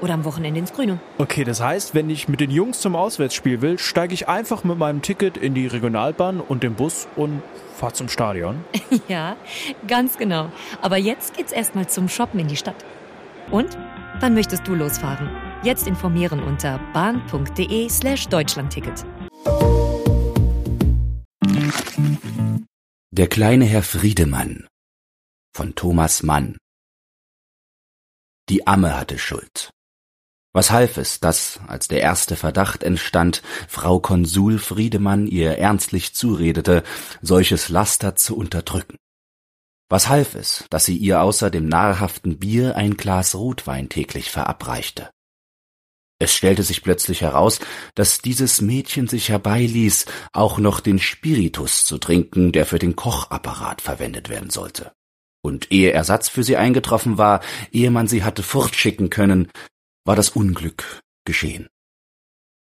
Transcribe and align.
Oder 0.00 0.14
am 0.14 0.24
Wochenende 0.24 0.60
ins 0.60 0.72
Grüne. 0.72 0.98
Okay, 1.18 1.44
das 1.44 1.60
heißt, 1.60 1.94
wenn 1.94 2.08
ich 2.08 2.28
mit 2.28 2.40
den 2.40 2.50
Jungs 2.50 2.80
zum 2.80 2.96
Auswärtsspiel 2.96 3.60
will, 3.60 3.78
steige 3.78 4.14
ich 4.14 4.28
einfach 4.28 4.64
mit 4.64 4.78
meinem 4.78 5.02
Ticket 5.02 5.36
in 5.36 5.54
die 5.54 5.66
Regionalbahn 5.66 6.40
und 6.40 6.62
den 6.62 6.74
Bus 6.74 7.06
und 7.16 7.42
fahre 7.76 7.92
zum 7.92 8.08
Stadion. 8.08 8.64
ja, 9.08 9.36
ganz 9.86 10.16
genau. 10.16 10.50
Aber 10.80 10.96
jetzt 10.96 11.36
geht's 11.36 11.52
erstmal 11.52 11.88
zum 11.88 12.08
Shoppen 12.08 12.40
in 12.40 12.48
die 12.48 12.56
Stadt. 12.56 12.84
Und? 13.50 13.76
Wann 14.20 14.34
möchtest 14.34 14.66
du 14.66 14.74
losfahren? 14.74 15.30
Jetzt 15.62 15.86
informieren 15.86 16.42
unter 16.42 16.78
bahn.de 16.92 17.88
slash 17.88 18.28
Deutschlandticket. 18.28 19.04
Der 23.12 23.28
kleine 23.28 23.64
Herr 23.64 23.82
Friedemann 23.82 24.66
von 25.54 25.74
Thomas 25.74 26.22
Mann 26.22 26.56
Die 28.48 28.66
Amme 28.66 28.96
hatte 28.96 29.18
Schuld. 29.18 29.70
Was 30.52 30.72
half 30.72 30.96
es, 30.96 31.20
dass, 31.20 31.60
als 31.68 31.86
der 31.86 32.00
erste 32.00 32.34
Verdacht 32.34 32.82
entstand, 32.82 33.42
Frau 33.68 34.00
Konsul 34.00 34.58
Friedemann 34.58 35.28
ihr 35.28 35.58
ernstlich 35.58 36.14
zuredete, 36.14 36.82
solches 37.22 37.68
Laster 37.68 38.16
zu 38.16 38.36
unterdrücken? 38.36 38.96
Was 39.88 40.08
half 40.08 40.34
es, 40.34 40.64
dass 40.70 40.84
sie 40.84 40.96
ihr 40.96 41.20
außer 41.20 41.50
dem 41.50 41.68
nahrhaften 41.68 42.38
Bier 42.38 42.76
ein 42.76 42.96
Glas 42.96 43.34
Rotwein 43.34 43.88
täglich 43.88 44.30
verabreichte? 44.30 45.10
Es 46.20 46.34
stellte 46.34 46.64
sich 46.64 46.82
plötzlich 46.82 47.22
heraus, 47.22 47.60
dass 47.94 48.20
dieses 48.20 48.60
Mädchen 48.60 49.08
sich 49.08 49.30
herbeiließ, 49.30 50.04
auch 50.32 50.58
noch 50.58 50.80
den 50.80 50.98
Spiritus 50.98 51.84
zu 51.84 51.96
trinken, 51.98 52.52
der 52.52 52.66
für 52.66 52.78
den 52.78 52.94
Kochapparat 52.94 53.80
verwendet 53.80 54.28
werden 54.28 54.50
sollte. 54.50 54.92
Und 55.42 55.72
ehe 55.72 55.92
Ersatz 55.92 56.28
für 56.28 56.44
sie 56.44 56.58
eingetroffen 56.58 57.16
war, 57.16 57.40
ehe 57.72 57.90
man 57.90 58.06
sie 58.06 58.22
hatte 58.22 58.42
fortschicken 58.42 59.08
können, 59.08 59.48
war 60.04 60.16
das 60.16 60.30
Unglück 60.30 61.00
geschehen. 61.24 61.68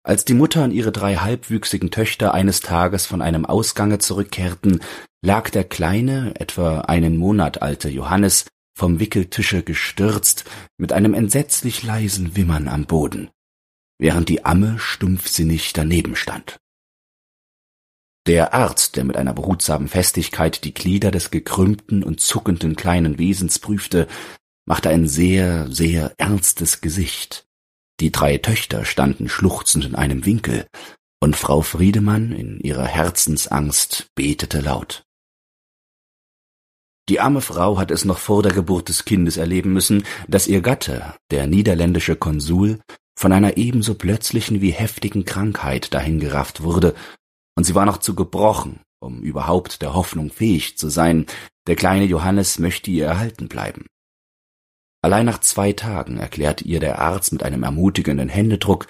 Als 0.05 0.25
die 0.25 0.33
Mutter 0.33 0.65
und 0.65 0.71
ihre 0.71 0.91
drei 0.91 1.15
halbwüchsigen 1.15 1.89
Töchter 1.89 2.33
eines 2.33 2.59
Tages 2.59 3.05
von 3.05 3.21
einem 3.21 3.45
Ausgange 3.45 3.99
zurückkehrten, 3.99 4.81
lag 5.23 5.49
der 5.49 5.63
kleine, 5.63 6.33
etwa 6.39 6.81
einen 6.81 7.15
Monat 7.15 7.61
alte 7.61 7.89
Johannes 7.89 8.45
vom 8.77 8.99
Wickeltische 8.99 9.63
gestürzt, 9.63 10.43
mit 10.77 10.91
einem 10.91 11.13
entsetzlich 11.13 11.83
leisen 11.83 12.35
Wimmern 12.35 12.67
am 12.67 12.85
Boden, 12.85 13.29
während 13.97 14.27
die 14.27 14.43
Amme 14.43 14.77
stumpfsinnig 14.77 15.71
daneben 15.71 16.17
stand. 16.17 16.59
Der 18.25 18.53
Arzt, 18.53 18.95
der 18.95 19.03
mit 19.03 19.17
einer 19.17 19.33
behutsamen 19.33 19.87
Festigkeit 19.87 20.63
die 20.63 20.73
Glieder 20.73 21.11
des 21.11 21.29
gekrümmten 21.29 22.03
und 22.03 22.21
zuckenden 22.21 22.75
kleinen 22.75 23.19
Wesens 23.19 23.59
prüfte, 23.59 24.07
machte 24.65 24.89
ein 24.89 25.07
sehr, 25.07 25.71
sehr 25.71 26.13
ernstes 26.17 26.81
Gesicht. 26.81 27.45
Die 27.99 28.11
drei 28.11 28.37
Töchter 28.37 28.85
standen 28.85 29.29
schluchzend 29.29 29.85
in 29.85 29.95
einem 29.95 30.25
Winkel, 30.25 30.67
und 31.21 31.37
Frau 31.37 31.61
Friedemann 31.61 32.33
in 32.33 32.59
ihrer 32.59 32.85
Herzensangst 32.85 34.07
betete 34.13 34.59
laut. 34.59 35.03
Die 37.09 37.19
arme 37.19 37.41
Frau 37.41 37.77
hat 37.77 37.91
es 37.91 38.05
noch 38.05 38.17
vor 38.17 38.43
der 38.43 38.53
Geburt 38.53 38.89
des 38.89 39.05
Kindes 39.05 39.37
erleben 39.37 39.73
müssen, 39.73 40.03
dass 40.27 40.47
ihr 40.47 40.61
Gatte, 40.61 41.15
der 41.31 41.47
niederländische 41.47 42.15
Konsul, 42.15 42.79
von 43.17 43.31
einer 43.31 43.57
ebenso 43.57 43.95
plötzlichen 43.95 44.61
wie 44.61 44.71
heftigen 44.71 45.23
Krankheit 45.25 45.93
dahingerafft 45.93 46.63
wurde, 46.63 46.95
und 47.55 47.65
sie 47.65 47.75
war 47.75 47.85
noch 47.85 47.97
zu 47.97 48.15
gebrochen, 48.15 48.81
um 48.99 49.21
überhaupt 49.21 49.81
der 49.81 49.93
Hoffnung 49.93 50.31
fähig 50.31 50.77
zu 50.77 50.89
sein, 50.89 51.25
der 51.67 51.75
kleine 51.75 52.05
Johannes 52.05 52.59
möchte 52.59 52.89
ihr 52.89 53.05
erhalten 53.05 53.47
bleiben. 53.47 53.85
Allein 55.03 55.25
nach 55.25 55.41
zwei 55.41 55.73
Tagen 55.73 56.17
erklärte 56.17 56.63
ihr 56.63 56.79
der 56.79 56.99
Arzt 56.99 57.33
mit 57.33 57.43
einem 57.43 57.63
ermutigenden 57.63 58.29
Händedruck, 58.29 58.87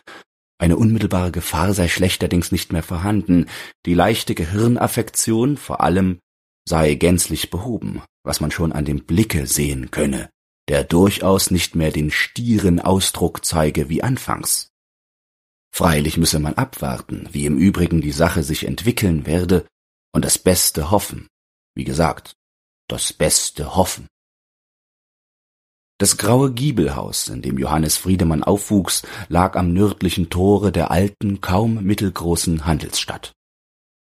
eine 0.60 0.78
unmittelbare 0.78 1.32
Gefahr 1.32 1.74
sei 1.74 1.88
schlechterdings 1.88 2.52
nicht 2.52 2.72
mehr 2.72 2.84
vorhanden, 2.84 3.48
die 3.86 3.96
leichte 3.96 4.36
Gehirnaffektion 4.36 5.58
vor 5.58 5.82
allem 5.82 6.20
sei 6.66 6.94
gänzlich 6.94 7.50
behoben, 7.50 8.04
was 8.24 8.40
man 8.40 8.52
schon 8.52 8.72
an 8.72 8.86
dem 8.86 9.04
Blicke 9.06 9.48
sehen 9.48 9.92
könne, 9.92 10.30
der 10.70 10.84
durchaus 10.84 11.52
nicht 11.52 11.76
mehr 11.76 11.92
den 11.92 12.12
stieren 12.12 12.80
Ausdruck 12.80 13.44
zeige 13.44 13.90
wie 13.90 14.04
anfangs. 14.04 14.70
Freilich 15.76 16.18
müsse 16.18 16.40
man 16.40 16.54
abwarten, 16.54 17.28
wie 17.32 17.48
im 17.48 17.58
Übrigen 17.58 18.02
die 18.02 18.12
Sache 18.12 18.44
sich 18.44 18.66
entwickeln 18.66 19.26
werde, 19.26 19.66
und 20.14 20.24
das 20.24 20.38
Beste 20.38 20.92
hoffen. 20.92 21.28
Wie 21.74 21.84
gesagt, 21.84 22.36
das 22.88 23.12
Beste 23.12 23.76
hoffen. 23.76 24.08
Das 26.04 26.18
graue 26.18 26.52
Giebelhaus, 26.52 27.30
in 27.30 27.42
dem 27.42 27.58
Johannes 27.58 27.96
Friedemann 27.96 28.44
aufwuchs, 28.44 29.04
lag 29.30 29.56
am 29.56 29.72
nördlichen 29.72 30.30
Tore 30.30 30.74
der 30.74 30.92
alten, 30.92 31.40
kaum 31.40 31.82
mittelgroßen 31.82 32.66
Handelsstadt. 32.66 33.32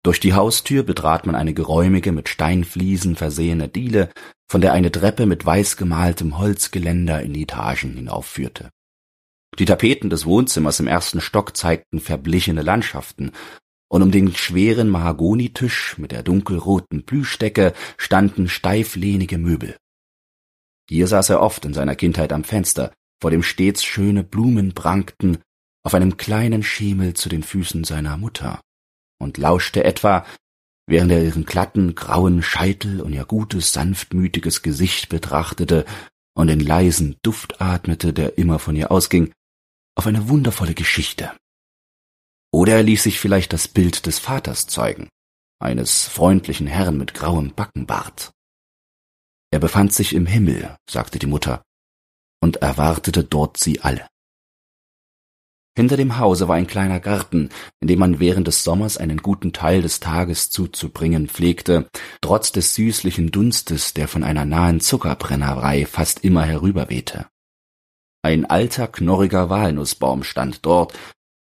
Durch 0.02 0.18
die 0.18 0.32
Haustür 0.32 0.82
betrat 0.82 1.26
man 1.26 1.34
eine 1.34 1.52
geräumige, 1.52 2.12
mit 2.12 2.30
Steinfliesen 2.30 3.16
versehene 3.16 3.68
Diele, 3.68 4.08
von 4.50 4.62
der 4.62 4.72
eine 4.72 4.90
Treppe 4.92 5.26
mit 5.26 5.44
weiß 5.44 5.76
gemaltem 5.76 6.38
Holzgeländer 6.38 7.20
in 7.20 7.34
die 7.34 7.42
Etagen 7.42 7.92
hinaufführte. 7.92 8.70
Die 9.58 9.66
Tapeten 9.66 10.08
des 10.08 10.24
Wohnzimmers 10.24 10.80
im 10.80 10.86
ersten 10.86 11.20
Stock 11.20 11.54
zeigten 11.54 12.00
verblichene 12.00 12.62
Landschaften, 12.62 13.32
und 13.88 14.00
um 14.00 14.10
den 14.10 14.34
schweren 14.34 14.88
Mahagonitisch 14.88 15.98
mit 15.98 16.12
der 16.12 16.22
dunkelroten 16.22 17.04
Plüschdecke 17.04 17.74
standen 17.98 18.48
steiflehnige 18.48 19.36
Möbel. 19.36 19.76
Hier 20.88 21.06
saß 21.06 21.30
er 21.30 21.40
oft 21.40 21.64
in 21.64 21.74
seiner 21.74 21.96
Kindheit 21.96 22.32
am 22.32 22.44
Fenster, 22.44 22.92
vor 23.20 23.30
dem 23.30 23.42
stets 23.42 23.84
schöne 23.84 24.22
Blumen 24.22 24.74
prangten, 24.74 25.38
auf 25.84 25.94
einem 25.94 26.16
kleinen 26.16 26.62
Schemel 26.62 27.14
zu 27.14 27.28
den 27.28 27.42
Füßen 27.42 27.84
seiner 27.84 28.16
Mutter, 28.16 28.60
und 29.18 29.38
lauschte 29.38 29.84
etwa, 29.84 30.26
während 30.86 31.12
er 31.12 31.22
ihren 31.22 31.44
glatten, 31.44 31.94
grauen 31.94 32.42
Scheitel 32.42 33.00
und 33.00 33.12
ihr 33.12 33.24
gutes, 33.24 33.72
sanftmütiges 33.72 34.62
Gesicht 34.62 35.08
betrachtete 35.08 35.84
und 36.36 36.48
den 36.48 36.60
leisen 36.60 37.16
Duft 37.22 37.60
atmete, 37.60 38.12
der 38.12 38.38
immer 38.38 38.58
von 38.58 38.76
ihr 38.76 38.90
ausging, 38.90 39.32
auf 39.96 40.06
eine 40.06 40.28
wundervolle 40.28 40.74
Geschichte. 40.74 41.32
Oder 42.52 42.74
er 42.74 42.82
ließ 42.82 43.02
sich 43.02 43.20
vielleicht 43.20 43.52
das 43.52 43.68
Bild 43.68 44.06
des 44.06 44.18
Vaters 44.18 44.66
zeigen, 44.66 45.08
eines 45.60 46.06
freundlichen 46.06 46.66
Herrn 46.66 46.98
mit 46.98 47.14
grauem 47.14 47.54
Backenbart. 47.54 48.32
Er 49.54 49.60
befand 49.60 49.92
sich 49.92 50.16
im 50.16 50.26
Himmel, 50.26 50.76
sagte 50.90 51.20
die 51.20 51.28
Mutter, 51.28 51.62
und 52.42 52.56
erwartete 52.56 53.22
dort 53.22 53.56
sie 53.56 53.82
alle. 53.82 54.08
Hinter 55.76 55.96
dem 55.96 56.18
Hause 56.18 56.48
war 56.48 56.56
ein 56.56 56.66
kleiner 56.66 56.98
Garten, 56.98 57.50
in 57.78 57.86
dem 57.86 58.00
man 58.00 58.18
während 58.18 58.48
des 58.48 58.64
Sommers 58.64 58.98
einen 58.98 59.18
guten 59.18 59.52
Teil 59.52 59.80
des 59.80 60.00
Tages 60.00 60.50
zuzubringen 60.50 61.28
pflegte, 61.28 61.88
trotz 62.20 62.50
des 62.50 62.74
süßlichen 62.74 63.30
Dunstes, 63.30 63.94
der 63.94 64.08
von 64.08 64.24
einer 64.24 64.44
nahen 64.44 64.80
Zuckerbrennerei 64.80 65.86
fast 65.86 66.24
immer 66.24 66.42
herüberwehte. 66.42 67.28
Ein 68.22 68.46
alter, 68.46 68.88
knorriger 68.88 69.50
Walnussbaum 69.50 70.24
stand 70.24 70.66
dort, 70.66 70.98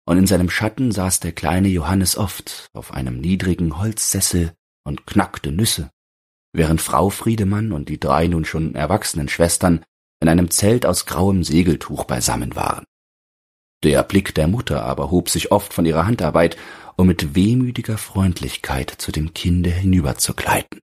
und 0.05 0.17
in 0.17 0.27
seinem 0.27 0.49
Schatten 0.49 0.91
saß 0.91 1.21
der 1.21 1.31
kleine 1.31 1.69
Johannes 1.69 2.17
oft 2.17 2.67
auf 2.73 2.93
einem 2.93 3.21
niedrigen 3.21 3.77
Holzsessel 3.77 4.51
und 4.83 5.07
knackte 5.07 5.53
Nüsse 5.53 5.91
während 6.53 6.81
Frau 6.81 7.09
Friedemann 7.09 7.71
und 7.71 7.89
die 7.89 7.99
drei 7.99 8.27
nun 8.27 8.45
schon 8.45 8.75
erwachsenen 8.75 9.29
Schwestern 9.29 9.83
in 10.19 10.29
einem 10.29 10.51
Zelt 10.51 10.85
aus 10.85 11.05
grauem 11.05 11.43
Segeltuch 11.43 12.05
beisammen 12.05 12.55
waren. 12.55 12.85
Der 13.83 14.03
Blick 14.03 14.35
der 14.35 14.47
Mutter 14.47 14.83
aber 14.83 15.09
hob 15.09 15.29
sich 15.29 15.51
oft 15.51 15.73
von 15.73 15.85
ihrer 15.85 16.05
Handarbeit, 16.05 16.57
um 16.97 17.07
mit 17.07 17.33
wehmütiger 17.33 17.97
Freundlichkeit 17.97 18.91
zu 18.91 19.11
dem 19.11 19.33
Kinde 19.33 19.71
hinüberzugleiten. 19.71 20.79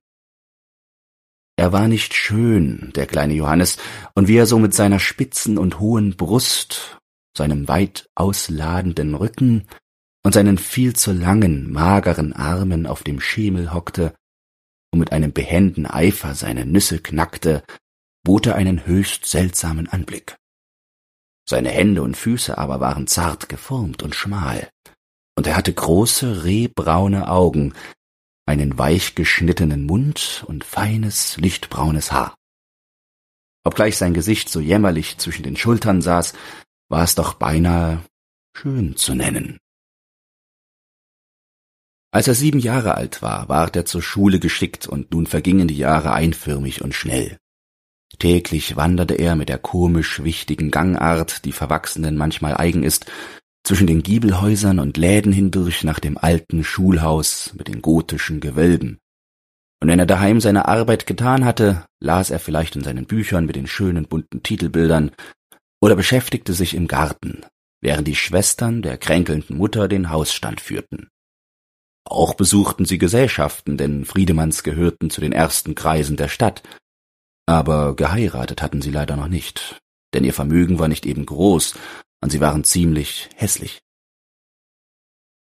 Er 1.55 1.71
war 1.71 1.87
nicht 1.87 2.13
schön, 2.13 2.91
der 2.95 3.05
kleine 3.05 3.33
Johannes, 3.33 3.77
und 4.15 4.27
wie 4.27 4.37
er 4.37 4.45
so 4.45 4.59
mit 4.59 4.73
seiner 4.73 4.99
spitzen 4.99 5.57
und 5.57 5.79
hohen 5.79 6.15
Brust, 6.15 6.97
seinem 7.37 7.67
weit 7.67 8.09
ausladenden 8.15 9.15
Rücken 9.15 9.67
und 10.23 10.33
seinen 10.33 10.57
viel 10.57 10.95
zu 10.95 11.11
langen, 11.11 11.71
mageren 11.71 12.33
Armen 12.33 12.85
auf 12.85 13.03
dem 13.03 13.21
Schemel 13.21 13.73
hockte, 13.73 14.13
und 14.91 14.99
mit 14.99 15.11
einem 15.11 15.33
behenden 15.33 15.85
Eifer 15.85 16.35
seine 16.35 16.65
Nüsse 16.65 16.99
knackte, 16.99 17.63
bot 18.23 18.47
er 18.47 18.55
einen 18.55 18.85
höchst 18.85 19.25
seltsamen 19.25 19.87
Anblick. 19.87 20.35
Seine 21.47 21.69
Hände 21.69 22.03
und 22.03 22.15
Füße 22.15 22.57
aber 22.57 22.79
waren 22.79 23.07
zart 23.07 23.49
geformt 23.49 24.03
und 24.03 24.15
schmal, 24.15 24.69
und 25.35 25.47
er 25.47 25.55
hatte 25.55 25.73
große, 25.73 26.43
rehbraune 26.43 27.29
Augen, 27.29 27.73
einen 28.45 28.77
weich 28.77 29.15
geschnittenen 29.15 29.85
Mund 29.85 30.43
und 30.47 30.63
feines, 30.63 31.37
lichtbraunes 31.37 32.11
Haar. 32.11 32.35
Obgleich 33.63 33.97
sein 33.97 34.13
Gesicht 34.13 34.49
so 34.49 34.59
jämmerlich 34.59 35.17
zwischen 35.17 35.43
den 35.43 35.55
Schultern 35.55 36.01
saß, 36.01 36.33
war 36.89 37.03
es 37.03 37.15
doch 37.15 37.35
beinahe 37.35 38.03
schön 38.55 38.95
zu 38.95 39.15
nennen. 39.15 39.59
Als 42.11 42.27
er 42.27 42.33
sieben 42.33 42.59
Jahre 42.59 42.95
alt 42.95 43.21
war, 43.21 43.49
ward 43.49 43.75
er 43.75 43.85
zur 43.85 44.01
Schule 44.01 44.39
geschickt 44.39 44.87
und 44.87 45.11
nun 45.11 45.27
vergingen 45.27 45.67
die 45.67 45.77
Jahre 45.77 46.11
einförmig 46.13 46.81
und 46.81 46.95
schnell. 46.95 47.37
Täglich 48.17 48.75
wanderte 48.75 49.13
er 49.13 49.35
mit 49.35 49.49
der 49.49 49.59
komisch 49.59 50.23
wichtigen 50.23 50.71
Gangart, 50.71 51.45
die 51.45 51.51
Verwachsenen 51.51 52.17
manchmal 52.17 52.57
eigen 52.57 52.83
ist, 52.83 53.05
zwischen 53.63 53.85
den 53.85 54.01
Giebelhäusern 54.01 54.79
und 54.79 54.97
Läden 54.97 55.31
hindurch 55.31 55.83
nach 55.83 55.99
dem 55.99 56.17
alten 56.17 56.63
Schulhaus 56.63 57.53
mit 57.55 57.67
den 57.67 57.81
gotischen 57.81 58.39
Gewölben. 58.39 58.97
Und 59.81 59.89
wenn 59.89 59.99
er 59.99 60.07
daheim 60.07 60.41
seine 60.41 60.67
Arbeit 60.67 61.05
getan 61.05 61.45
hatte, 61.45 61.85
las 61.99 62.31
er 62.31 62.39
vielleicht 62.39 62.75
in 62.75 62.83
seinen 62.83 63.05
Büchern 63.05 63.45
mit 63.45 63.55
den 63.55 63.67
schönen 63.67 64.07
bunten 64.07 64.41
Titelbildern 64.41 65.11
oder 65.79 65.95
beschäftigte 65.95 66.53
sich 66.53 66.73
im 66.73 66.87
Garten, 66.87 67.45
während 67.81 68.07
die 68.07 68.15
Schwestern 68.15 68.81
der 68.81 68.97
kränkelnden 68.97 69.55
Mutter 69.55 69.87
den 69.87 70.09
Hausstand 70.09 70.59
führten. 70.59 71.09
Auch 72.09 72.33
besuchten 72.33 72.85
sie 72.85 72.97
Gesellschaften, 72.97 73.77
denn 73.77 74.03
Friedemanns 74.03 74.63
gehörten 74.63 75.11
zu 75.11 75.21
den 75.21 75.31
ersten 75.31 75.75
Kreisen 75.75 76.17
der 76.17 76.27
Stadt. 76.27 76.63
Aber 77.45 77.95
geheiratet 77.95 78.63
hatten 78.63 78.81
sie 78.81 78.89
leider 78.89 79.15
noch 79.15 79.27
nicht, 79.27 79.79
denn 80.15 80.23
ihr 80.23 80.33
Vermögen 80.33 80.79
war 80.79 80.87
nicht 80.87 81.05
eben 81.05 81.27
groß, 81.27 81.75
und 82.21 82.31
sie 82.31 82.41
waren 82.41 82.63
ziemlich 82.63 83.29
hässlich. 83.35 83.79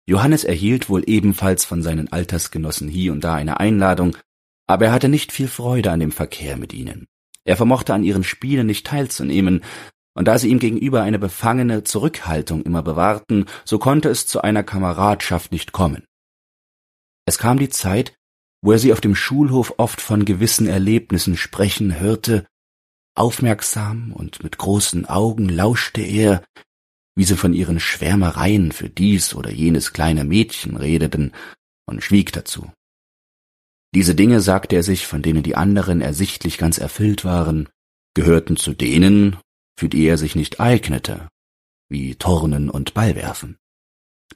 Johannes 0.05 0.43
erhielt 0.43 0.89
wohl 0.89 1.03
ebenfalls 1.07 1.65
von 1.65 1.81
seinen 1.81 2.11
Altersgenossen 2.11 2.87
hier 2.87 3.13
und 3.13 3.23
da 3.23 3.33
eine 3.33 3.59
Einladung, 3.59 4.15
aber 4.67 4.85
er 4.85 4.91
hatte 4.91 5.09
nicht 5.09 5.31
viel 5.31 5.47
Freude 5.47 5.91
an 5.91 6.01
dem 6.01 6.11
Verkehr 6.11 6.57
mit 6.57 6.71
ihnen. 6.71 7.07
Er 7.45 7.57
vermochte 7.57 7.95
an 7.95 8.03
ihren 8.03 8.23
Spielen 8.23 8.67
nicht 8.67 8.85
teilzunehmen, 8.85 9.63
und 10.13 10.27
da 10.27 10.37
sie 10.37 10.49
ihm 10.49 10.59
gegenüber 10.59 11.01
eine 11.01 11.17
befangene 11.17 11.83
Zurückhaltung 11.83 12.61
immer 12.61 12.83
bewahrten, 12.83 13.45
so 13.65 13.79
konnte 13.79 14.09
es 14.09 14.27
zu 14.27 14.41
einer 14.41 14.63
Kameradschaft 14.63 15.51
nicht 15.51 15.71
kommen. 15.71 16.03
Es 17.25 17.37
kam 17.37 17.57
die 17.57 17.69
Zeit, 17.69 18.15
wo 18.61 18.71
er 18.71 18.79
sie 18.79 18.93
auf 18.93 19.01
dem 19.01 19.15
Schulhof 19.15 19.75
oft 19.77 20.01
von 20.01 20.25
gewissen 20.25 20.67
Erlebnissen 20.67 21.37
sprechen 21.37 21.99
hörte, 21.99 22.45
aufmerksam 23.15 24.11
und 24.13 24.43
mit 24.43 24.57
großen 24.57 25.05
Augen 25.05 25.49
lauschte 25.49 26.01
er, 26.01 26.43
wie 27.15 27.25
sie 27.25 27.37
von 27.37 27.53
ihren 27.53 27.79
Schwärmereien 27.79 28.71
für 28.71 28.89
dies 28.89 29.35
oder 29.35 29.51
jenes 29.51 29.93
kleine 29.93 30.23
Mädchen 30.23 30.77
redeten, 30.77 31.31
und 31.85 32.01
schwieg 32.01 32.31
dazu. 32.31 32.71
Diese 33.93 34.15
Dinge, 34.15 34.41
sagte 34.41 34.75
er 34.75 34.83
sich, 34.83 35.05
von 35.05 35.21
denen 35.21 35.43
die 35.43 35.55
anderen 35.55 36.01
ersichtlich 36.01 36.57
ganz 36.57 36.77
erfüllt 36.77 37.25
waren, 37.25 37.69
gehörten 38.15 38.57
zu 38.57 38.73
denen, 38.73 39.37
für 39.77 39.89
die 39.89 40.05
er 40.05 40.17
sich 40.17 40.35
nicht 40.35 40.59
eignete, 40.59 41.27
wie 41.89 42.15
Turnen 42.15 42.69
und 42.69 42.93
Ballwerfen. 42.93 43.57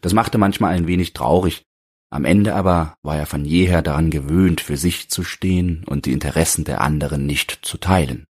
Das 0.01 0.13
machte 0.13 0.37
manchmal 0.37 0.75
ein 0.75 0.87
wenig 0.87 1.13
traurig, 1.13 1.63
am 2.09 2.25
Ende 2.25 2.55
aber 2.55 2.95
war 3.03 3.17
er 3.17 3.25
von 3.25 3.43
jeher 3.43 3.81
daran 3.81 4.09
gewöhnt, 4.09 4.61
für 4.61 4.77
sich 4.77 5.09
zu 5.09 5.23
stehen 5.23 5.83
und 5.85 6.05
die 6.05 6.13
Interessen 6.13 6.63
der 6.63 6.81
anderen 6.81 7.25
nicht 7.25 7.59
zu 7.63 7.77
teilen. 7.77 8.25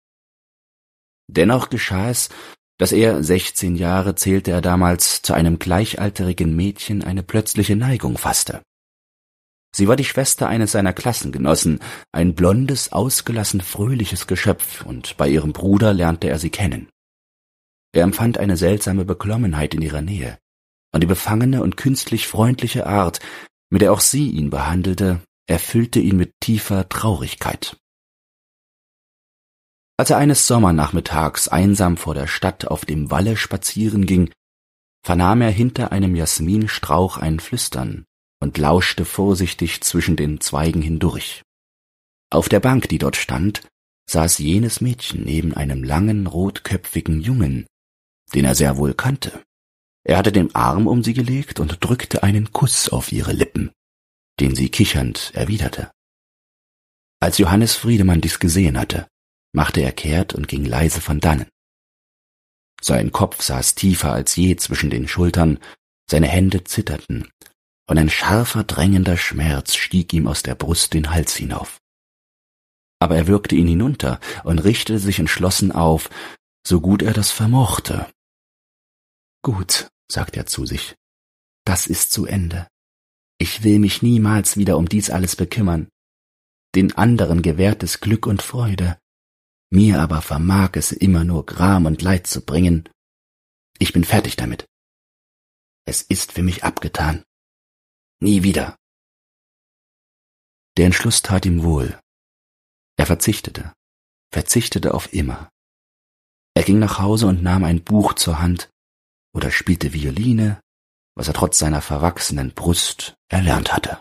Dennoch 1.27 1.69
geschah 1.69 2.09
es, 2.09 2.29
dass 2.77 2.91
er, 2.91 3.23
sechzehn 3.23 3.75
Jahre 3.75 4.15
zählte 4.15 4.51
er 4.51 4.61
damals, 4.61 5.21
zu 5.21 5.33
einem 5.33 5.57
gleichalterigen 5.57 6.55
Mädchen 6.55 7.03
eine 7.03 7.23
plötzliche 7.23 7.75
Neigung 7.75 8.17
fasste. 8.17 8.61
Sie 9.75 9.87
war 9.87 9.95
die 9.95 10.05
Schwester 10.05 10.47
eines 10.47 10.73
seiner 10.73 10.93
Klassengenossen, 10.93 11.79
ein 12.11 12.35
blondes, 12.35 12.91
ausgelassen 12.91 13.61
fröhliches 13.61 14.27
Geschöpf, 14.27 14.85
und 14.85 15.17
bei 15.17 15.27
ihrem 15.29 15.51
Bruder 15.53 15.93
lernte 15.93 16.29
er 16.29 16.37
sie 16.37 16.51
kennen. 16.51 16.89
Er 17.91 18.03
empfand 18.03 18.37
eine 18.37 18.57
seltsame 18.57 19.05
Beklommenheit 19.05 19.73
in 19.73 19.81
ihrer 19.81 20.01
Nähe, 20.01 20.37
und 20.93 21.01
die 21.01 21.07
befangene 21.07 21.63
und 21.63 21.77
künstlich 21.77 22.27
freundliche 22.27 22.85
Art, 22.85 23.19
mit 23.73 23.81
der 23.81 23.91
auch 23.91 24.01
sie 24.01 24.29
ihn 24.29 24.51
behandelte, 24.51 25.19
erfüllte 25.49 25.99
ihn 25.99 26.15
mit 26.15 26.31
tiefer 26.39 26.87
Traurigkeit. 26.89 27.75
Als 29.97 30.11
er 30.11 30.17
eines 30.17 30.45
Sommernachmittags 30.45 31.47
einsam 31.47 31.97
vor 31.97 32.13
der 32.13 32.27
Stadt 32.27 32.67
auf 32.67 32.85
dem 32.85 33.09
Walle 33.09 33.35
spazieren 33.35 34.05
ging, 34.05 34.31
vernahm 35.03 35.41
er 35.41 35.49
hinter 35.49 35.91
einem 35.91 36.15
Jasminstrauch 36.15 37.17
ein 37.17 37.39
Flüstern 37.39 38.05
und 38.39 38.59
lauschte 38.59 39.05
vorsichtig 39.05 39.81
zwischen 39.81 40.17
den 40.17 40.39
Zweigen 40.39 40.83
hindurch. 40.83 41.41
Auf 42.29 42.49
der 42.49 42.59
Bank, 42.59 42.89
die 42.89 42.99
dort 42.99 43.15
stand, 43.15 43.67
saß 44.07 44.37
jenes 44.37 44.81
Mädchen 44.81 45.23
neben 45.23 45.55
einem 45.55 45.83
langen, 45.83 46.27
rotköpfigen 46.27 47.21
Jungen, 47.21 47.65
den 48.35 48.45
er 48.45 48.53
sehr 48.53 48.77
wohl 48.77 48.93
kannte. 48.93 49.41
Er 50.05 50.17
hatte 50.17 50.31
den 50.31 50.53
Arm 50.53 50.87
um 50.87 51.03
sie 51.03 51.13
gelegt 51.13 51.59
und 51.59 51.83
drückte 51.83 52.23
einen 52.23 52.51
Kuss 52.51 52.89
auf 52.89 53.11
ihre 53.11 53.31
Lippen, 53.31 53.71
den 54.39 54.55
sie 54.55 54.69
kichernd 54.69 55.31
erwiderte. 55.33 55.91
Als 57.21 57.37
Johannes 57.37 57.75
Friedemann 57.75 58.19
dies 58.19 58.39
gesehen 58.39 58.77
hatte, 58.77 59.07
machte 59.53 59.81
er 59.81 59.93
kehrt 59.93 60.33
und 60.33 60.47
ging 60.47 60.65
leise 60.65 60.99
von 60.99 61.21
dannen. 61.21 61.47
Sein 62.81 63.13
Kopf 63.13 63.41
saß 63.41 63.75
tiefer 63.75 64.11
als 64.11 64.35
je 64.35 64.57
zwischen 64.57 64.89
den 64.89 65.07
Schultern, 65.07 65.59
seine 66.09 66.27
Hände 66.27 66.65
zitterten, 66.65 67.29
und 67.87 67.97
ein 67.97 68.09
scharfer, 68.09 68.65
drängender 68.65 69.15
Schmerz 69.15 69.75
stieg 69.75 70.11
ihm 70.11 70.27
aus 70.27 70.43
der 70.43 70.55
Brust 70.55 70.93
den 70.93 71.11
Hals 71.11 71.35
hinauf. 71.35 71.79
Aber 72.99 73.15
er 73.15 73.27
würgte 73.27 73.55
ihn 73.55 73.67
hinunter 73.67 74.19
und 74.43 74.59
richtete 74.59 74.99
sich 74.99 75.19
entschlossen 75.19 75.71
auf, 75.71 76.09
so 76.67 76.81
gut 76.81 77.01
er 77.01 77.13
das 77.13 77.31
vermochte. 77.31 78.09
Gut, 79.43 79.89
sagt 80.09 80.37
er 80.37 80.45
zu 80.45 80.65
sich. 80.65 80.95
Das 81.65 81.87
ist 81.87 82.11
zu 82.11 82.25
Ende. 82.25 82.67
Ich 83.37 83.63
will 83.63 83.79
mich 83.79 84.01
niemals 84.01 84.57
wieder 84.57 84.77
um 84.77 84.87
dies 84.87 85.09
alles 85.09 85.35
bekümmern. 85.35 85.89
Den 86.75 86.95
anderen 86.97 87.41
gewährt 87.41 87.83
es 87.83 87.99
Glück 87.99 88.25
und 88.25 88.41
Freude. 88.41 88.97
Mir 89.69 90.01
aber 90.01 90.21
vermag 90.21 90.71
es 90.73 90.91
immer 90.91 91.23
nur 91.23 91.45
Gram 91.45 91.85
und 91.85 92.01
Leid 92.01 92.27
zu 92.27 92.41
bringen. 92.41 92.89
Ich 93.79 93.93
bin 93.93 94.03
fertig 94.03 94.35
damit. 94.35 94.65
Es 95.85 96.01
ist 96.01 96.31
für 96.31 96.43
mich 96.43 96.63
abgetan. 96.63 97.23
Nie 98.21 98.43
wieder. 98.43 98.77
Der 100.77 100.85
Entschluss 100.85 101.21
tat 101.21 101.45
ihm 101.45 101.63
wohl. 101.63 101.99
Er 102.97 103.05
verzichtete, 103.05 103.73
verzichtete 104.31 104.93
auf 104.93 105.13
immer. 105.13 105.49
Er 106.55 106.63
ging 106.63 106.79
nach 106.79 106.99
Hause 106.99 107.27
und 107.27 107.43
nahm 107.43 107.63
ein 107.63 107.83
Buch 107.83 108.13
zur 108.13 108.39
Hand, 108.39 108.69
oder 109.33 109.51
spielte 109.51 109.93
Violine, 109.93 110.61
was 111.15 111.27
er 111.27 111.33
trotz 111.33 111.59
seiner 111.59 111.81
verwachsenen 111.81 112.53
Brust 112.53 113.15
erlernt 113.29 113.73
hatte. 113.73 113.99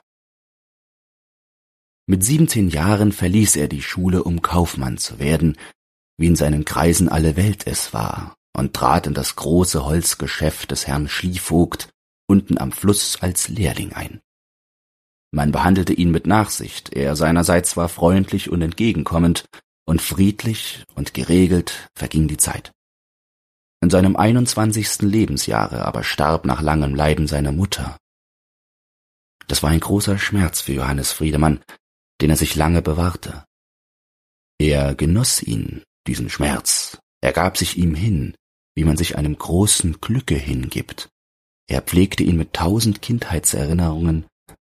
Mit 2.06 2.24
siebzehn 2.24 2.68
Jahren 2.68 3.12
verließ 3.12 3.56
er 3.56 3.68
die 3.68 3.82
Schule, 3.82 4.24
um 4.24 4.42
Kaufmann 4.42 4.98
zu 4.98 5.18
werden, 5.18 5.56
wie 6.18 6.26
in 6.26 6.36
seinen 6.36 6.64
Kreisen 6.64 7.08
alle 7.08 7.36
Welt 7.36 7.66
es 7.66 7.92
war, 7.92 8.36
und 8.56 8.74
trat 8.74 9.06
in 9.06 9.14
das 9.14 9.36
große 9.36 9.84
Holzgeschäft 9.84 10.70
des 10.70 10.86
Herrn 10.86 11.08
Schlievogt 11.08 11.88
unten 12.26 12.58
am 12.58 12.72
Fluss 12.72 13.22
als 13.22 13.48
Lehrling 13.48 13.92
ein. 13.92 14.20
Man 15.30 15.52
behandelte 15.52 15.92
ihn 15.92 16.10
mit 16.10 16.26
Nachsicht, 16.26 16.92
er 16.92 17.16
seinerseits 17.16 17.76
war 17.76 17.88
freundlich 17.88 18.50
und 18.50 18.62
entgegenkommend, 18.62 19.46
und 19.84 20.00
friedlich 20.00 20.84
und 20.94 21.14
geregelt 21.14 21.88
verging 21.94 22.28
die 22.28 22.36
Zeit. 22.36 22.72
In 23.82 23.90
seinem 23.90 24.14
einundzwanzigsten 24.16 25.08
Lebensjahre 25.08 25.84
aber 25.84 26.04
starb 26.04 26.46
nach 26.46 26.62
langem 26.62 26.94
Leiden 26.94 27.26
seine 27.26 27.50
Mutter. 27.50 27.96
Das 29.48 29.64
war 29.64 29.70
ein 29.70 29.80
großer 29.80 30.18
Schmerz 30.18 30.60
für 30.60 30.72
Johannes 30.72 31.10
Friedemann, 31.10 31.60
den 32.20 32.30
er 32.30 32.36
sich 32.36 32.54
lange 32.54 32.80
bewahrte. 32.80 33.44
Er 34.58 34.94
genoss 34.94 35.42
ihn, 35.42 35.82
diesen 36.06 36.30
Schmerz, 36.30 36.98
er 37.20 37.32
gab 37.32 37.58
sich 37.58 37.76
ihm 37.76 37.96
hin, 37.96 38.36
wie 38.76 38.84
man 38.84 38.96
sich 38.96 39.18
einem 39.18 39.36
großen 39.36 40.00
Glücke 40.00 40.36
hingibt. 40.36 41.08
Er 41.68 41.82
pflegte 41.82 42.22
ihn 42.22 42.36
mit 42.36 42.52
tausend 42.52 43.02
Kindheitserinnerungen 43.02 44.26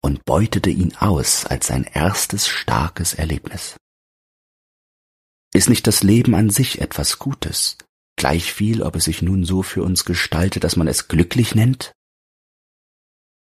und 0.03 0.25
beutete 0.27 0.69
ihn 0.69 0.95
aus 0.97 1.47
als 1.47 1.69
sein 1.69 1.85
erstes 1.85 2.47
starkes 2.47 3.15
Erlebnis. 3.15 3.77
Ist 5.55 5.71
nicht 5.71 5.87
das 5.87 6.03
Leben 6.03 6.35
an 6.35 6.51
sich 6.51 6.83
etwas 6.83 7.19
Gutes, 7.19 7.79
gleichviel, 8.19 8.83
ob 8.83 8.97
es 8.97 9.05
sich 9.05 9.23
nun 9.23 9.45
so 9.45 9.63
für 9.63 9.83
uns 9.83 10.05
gestaltet, 10.05 10.65
dass 10.65 10.77
man 10.77 10.87
es 10.87 11.09
glücklich 11.09 11.55
nennt? 11.55 11.93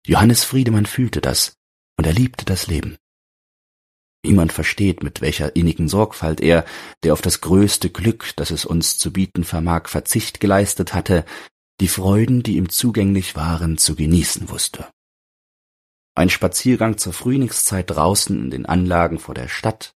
Johannes 0.06 0.45
Friedemann 0.45 0.87
fühlte 0.87 1.21
das, 1.21 1.56
und 1.99 2.06
er 2.06 2.12
liebte 2.12 2.45
das 2.45 2.68
Leben. 2.68 2.97
Niemand 4.25 4.52
versteht, 4.52 5.02
mit 5.02 5.21
welcher 5.21 5.56
innigen 5.56 5.88
Sorgfalt 5.88 6.40
er, 6.40 6.64
der 7.02 7.12
auf 7.12 7.23
das 7.23 7.40
größte 7.40 7.90
Glück, 7.90 8.33
das 8.37 8.50
es 8.50 8.64
uns 8.64 8.99
zu 8.99 9.12
bieten 9.12 9.45
vermag, 9.45 9.88
Verzicht 9.88 10.40
geleistet 10.40 10.95
hatte, 10.95 11.25
die 11.80 11.88
Freuden, 11.88 12.42
die 12.42 12.56
ihm 12.56 12.68
zugänglich 12.68 13.37
waren, 13.37 13.78
zu 13.78 13.95
genießen 13.95 14.49
wusste. 14.49 14.88
Ein 16.14 16.30
Spaziergang 16.30 16.99
zur 16.99 17.12
Frühlingszeit 17.12 17.90
draußen 17.90 18.40
in 18.45 18.50
den 18.50 18.66
Anlagen 18.66 19.18
vor 19.18 19.35
der 19.35 19.49
Stadt, 19.49 19.95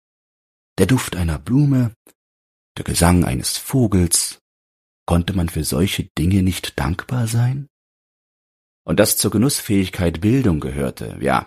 der 0.78 0.86
Duft 0.86 1.16
einer 1.16 1.38
Blume, 1.38 1.92
der 2.76 2.84
Gesang 2.84 3.24
eines 3.24 3.56
Vogels, 3.56 4.40
konnte 5.08 5.32
man 5.32 5.48
für 5.48 5.64
solche 5.64 6.04
Dinge 6.18 6.42
nicht 6.42 6.78
dankbar 6.78 7.26
sein? 7.28 7.66
Und 8.84 9.00
dass 9.00 9.16
zur 9.16 9.30
Genussfähigkeit 9.30 10.20
Bildung 10.20 10.60
gehörte, 10.60 11.16
ja, 11.22 11.46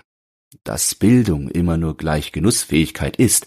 dass 0.63 0.95
Bildung 0.95 1.47
immer 1.47 1.77
nur 1.77 1.95
gleich 1.95 2.31
Genussfähigkeit 2.31 3.17
ist, 3.17 3.45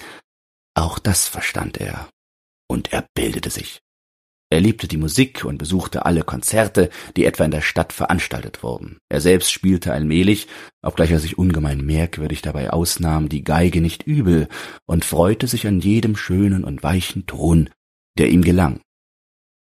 auch 0.74 1.00
das 1.00 1.26
verstand 1.26 1.78
er. 1.78 2.08
Und 2.68 2.92
er 2.92 3.08
bildete 3.14 3.50
sich. 3.50 3.80
Er 4.50 4.60
liebte 4.60 4.86
die 4.86 4.98
Musik 4.98 5.44
und 5.44 5.58
besuchte 5.58 6.06
alle 6.06 6.22
Konzerte, 6.22 6.90
die 7.16 7.24
etwa 7.24 7.44
in 7.44 7.50
der 7.50 7.62
Stadt 7.62 7.92
veranstaltet 7.92 8.62
wurden. 8.62 8.98
Er 9.08 9.20
selbst 9.20 9.50
spielte 9.50 9.92
allmählich, 9.92 10.46
obgleich 10.80 11.10
er 11.10 11.18
sich 11.18 11.38
ungemein 11.38 11.84
merkwürdig 11.84 12.40
dabei 12.40 12.70
ausnahm, 12.70 13.28
die 13.28 13.42
Geige 13.42 13.80
nicht 13.80 14.04
übel 14.04 14.46
und 14.86 15.04
freute 15.04 15.48
sich 15.48 15.66
an 15.66 15.80
jedem 15.80 16.14
schönen 16.14 16.62
und 16.62 16.84
weichen 16.84 17.26
Ton, 17.26 17.68
der 18.16 18.28
ihm 18.28 18.42
gelang. 18.42 18.83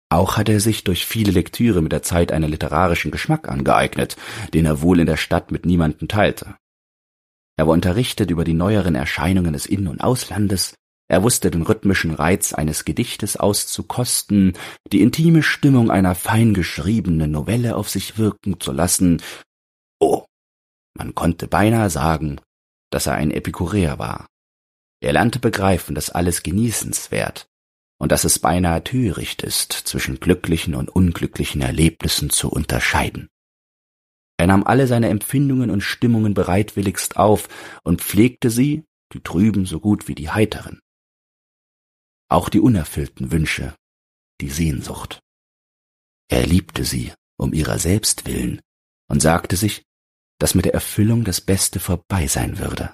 Auch 0.10 0.38
hatte 0.38 0.54
er 0.54 0.60
sich 0.60 0.84
durch 0.84 1.06
viele 1.06 1.32
Lektüre 1.32 1.82
mit 1.82 1.92
der 1.92 2.02
Zeit 2.02 2.32
einen 2.32 2.50
literarischen 2.50 3.12
Geschmack 3.12 3.48
angeeignet, 3.48 4.18
den 4.54 4.66
er 4.66 4.82
wohl 4.82 5.00
in 5.00 5.06
der 5.06 5.18
Stadt 5.18 5.52
mit 5.52 5.66
niemandem 5.66 6.08
teilte. 6.08 6.56
Er 7.58 7.68
war 7.68 7.74
unterrichtet 7.74 8.32
über 8.32 8.44
die 8.44 8.54
neueren 8.54 8.96
Erscheinungen 8.96 9.54
des 9.54 9.66
In- 9.66 9.88
und 9.88 10.02
Auslandes, 10.02 10.74
er 11.12 11.24
wusste 11.24 11.50
den 11.50 11.64
rhythmischen 11.64 12.14
Reiz 12.14 12.54
eines 12.54 12.86
Gedichtes 12.86 13.36
auszukosten, 13.36 14.54
die 14.92 15.02
intime 15.02 15.42
Stimmung 15.42 15.90
einer 15.90 16.14
fein 16.14 16.54
geschriebenen 16.54 17.32
Novelle 17.32 17.76
auf 17.76 17.90
sich 17.90 18.20
wirken 18.20 18.60
zu 18.60 18.72
lassen. 18.72 19.22
Oh, 20.00 20.26
man 20.96 21.16
konnte 21.16 21.48
beinahe 21.48 21.90
sagen, 21.90 22.40
dass 22.92 23.08
er 23.08 23.16
ein 23.16 23.32
Epikureer 23.32 23.98
war. 23.98 24.28
Er 25.02 25.14
lernte 25.14 25.40
begreifen, 25.40 25.96
dass 25.96 26.12
alles 26.12 26.44
genießenswert 26.44 27.49
und 28.00 28.12
dass 28.12 28.24
es 28.24 28.40
beinahe 28.40 28.84
töricht 28.84 29.44
ist, 29.44 29.74
zwischen 29.74 30.20
glücklichen 30.20 30.74
und 30.74 30.90
unglücklichen 30.90 31.62
Erlebnissen 31.62 32.30
zu 32.30 32.50
unterscheiden. 32.50 33.30
Er 34.38 34.48
nahm 34.48 34.64
alle 34.64 34.88
seine 34.88 35.10
Empfindungen 35.10 35.70
und 35.70 35.82
Stimmungen 35.82 36.34
bereitwilligst 36.34 37.18
auf 37.18 37.50
und 37.84 38.02
pflegte 38.02 38.50
sie, 38.50 38.86
die 39.14 39.20
trüben 39.20 39.66
so 39.66 39.82
gut 39.82 40.08
wie 40.08 40.16
die 40.16 40.30
heiteren. 40.30 40.80
Auch 42.30 42.48
die 42.48 42.60
unerfüllten 42.60 43.32
Wünsche, 43.32 43.76
die 44.40 44.50
Sehnsucht. 44.50 45.20
Er 46.30 46.46
liebte 46.46 46.86
sie 46.86 47.12
um 47.38 47.54
ihrer 47.54 47.80
selbst 47.80 48.26
willen 48.26 48.62
und 49.10 49.22
sagte 49.22 49.58
sich, 49.58 49.84
dass 50.40 50.56
mit 50.56 50.66
der 50.66 50.74
Erfüllung 50.74 51.26
das 51.26 51.42
Beste 51.42 51.80
vorbei 51.80 52.28
sein 52.28 52.60
würde. 52.60 52.94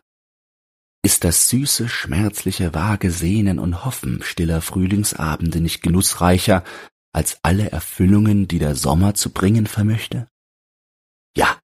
Ist 1.06 1.24
das 1.24 1.50
süße, 1.50 1.88
schmerzliche, 1.88 2.74
vage 2.74 3.12
Sehnen 3.12 3.60
und 3.60 3.86
Hoffen 3.86 4.24
stiller 4.24 4.60
Frühlingsabende 4.60 5.62
nicht 5.62 5.84
genussreicher 5.84 6.64
als 7.14 7.38
alle 7.44 7.70
Erfüllungen, 7.70 8.48
die 8.48 8.58
der 8.58 8.74
Sommer 8.74 9.14
zu 9.14 9.30
bringen 9.30 9.68
vermöchte? 9.68 10.28
Ja, 11.38 11.60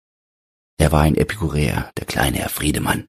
er 0.77 0.91
war 0.91 1.01
ein 1.01 1.15
Epikureer, 1.15 1.89
der 1.97 2.05
kleine 2.05 2.37
Herr 2.37 2.49
Friedemann. 2.49 3.07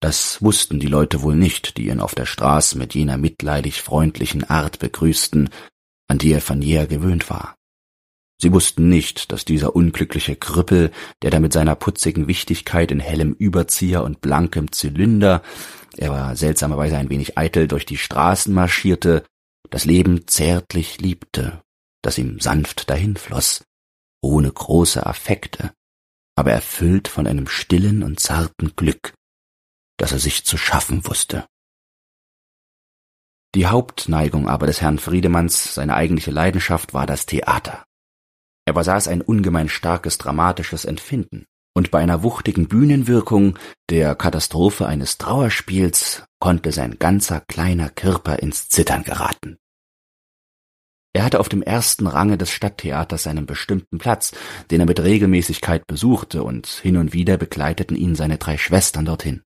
Das 0.00 0.42
wussten 0.42 0.80
die 0.80 0.88
Leute 0.88 1.22
wohl 1.22 1.36
nicht, 1.36 1.76
die 1.76 1.86
ihn 1.86 2.00
auf 2.00 2.16
der 2.16 2.26
Straße 2.26 2.76
mit 2.76 2.92
jener 2.92 3.16
mitleidig 3.16 3.82
freundlichen 3.82 4.42
Art 4.42 4.80
begrüßten, 4.80 5.50
an 6.08 6.18
die 6.18 6.32
er 6.32 6.40
von 6.40 6.62
jeher 6.62 6.88
gewöhnt 6.88 7.30
war. 7.30 7.54
Sie 8.40 8.52
wussten 8.52 8.88
nicht, 8.88 9.32
dass 9.32 9.44
dieser 9.44 9.76
unglückliche 9.76 10.34
Krüppel, 10.34 10.92
der 11.22 11.30
da 11.30 11.40
mit 11.40 11.52
seiner 11.52 11.74
putzigen 11.74 12.26
Wichtigkeit 12.26 12.90
in 12.90 12.98
hellem 12.98 13.34
Überzieher 13.34 14.02
und 14.02 14.22
blankem 14.22 14.72
Zylinder, 14.72 15.42
er 15.96 16.10
war 16.10 16.36
seltsamerweise 16.36 16.96
ein 16.96 17.10
wenig 17.10 17.36
eitel, 17.36 17.68
durch 17.68 17.84
die 17.84 17.98
Straßen 17.98 18.54
marschierte, 18.54 19.24
das 19.68 19.84
Leben 19.84 20.26
zärtlich 20.26 21.00
liebte, 21.00 21.60
das 22.02 22.16
ihm 22.16 22.40
sanft 22.40 22.88
dahinfloß, 22.88 23.64
ohne 24.22 24.50
große 24.50 25.04
Affekte, 25.04 25.72
aber 26.34 26.52
erfüllt 26.52 27.08
von 27.08 27.26
einem 27.26 27.46
stillen 27.46 28.02
und 28.02 28.20
zarten 28.20 28.74
Glück, 28.74 29.12
das 29.98 30.12
er 30.12 30.18
sich 30.18 30.46
zu 30.46 30.56
schaffen 30.56 31.06
wusste. 31.06 31.44
Die 33.54 33.66
Hauptneigung 33.66 34.48
aber 34.48 34.66
des 34.66 34.80
Herrn 34.80 34.98
Friedemanns, 34.98 35.74
seine 35.74 35.94
eigentliche 35.94 36.30
Leidenschaft, 36.30 36.94
war 36.94 37.06
das 37.06 37.26
Theater. 37.26 37.84
Er 38.70 38.74
besaß 38.74 39.08
ein 39.08 39.20
ungemein 39.20 39.68
starkes 39.68 40.16
dramatisches 40.16 40.84
Empfinden, 40.84 41.44
und 41.74 41.90
bei 41.90 41.98
einer 41.98 42.22
wuchtigen 42.22 42.68
Bühnenwirkung, 42.68 43.58
der 43.90 44.14
Katastrophe 44.14 44.86
eines 44.86 45.18
Trauerspiels, 45.18 46.22
konnte 46.38 46.70
sein 46.70 47.00
ganzer 47.00 47.40
kleiner 47.40 47.90
Körper 47.90 48.38
ins 48.38 48.68
Zittern 48.68 49.02
geraten. 49.02 49.58
Er 51.12 51.24
hatte 51.24 51.40
auf 51.40 51.48
dem 51.48 51.62
ersten 51.62 52.06
Range 52.06 52.38
des 52.38 52.52
Stadttheaters 52.52 53.24
seinen 53.24 53.44
bestimmten 53.44 53.98
Platz, 53.98 54.30
den 54.70 54.78
er 54.78 54.86
mit 54.86 55.00
Regelmäßigkeit 55.00 55.88
besuchte, 55.88 56.44
und 56.44 56.68
hin 56.68 56.96
und 56.96 57.12
wieder 57.12 57.38
begleiteten 57.38 57.96
ihn 57.96 58.14
seine 58.14 58.38
drei 58.38 58.56
Schwestern 58.56 59.04
dorthin. 59.04 59.42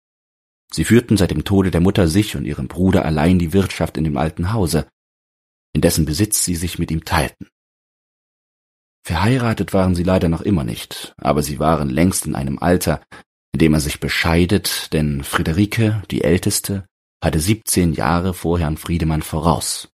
Sie 0.73 0.85
führten 0.85 1.17
seit 1.17 1.33
dem 1.33 1.43
Tode 1.43 1.73
der 1.73 1.81
Mutter 1.81 2.07
sich 2.07 2.37
und 2.37 2.45
ihren 2.45 2.69
Bruder 2.69 3.05
allein 3.05 3.41
die 3.41 3.53
Wirtschaft 3.53 3.97
in 3.97 4.05
dem 4.05 4.17
alten 4.17 4.53
Hause, 4.53 4.87
in 5.73 5.81
dessen 5.81 6.05
Besitz 6.05 6.45
sie 6.45 6.55
sich 6.55 6.79
mit 6.79 6.93
ihm 6.93 7.05
teilten. 7.05 7.49
Verheiratet 9.09 9.73
waren 9.73 9.95
sie 9.95 10.03
leider 10.03 10.29
noch 10.29 10.43
immer 10.43 10.65
nicht, 10.65 11.15
aber 11.17 11.43
sie 11.43 11.59
waren 11.59 11.89
längst 11.89 12.27
in 12.27 12.35
einem 12.35 12.59
Alter, 12.59 13.01
in 13.55 13.59
dem 13.59 13.73
er 13.73 13.81
sich 13.81 14.01
bescheidet, 14.01 14.93
denn 14.93 15.25
Friederike, 15.25 16.03
die 16.11 16.25
Älteste, 16.25 16.85
hatte 17.25 17.41
siebzehn 17.41 17.95
Jahre 17.95 18.35
vor 18.35 18.59
Herrn 18.59 18.77
Friedemann 18.77 19.23
voraus. 19.23 19.89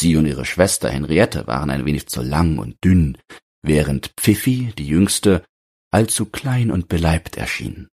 Sie 0.00 0.16
und 0.16 0.24
ihre 0.24 0.46
Schwester 0.46 0.88
Henriette 0.88 1.46
waren 1.46 1.68
ein 1.68 1.84
wenig 1.84 2.06
zu 2.06 2.22
lang 2.22 2.56
und 2.56 2.82
dünn, 2.82 3.18
während 3.60 4.14
Pfiffi, 4.16 4.72
die 4.78 4.86
Jüngste, 4.86 5.44
allzu 5.90 6.24
klein 6.24 6.70
und 6.70 6.88
beleibt 6.88 7.36
erschien. 7.36 7.88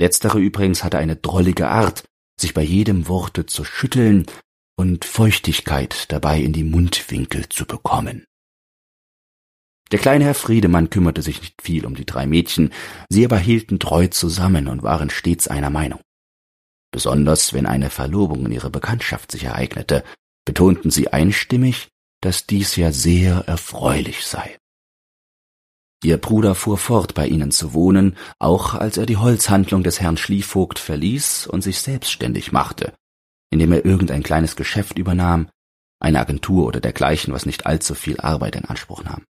Letztere 0.00 0.38
übrigens 0.38 0.82
hatte 0.82 0.96
eine 0.96 1.16
drollige 1.16 1.68
Art, 1.68 2.04
sich 2.40 2.54
bei 2.54 2.62
jedem 2.62 3.06
Worte 3.06 3.44
zu 3.44 3.64
schütteln 3.64 4.24
und 4.76 5.04
Feuchtigkeit 5.04 6.10
dabei 6.10 6.40
in 6.40 6.54
die 6.54 6.64
Mundwinkel 6.64 7.50
zu 7.50 7.66
bekommen. 7.66 8.24
Der 9.92 9.98
kleine 9.98 10.24
Herr 10.24 10.34
Friedemann 10.34 10.90
kümmerte 10.90 11.22
sich 11.22 11.40
nicht 11.40 11.60
viel 11.62 11.86
um 11.86 11.94
die 11.94 12.06
drei 12.06 12.26
Mädchen, 12.26 12.72
sie 13.08 13.24
aber 13.24 13.38
hielten 13.38 13.78
treu 13.78 14.08
zusammen 14.08 14.68
und 14.68 14.82
waren 14.82 15.10
stets 15.10 15.48
einer 15.48 15.70
Meinung. 15.70 16.00
Besonders 16.90 17.52
wenn 17.52 17.66
eine 17.66 17.90
Verlobung 17.90 18.46
in 18.46 18.52
ihrer 18.52 18.70
Bekanntschaft 18.70 19.32
sich 19.32 19.44
ereignete, 19.44 20.04
betonten 20.44 20.90
sie 20.90 21.08
einstimmig, 21.08 21.88
dass 22.20 22.46
dies 22.46 22.76
ja 22.76 22.92
sehr 22.92 23.44
erfreulich 23.46 24.24
sei. 24.24 24.56
Ihr 26.02 26.18
Bruder 26.18 26.54
fuhr 26.54 26.78
fort, 26.78 27.14
bei 27.14 27.26
ihnen 27.26 27.50
zu 27.50 27.72
wohnen, 27.72 28.16
auch 28.38 28.74
als 28.74 28.96
er 28.96 29.06
die 29.06 29.16
Holzhandlung 29.16 29.82
des 29.82 30.00
Herrn 30.00 30.16
Schlievogt 30.16 30.78
verließ 30.78 31.46
und 31.46 31.62
sich 31.62 31.80
selbstständig 31.80 32.52
machte, 32.52 32.94
indem 33.50 33.72
er 33.72 33.84
irgendein 33.84 34.22
kleines 34.22 34.54
Geschäft 34.54 34.98
übernahm, 34.98 35.48
eine 36.00 36.20
Agentur 36.20 36.66
oder 36.66 36.80
dergleichen, 36.80 37.32
was 37.32 37.46
nicht 37.46 37.66
allzu 37.66 37.94
viel 37.94 38.20
Arbeit 38.20 38.56
in 38.56 38.66
Anspruch 38.66 39.02
nahm. 39.02 39.24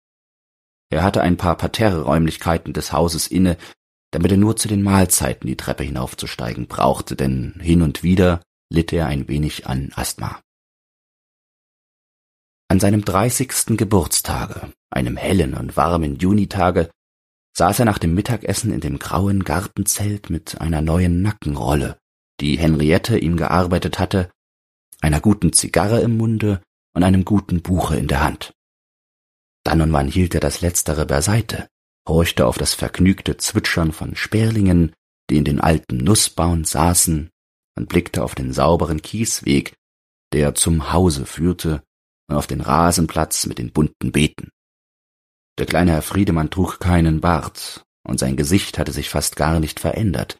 Er 0.91 1.03
hatte 1.03 1.21
ein 1.21 1.37
paar 1.37 1.55
Parterre-Räumlichkeiten 1.55 2.73
des 2.73 2.91
Hauses 2.91 3.27
inne, 3.27 3.57
damit 4.11 4.31
er 4.31 4.37
nur 4.37 4.57
zu 4.57 4.67
den 4.67 4.83
Mahlzeiten 4.83 5.47
die 5.47 5.55
Treppe 5.55 5.83
hinaufzusteigen 5.83 6.67
brauchte, 6.67 7.15
denn 7.15 7.55
hin 7.61 7.81
und 7.81 8.03
wieder 8.03 8.43
litt 8.69 8.91
er 8.91 9.07
ein 9.07 9.27
wenig 9.29 9.67
an 9.67 9.91
Asthma. 9.95 10.41
An 12.67 12.79
seinem 12.79 13.03
dreißigsten 13.03 13.77
Geburtstage, 13.77 14.73
einem 14.89 15.17
hellen 15.17 15.53
und 15.53 15.77
warmen 15.77 16.17
Junitage, 16.17 16.89
saß 17.57 17.79
er 17.79 17.85
nach 17.85 17.97
dem 17.97 18.13
Mittagessen 18.13 18.71
in 18.71 18.81
dem 18.81 18.99
grauen 18.99 19.43
Gartenzelt 19.43 20.29
mit 20.29 20.59
einer 20.59 20.81
neuen 20.81 21.21
Nackenrolle, 21.21 21.97
die 22.41 22.57
Henriette 22.57 23.17
ihm 23.17 23.37
gearbeitet 23.37 23.97
hatte, 23.99 24.29
einer 24.99 25.21
guten 25.21 25.53
Zigarre 25.53 26.01
im 26.01 26.17
Munde 26.17 26.61
und 26.93 27.03
einem 27.03 27.23
guten 27.23 27.61
Buche 27.61 27.97
in 27.97 28.07
der 28.07 28.23
Hand. 28.23 28.53
Dann 29.63 29.81
und 29.81 29.93
wann 29.93 30.07
hielt 30.07 30.33
er 30.33 30.39
das 30.39 30.61
Letztere 30.61 31.05
beiseite, 31.05 31.67
horchte 32.07 32.47
auf 32.47 32.57
das 32.57 32.73
vergnügte 32.73 33.37
Zwitschern 33.37 33.91
von 33.91 34.15
Sperlingen, 34.15 34.93
die 35.29 35.37
in 35.37 35.45
den 35.45 35.61
alten 35.61 35.97
Nussbauen 35.97 36.65
saßen, 36.65 37.29
und 37.77 37.89
blickte 37.89 38.23
auf 38.23 38.35
den 38.35 38.53
sauberen 38.53 39.01
Kiesweg, 39.01 39.73
der 40.33 40.55
zum 40.55 40.91
Hause 40.91 41.25
führte 41.25 41.83
und 42.27 42.35
auf 42.35 42.47
den 42.47 42.61
Rasenplatz 42.61 43.45
mit 43.45 43.57
den 43.57 43.71
bunten 43.71 44.11
Beeten. 44.11 44.49
Der 45.57 45.65
kleine 45.65 45.91
Herr 45.91 46.01
Friedemann 46.01 46.49
trug 46.49 46.79
keinen 46.79 47.21
Bart, 47.21 47.83
und 48.03 48.19
sein 48.19 48.35
Gesicht 48.35 48.77
hatte 48.77 48.91
sich 48.91 49.09
fast 49.09 49.35
gar 49.35 49.59
nicht 49.59 49.79
verändert, 49.79 50.37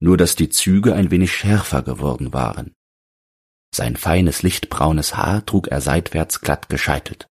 nur 0.00 0.16
dass 0.16 0.36
die 0.36 0.48
Züge 0.48 0.94
ein 0.94 1.10
wenig 1.10 1.32
schärfer 1.32 1.82
geworden 1.82 2.32
waren. 2.32 2.74
Sein 3.74 3.96
feines 3.96 4.42
lichtbraunes 4.42 5.16
Haar 5.16 5.44
trug 5.46 5.68
er 5.68 5.80
seitwärts 5.80 6.40
glatt 6.40 6.68
gescheitelt. 6.68 7.26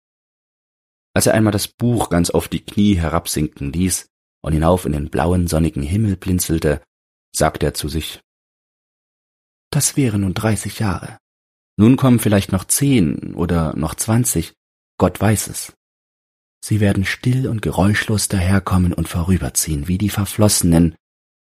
Als 1.18 1.26
er 1.26 1.34
einmal 1.34 1.50
das 1.50 1.66
Buch 1.66 2.10
ganz 2.10 2.30
auf 2.30 2.46
die 2.46 2.64
Knie 2.64 2.94
herabsinken 2.94 3.72
ließ 3.72 4.06
und 4.40 4.52
hinauf 4.52 4.86
in 4.86 4.92
den 4.92 5.10
blauen, 5.10 5.48
sonnigen 5.48 5.82
Himmel 5.82 6.16
blinzelte, 6.16 6.80
sagte 7.34 7.66
er 7.66 7.74
zu 7.74 7.88
sich 7.88 8.20
Das 9.72 9.96
wären 9.96 10.20
nun 10.20 10.32
dreißig 10.32 10.78
Jahre. 10.78 11.18
Nun 11.76 11.96
kommen 11.96 12.20
vielleicht 12.20 12.52
noch 12.52 12.62
zehn 12.66 13.34
oder 13.34 13.74
noch 13.74 13.96
zwanzig, 13.96 14.54
Gott 14.96 15.20
weiß 15.20 15.48
es. 15.48 15.72
Sie 16.64 16.78
werden 16.78 17.04
still 17.04 17.48
und 17.48 17.62
geräuschlos 17.62 18.28
daherkommen 18.28 18.92
und 18.92 19.08
vorüberziehen 19.08 19.88
wie 19.88 19.98
die 19.98 20.10
Verflossenen, 20.10 20.94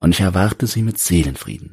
und 0.01 0.13
ich 0.13 0.21
erwarte 0.21 0.69
sie 0.69 0.85
mit 0.85 1.01
Seelenfrieden. 1.01 1.73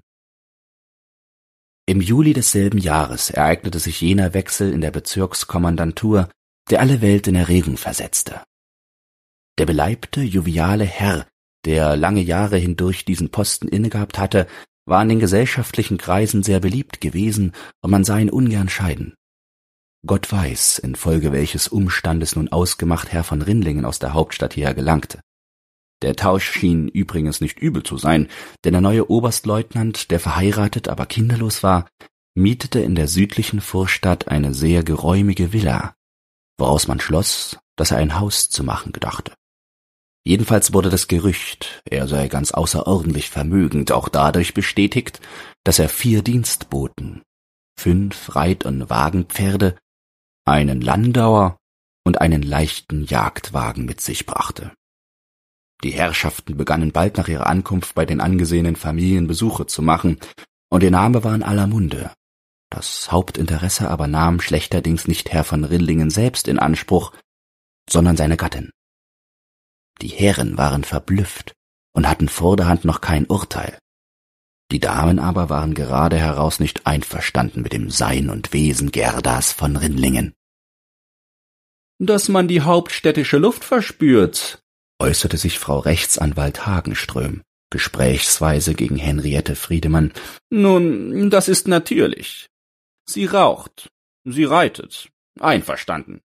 Im 1.85 2.01
Juli 2.01 2.33
desselben 2.33 2.79
Jahres 2.79 3.29
ereignete 3.29 3.77
sich 3.77 4.01
jener 4.01 4.33
Wechsel 4.33 4.73
in 4.73 4.81
der 4.81 4.89
Bezirkskommandantur, 4.89 6.29
der 6.69 6.79
alle 6.79 7.01
Welt 7.01 7.27
in 7.27 7.35
Erregung 7.35 7.77
versetzte. 7.77 8.41
Der 9.57 9.65
beleibte, 9.65 10.21
joviale 10.21 10.85
Herr, 10.85 11.27
der 11.65 11.95
lange 11.95 12.21
Jahre 12.21 12.57
hindurch 12.57 13.05
diesen 13.05 13.29
Posten 13.29 13.67
innegehabt 13.67 14.17
hatte, 14.17 14.47
war 14.85 15.01
in 15.01 15.09
den 15.09 15.19
gesellschaftlichen 15.19 15.97
Kreisen 15.97 16.43
sehr 16.43 16.59
beliebt 16.59 17.01
gewesen, 17.01 17.53
und 17.81 17.91
man 17.91 18.03
sah 18.03 18.19
ihn 18.19 18.29
ungern 18.29 18.69
scheiden. 18.69 19.15
Gott 20.05 20.31
weiß, 20.31 20.77
infolge 20.79 21.31
welches 21.31 21.67
Umstandes 21.67 22.35
nun 22.35 22.49
ausgemacht 22.49 23.11
Herr 23.11 23.23
von 23.23 23.41
Rindlingen 23.41 23.85
aus 23.85 23.97
der 23.97 24.13
Hauptstadt 24.13 24.53
hierher 24.53 24.75
gelangte. 24.75 25.19
Der 26.03 26.15
Tausch 26.15 26.51
schien 26.51 26.87
übrigens 26.87 27.41
nicht 27.41 27.57
übel 27.57 27.81
zu 27.81 27.97
sein, 27.97 28.27
denn 28.63 28.73
der 28.73 28.81
neue 28.81 29.09
Oberstleutnant, 29.09 30.11
der 30.11 30.19
verheiratet, 30.19 30.87
aber 30.87 31.07
kinderlos 31.07 31.63
war, 31.63 31.87
mietete 32.35 32.79
in 32.81 32.93
der 32.93 33.07
südlichen 33.07 33.61
Vorstadt 33.61 34.27
eine 34.27 34.53
sehr 34.53 34.83
geräumige 34.83 35.53
Villa, 35.53 35.94
woraus 36.57 36.87
man 36.87 36.99
schloss, 36.99 37.57
dass 37.75 37.91
er 37.91 37.97
ein 37.97 38.19
Haus 38.19 38.49
zu 38.49 38.63
machen 38.63 38.91
gedachte. 38.91 39.33
Jedenfalls 40.27 40.73
wurde 40.73 40.89
das 40.89 41.07
Gerücht, 41.07 41.83
er 41.85 42.07
sei 42.07 42.27
ganz 42.27 42.51
außerordentlich 42.51 43.29
vermögend, 43.29 43.91
auch 43.91 44.09
dadurch 44.09 44.55
bestätigt, 44.55 45.21
dass 45.63 45.77
er 45.77 45.87
vier 45.87 46.23
Dienstboten, 46.23 47.21
fünf 47.79 48.35
Reit- 48.35 48.65
und 48.65 48.89
Wagenpferde, 48.89 49.77
einen 50.45 50.81
Landauer 50.81 51.57
und 52.05 52.21
einen 52.21 52.41
leichten 52.41 53.05
Jagdwagen 53.05 53.85
mit 53.85 54.01
sich 54.01 54.25
brachte. 54.25 54.71
Die 55.83 55.91
Herrschaften 55.91 56.57
begannen 56.57 56.91
bald 56.91 57.17
nach 57.17 57.27
ihrer 57.27 57.47
Ankunft 57.47 57.93
bei 57.93 58.05
den 58.05 58.21
angesehenen 58.21 58.75
Familien 58.75 59.27
Besuche 59.27 59.67
zu 59.67 59.81
machen, 59.81 60.19
und 60.71 60.81
ihr 60.81 60.91
Name 60.91 61.23
war 61.23 61.35
in 61.35 61.43
aller 61.43 61.67
Munde. 61.67 62.11
Das 62.69 63.11
Hauptinteresse 63.11 63.89
aber 63.89 64.07
nahm 64.07 64.41
schlechterdings 64.41 65.07
nicht 65.07 65.31
Herr 65.31 65.43
von 65.43 65.63
Rillingen 65.63 66.09
selbst 66.09 66.47
in 66.47 66.59
Anspruch, 66.59 67.13
sondern 67.89 68.17
seine 68.17 68.37
Gattin. 68.37 68.71
Die 70.01 70.07
Herren 70.07 70.57
waren 70.57 70.83
verblüfft 70.83 71.53
und 71.93 72.07
hatten 72.07 72.27
vorderhand 72.27 72.83
noch 72.83 73.01
kein 73.01 73.25
Urteil. 73.25 73.77
Die 74.71 74.79
Damen 74.79 75.19
aber 75.19 75.49
waren 75.49 75.73
gerade 75.73 76.17
heraus 76.17 76.59
nicht 76.59 76.87
einverstanden 76.87 77.61
mit 77.61 77.71
dem 77.71 77.89
Sein 77.89 78.29
und 78.29 78.51
Wesen 78.51 78.91
Gerdas 78.91 79.51
von 79.51 79.75
Rindlingen. 79.75 80.33
Dass 81.99 82.27
man 82.27 82.47
die 82.47 82.61
hauptstädtische 82.61 83.37
Luft 83.37 83.63
verspürt, 83.63 84.59
äußerte 84.99 85.37
sich 85.37 85.59
Frau 85.59 85.79
Rechtsanwalt 85.79 86.65
Hagenström, 86.65 87.41
gesprächsweise 87.69 88.73
gegen 88.73 88.97
Henriette 88.97 89.55
Friedemann. 89.55 90.11
Nun, 90.49 91.29
das 91.29 91.47
ist 91.47 91.67
natürlich. 91.67 92.47
Sie 93.07 93.25
raucht, 93.25 93.89
sie 94.23 94.45
reitet, 94.45 95.09
einverstanden. 95.39 96.21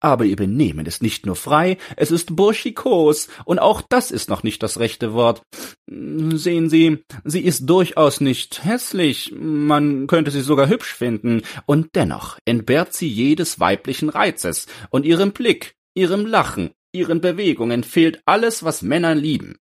Aber 0.00 0.24
ihr 0.24 0.36
Benehmen 0.36 0.86
ist 0.86 1.02
nicht 1.02 1.26
nur 1.26 1.36
frei, 1.36 1.76
es 1.96 2.10
ist 2.10 2.36
burschikos, 2.36 3.28
und 3.44 3.58
auch 3.58 3.82
das 3.82 4.10
ist 4.10 4.28
noch 4.28 4.42
nicht 4.42 4.62
das 4.62 4.78
rechte 4.78 5.12
Wort. 5.12 5.42
Sehen 5.86 6.70
Sie, 6.70 7.04
sie 7.24 7.40
ist 7.40 7.68
durchaus 7.68 8.20
nicht 8.20 8.64
hässlich, 8.64 9.32
man 9.36 10.06
könnte 10.06 10.30
sie 10.30 10.42
sogar 10.42 10.68
hübsch 10.68 10.94
finden, 10.94 11.42
und 11.66 11.94
dennoch 11.94 12.38
entbehrt 12.44 12.94
sie 12.94 13.08
jedes 13.08 13.60
weiblichen 13.60 14.08
Reizes, 14.08 14.66
und 14.90 15.04
ihrem 15.04 15.32
Blick, 15.32 15.74
ihrem 15.94 16.26
Lachen, 16.26 16.70
ihren 16.92 17.20
Bewegungen 17.20 17.82
fehlt 17.82 18.22
alles, 18.24 18.62
was 18.62 18.82
Männer 18.82 19.14
lieben. 19.14 19.58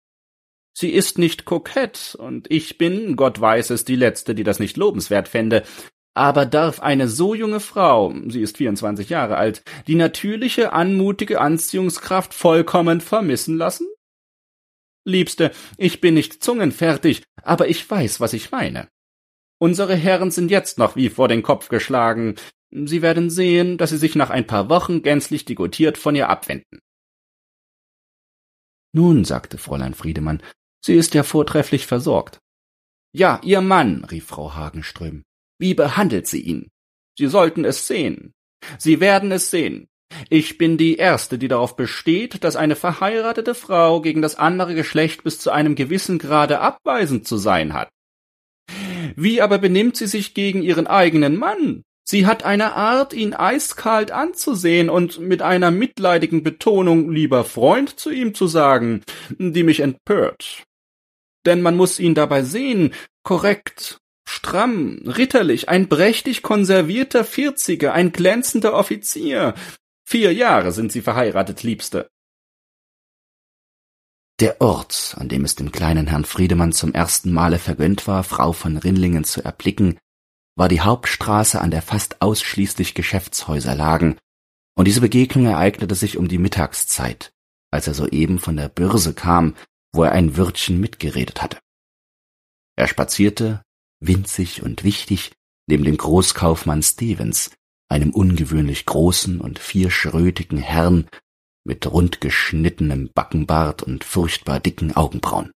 Sie 0.77 0.91
ist 0.91 1.17
nicht 1.17 1.45
kokett, 1.45 2.15
und 2.19 2.51
ich 2.51 2.77
bin, 2.77 3.15
Gott 3.15 3.41
weiß 3.41 3.71
es, 3.71 3.85
die 3.85 3.95
Letzte, 3.95 4.35
die 4.35 4.43
das 4.43 4.59
nicht 4.59 4.77
lobenswert 4.77 5.27
fände, 5.27 5.63
aber 6.17 6.45
darf 6.45 6.79
eine 6.79 7.07
so 7.07 7.35
junge 7.35 7.59
Frau, 7.59 8.13
sie 8.27 8.41
ist 8.41 8.57
24 8.57 9.09
Jahre 9.09 9.37
alt, 9.37 9.63
die 9.85 9.95
natürliche, 9.95 10.73
anmutige 10.73 11.39
Anziehungskraft 11.39 12.33
vollkommen 12.33 13.01
vermissen 13.01 13.55
lassen? 13.55 13.87
Liebste, 15.05 15.51
ich 15.77 16.01
bin 16.01 16.15
nicht 16.15 16.43
zungenfertig, 16.43 17.23
aber 17.43 17.69
ich 17.69 17.89
weiß, 17.89 18.19
was 18.19 18.33
ich 18.33 18.51
meine. 18.51 18.89
Unsere 19.59 19.95
Herren 19.95 20.31
sind 20.31 20.51
jetzt 20.51 20.77
noch 20.77 20.95
wie 20.95 21.09
vor 21.09 21.27
den 21.27 21.43
Kopf 21.43 21.69
geschlagen. 21.69 22.35
Sie 22.71 23.01
werden 23.01 23.29
sehen, 23.29 23.77
dass 23.77 23.91
sie 23.91 23.97
sich 23.97 24.15
nach 24.15 24.29
ein 24.29 24.45
paar 24.45 24.69
Wochen 24.69 25.03
gänzlich 25.03 25.45
degotiert 25.45 25.97
von 25.97 26.15
ihr 26.15 26.29
abwenden. 26.29 26.79
Nun, 28.91 29.23
sagte 29.23 29.57
Fräulein 29.57 29.93
Friedemann, 29.93 30.41
sie 30.83 30.95
ist 30.95 31.13
ja 31.13 31.23
vortrefflich 31.23 31.85
versorgt. 31.85 32.39
Ja, 33.13 33.39
Ihr 33.43 33.61
Mann, 33.61 34.03
rief 34.03 34.25
Frau 34.25 34.55
Hagenström. 34.55 35.23
Wie 35.59 35.73
behandelt 35.73 36.27
sie 36.27 36.41
ihn? 36.41 36.69
Sie 37.17 37.27
sollten 37.27 37.65
es 37.65 37.87
sehen. 37.87 38.33
Sie 38.77 38.99
werden 38.99 39.31
es 39.31 39.49
sehen. 39.49 39.87
Ich 40.29 40.57
bin 40.57 40.77
die 40.77 40.95
Erste, 40.95 41.37
die 41.37 41.47
darauf 41.47 41.75
besteht, 41.75 42.43
dass 42.43 42.55
eine 42.55 42.75
verheiratete 42.75 43.55
Frau 43.55 44.01
gegen 44.01 44.21
das 44.21 44.35
andere 44.35 44.73
Geschlecht 44.75 45.23
bis 45.23 45.39
zu 45.39 45.51
einem 45.51 45.75
gewissen 45.75 46.17
Grade 46.17 46.59
abweisend 46.59 47.27
zu 47.27 47.37
sein 47.37 47.73
hat. 47.73 47.89
Wie 49.15 49.41
aber 49.41 49.57
benimmt 49.57 49.97
sie 49.97 50.07
sich 50.07 50.33
gegen 50.33 50.61
ihren 50.61 50.87
eigenen 50.87 51.37
Mann? 51.37 51.83
Sie 52.09 52.25
hat 52.25 52.43
eine 52.43 52.73
Art, 52.73 53.13
ihn 53.13 53.33
eiskalt 53.33 54.11
anzusehen 54.11 54.89
und 54.89 55.19
mit 55.19 55.41
einer 55.41 55.71
mitleidigen 55.71 56.41
Betonung 56.41 57.11
lieber 57.11 57.43
Freund 57.43 57.99
zu 57.99 58.09
ihm 58.09 58.33
zu 58.33 58.47
sagen, 58.47 59.03
die 59.29 59.63
mich 59.63 59.81
empört. 59.81 60.63
Denn 61.45 61.61
man 61.61 61.75
muss 61.75 61.99
ihn 61.99 62.15
dabei 62.15 62.43
sehen, 62.43 62.93
korrekt, 63.23 63.99
stramm, 64.27 64.99
ritterlich, 65.05 65.69
ein 65.69 65.89
prächtig 65.89 66.43
konservierter 66.43 67.23
Vierziger, 67.23 67.93
ein 67.93 68.11
glänzender 68.11 68.73
Offizier. 68.73 69.55
Vier 70.05 70.33
Jahre 70.33 70.71
sind 70.71 70.91
sie 70.91 71.01
verheiratet, 71.01 71.63
Liebste. 71.63 72.09
Der 74.39 74.61
Ort, 74.61 75.15
an 75.17 75.29
dem 75.29 75.45
es 75.45 75.55
dem 75.55 75.71
kleinen 75.71 76.07
Herrn 76.07 76.25
Friedemann 76.25 76.71
zum 76.71 76.93
ersten 76.93 77.31
Male 77.31 77.57
vergönnt 77.57 78.05
war, 78.05 78.23
Frau 78.23 78.53
von 78.53 78.77
Rinlingen 78.77 79.23
zu 79.23 79.43
erblicken, 79.43 79.97
war 80.55 80.67
die 80.67 80.81
Hauptstraße, 80.81 81.59
an 81.59 81.71
der 81.71 81.81
fast 81.81 82.21
ausschließlich 82.21 82.93
Geschäftshäuser 82.93 83.75
lagen, 83.75 84.17
und 84.75 84.85
diese 84.85 85.01
Begegnung 85.01 85.45
ereignete 85.45 85.95
sich 85.95 86.17
um 86.17 86.27
die 86.27 86.37
Mittagszeit, 86.37 87.31
als 87.71 87.87
er 87.87 87.95
soeben 87.95 88.39
von 88.39 88.57
der 88.57 88.69
Börse 88.69 89.13
kam, 89.13 89.55
wo 89.93 90.03
er 90.03 90.11
ein 90.11 90.37
Wörtchen 90.37 90.79
mitgeredet 90.79 91.41
hatte. 91.41 91.57
Er 92.75 92.87
spazierte, 92.87 93.63
winzig 93.99 94.63
und 94.63 94.83
wichtig, 94.83 95.31
neben 95.67 95.83
dem 95.83 95.97
Großkaufmann 95.97 96.81
Stevens, 96.83 97.51
einem 97.89 98.11
ungewöhnlich 98.11 98.85
großen 98.85 99.39
und 99.39 99.59
vierschrötigen 99.59 100.57
Herrn 100.57 101.07
mit 101.63 101.85
rundgeschnittenem 101.85 103.11
Backenbart 103.13 103.83
und 103.83 104.03
furchtbar 104.03 104.59
dicken 104.59 104.95
Augenbrauen. 104.95 105.51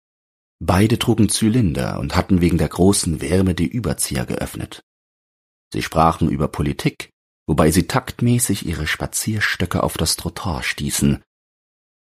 Beide 0.60 0.98
trugen 0.98 1.28
Zylinder 1.28 2.00
und 2.00 2.16
hatten 2.16 2.40
wegen 2.40 2.58
der 2.58 2.68
großen 2.68 3.20
Wärme 3.20 3.54
die 3.54 3.68
Überzieher 3.68 4.26
geöffnet. 4.26 4.82
Sie 5.72 5.82
sprachen 5.82 6.30
über 6.30 6.48
Politik, 6.48 7.10
wobei 7.46 7.70
sie 7.70 7.86
taktmäßig 7.86 8.66
ihre 8.66 8.86
Spazierstöcke 8.86 9.82
auf 9.82 9.96
das 9.96 10.16
Trottoir 10.16 10.62
stießen. 10.62 11.22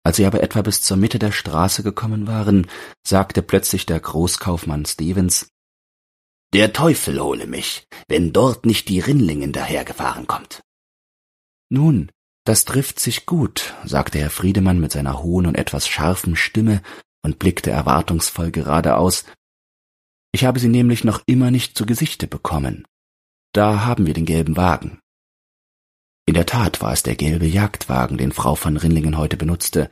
Als 0.04 0.18
sie 0.18 0.26
aber 0.26 0.42
etwa 0.42 0.60
bis 0.62 0.82
zur 0.82 0.98
Mitte 0.98 1.18
der 1.18 1.32
Straße 1.32 1.82
gekommen 1.82 2.26
waren, 2.26 2.66
sagte 3.06 3.42
plötzlich 3.42 3.86
der 3.86 3.98
Großkaufmann 3.98 4.84
Stevens 4.84 5.48
Der 6.54 6.72
Teufel 6.72 7.20
hole 7.20 7.48
mich, 7.48 7.88
wenn 8.06 8.32
dort 8.32 8.64
nicht 8.64 8.88
die 8.88 9.00
Rinlingen 9.00 9.52
dahergefahren 9.52 10.28
kommt. 10.28 10.60
Nun, 11.68 12.12
das 12.44 12.64
trifft 12.64 13.00
sich 13.00 13.26
gut, 13.26 13.74
sagte 13.84 14.20
Herr 14.20 14.30
Friedemann 14.30 14.78
mit 14.78 14.92
seiner 14.92 15.20
hohen 15.20 15.46
und 15.46 15.56
etwas 15.56 15.88
scharfen 15.88 16.36
Stimme 16.36 16.80
und 17.24 17.40
blickte 17.40 17.72
erwartungsvoll 17.72 18.52
geradeaus. 18.52 19.24
Ich 20.30 20.44
habe 20.44 20.60
sie 20.60 20.68
nämlich 20.68 21.02
noch 21.02 21.22
immer 21.26 21.50
nicht 21.50 21.76
zu 21.76 21.86
Gesichte 21.86 22.28
bekommen. 22.28 22.86
Da 23.52 23.84
haben 23.84 24.06
wir 24.06 24.14
den 24.14 24.24
gelben 24.24 24.56
Wagen. 24.56 25.00
In 26.24 26.34
der 26.34 26.46
Tat 26.46 26.80
war 26.80 26.92
es 26.92 27.02
der 27.02 27.16
gelbe 27.16 27.46
Jagdwagen, 27.46 28.16
den 28.16 28.30
Frau 28.30 28.54
von 28.54 28.76
Rinlingen 28.76 29.18
heute 29.18 29.36
benutzte, 29.36 29.90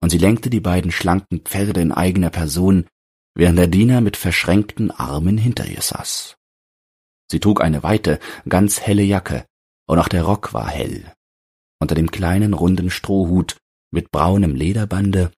und 0.00 0.08
sie 0.08 0.18
lenkte 0.18 0.48
die 0.48 0.60
beiden 0.60 0.90
schlanken 0.90 1.40
Pferde 1.40 1.82
in 1.82 1.92
eigener 1.92 2.30
Person, 2.30 2.86
während 3.38 3.56
der 3.56 3.68
Diener 3.68 4.00
mit 4.00 4.16
verschränkten 4.16 4.90
Armen 4.90 5.38
hinter 5.38 5.64
ihr 5.66 5.80
saß. 5.80 6.36
Sie 7.30 7.38
trug 7.38 7.60
eine 7.60 7.84
weite, 7.84 8.18
ganz 8.48 8.80
helle 8.80 9.04
Jacke, 9.04 9.46
und 9.86 9.98
auch 9.98 10.08
der 10.08 10.24
Rock 10.24 10.52
war 10.52 10.68
hell. 10.68 11.12
Unter 11.80 11.94
dem 11.94 12.10
kleinen, 12.10 12.52
runden 12.52 12.90
Strohhut 12.90 13.56
mit 13.92 14.10
braunem 14.10 14.56
Lederbande 14.56 15.30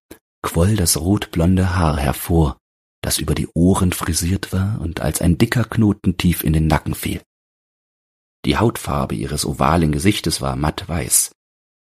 quoll 0.43 0.77
das 0.77 0.99
rotblonde 0.99 1.77
Haar 1.77 1.99
hervor, 1.99 2.57
das 3.03 3.19
über 3.19 3.35
die 3.35 3.49
Ohren 3.55 3.93
frisiert 3.93 4.51
war 4.53 4.81
und 4.81 5.01
als 5.01 5.21
ein 5.21 5.37
dicker 5.37 5.65
Knoten 5.65 6.17
tief 6.17 6.43
in 6.43 6.55
den 6.55 6.67
Nacken 6.67 6.95
fiel. 6.95 7.21
Die 8.47 8.57
Hautfarbe 8.57 9.15
ihres 9.15 9.45
ovalen 9.45 9.93
Gesichtes 9.93 10.41
war 10.41 10.57
mattweiß, 10.57 11.33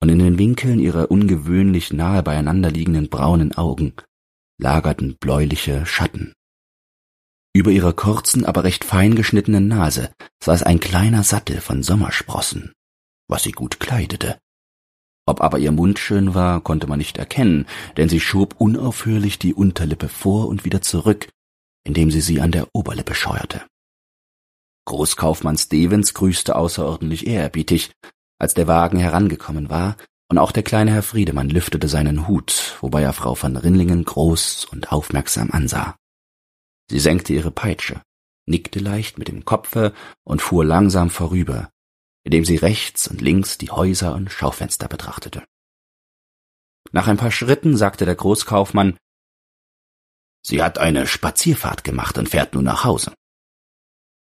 und 0.02 0.08
in 0.08 0.18
den 0.18 0.36
Winkeln 0.36 0.80
ihrer 0.80 1.12
ungewöhnlich 1.12 1.92
nahe 1.92 2.24
beieinander 2.24 2.72
liegenden 2.72 3.08
braunen 3.08 3.54
Augen 3.56 3.94
lagerten 4.62 5.16
bläuliche 5.18 5.84
Schatten. 5.84 6.32
Über 7.54 7.70
ihrer 7.70 7.92
kurzen, 7.92 8.46
aber 8.46 8.64
recht 8.64 8.84
fein 8.84 9.14
geschnittenen 9.14 9.68
Nase 9.68 10.14
saß 10.42 10.62
ein 10.62 10.80
kleiner 10.80 11.22
Sattel 11.22 11.60
von 11.60 11.82
Sommersprossen, 11.82 12.72
was 13.28 13.42
sie 13.42 13.52
gut 13.52 13.78
kleidete. 13.80 14.38
Ob 15.26 15.42
aber 15.42 15.58
ihr 15.58 15.72
Mund 15.72 15.98
schön 15.98 16.34
war, 16.34 16.60
konnte 16.62 16.86
man 16.86 16.98
nicht 16.98 17.18
erkennen, 17.18 17.66
denn 17.96 18.08
sie 18.08 18.20
schob 18.20 18.54
unaufhörlich 18.58 19.38
die 19.38 19.52
Unterlippe 19.52 20.08
vor 20.08 20.48
und 20.48 20.64
wieder 20.64 20.80
zurück, 20.80 21.28
indem 21.84 22.10
sie 22.10 22.20
sie 22.20 22.40
an 22.40 22.52
der 22.52 22.68
Oberlippe 22.72 23.14
scheuerte. 23.14 23.62
Großkaufmann 24.86 25.58
Stevens 25.58 26.14
grüßte 26.14 26.56
außerordentlich 26.56 27.26
ehrerbietig, 27.26 27.92
als 28.38 28.54
der 28.54 28.66
Wagen 28.66 28.98
herangekommen 28.98 29.70
war, 29.70 29.96
und 30.28 30.38
auch 30.38 30.52
der 30.52 30.62
kleine 30.62 30.92
Herr 30.92 31.02
Friedemann 31.02 31.50
lüftete 31.50 31.88
seinen 31.88 32.28
Hut, 32.28 32.76
wobei 32.80 33.02
er 33.02 33.12
Frau 33.12 33.34
von 33.34 33.56
Rinlingen 33.56 34.04
groß 34.04 34.66
und 34.66 34.92
aufmerksam 34.92 35.50
ansah. 35.50 35.96
Sie 36.90 37.00
senkte 37.00 37.32
ihre 37.32 37.50
Peitsche, 37.50 38.02
nickte 38.46 38.78
leicht 38.78 39.18
mit 39.18 39.28
dem 39.28 39.44
Kopfe 39.44 39.92
und 40.24 40.42
fuhr 40.42 40.64
langsam 40.64 41.10
vorüber, 41.10 41.70
indem 42.24 42.44
sie 42.44 42.56
rechts 42.56 43.08
und 43.08 43.20
links 43.20 43.58
die 43.58 43.70
Häuser 43.70 44.14
und 44.14 44.30
Schaufenster 44.30 44.88
betrachtete. 44.88 45.44
Nach 46.92 47.08
ein 47.08 47.16
paar 47.16 47.30
Schritten 47.30 47.76
sagte 47.76 48.04
der 48.04 48.14
Großkaufmann 48.14 48.96
Sie 50.44 50.62
hat 50.62 50.78
eine 50.78 51.06
Spazierfahrt 51.06 51.84
gemacht 51.84 52.18
und 52.18 52.28
fährt 52.28 52.54
nun 52.54 52.64
nach 52.64 52.84
Hause. 52.84 53.14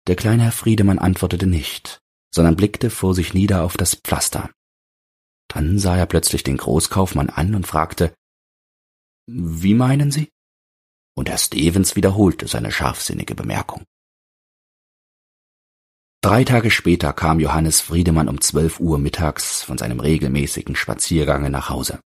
Der 0.08 0.18
kleine 0.18 0.44
Herr 0.44 0.52
Friedemann 0.52 1.00
antwortete 1.00 1.48
nicht, 1.48 2.00
sondern 2.34 2.58
blickte 2.58 2.90
vor 2.90 3.16
sich 3.16 3.34
nieder 3.34 3.64
auf 3.64 3.78
das 3.78 3.96
Pflaster. 3.96 4.50
Dann 5.54 5.78
sah 5.78 5.96
er 5.96 6.08
plötzlich 6.08 6.44
den 6.44 6.58
Großkaufmann 6.58 7.30
an 7.30 7.54
und 7.54 7.68
fragte 7.68 8.14
Wie 9.28 9.76
meinen 9.76 10.12
Sie? 10.12 10.30
Und 11.16 11.30
Herr 11.30 11.38
Stevens 11.38 11.96
wiederholte 11.96 12.48
seine 12.48 12.72
scharfsinnige 12.72 13.36
Bemerkung. 13.36 13.84
Drei 16.24 16.44
Tage 16.44 16.72
später 16.72 17.14
kam 17.14 17.40
Johannes 17.40 17.82
Friedemann 17.82 18.30
um 18.30 18.42
zwölf 18.42 18.80
Uhr 18.80 18.98
mittags 18.98 19.62
von 19.62 19.78
seinem 19.78 20.00
regelmäßigen 20.00 20.76
Spaziergange 20.76 21.50
nach 21.50 21.70
Hause. 21.70 22.00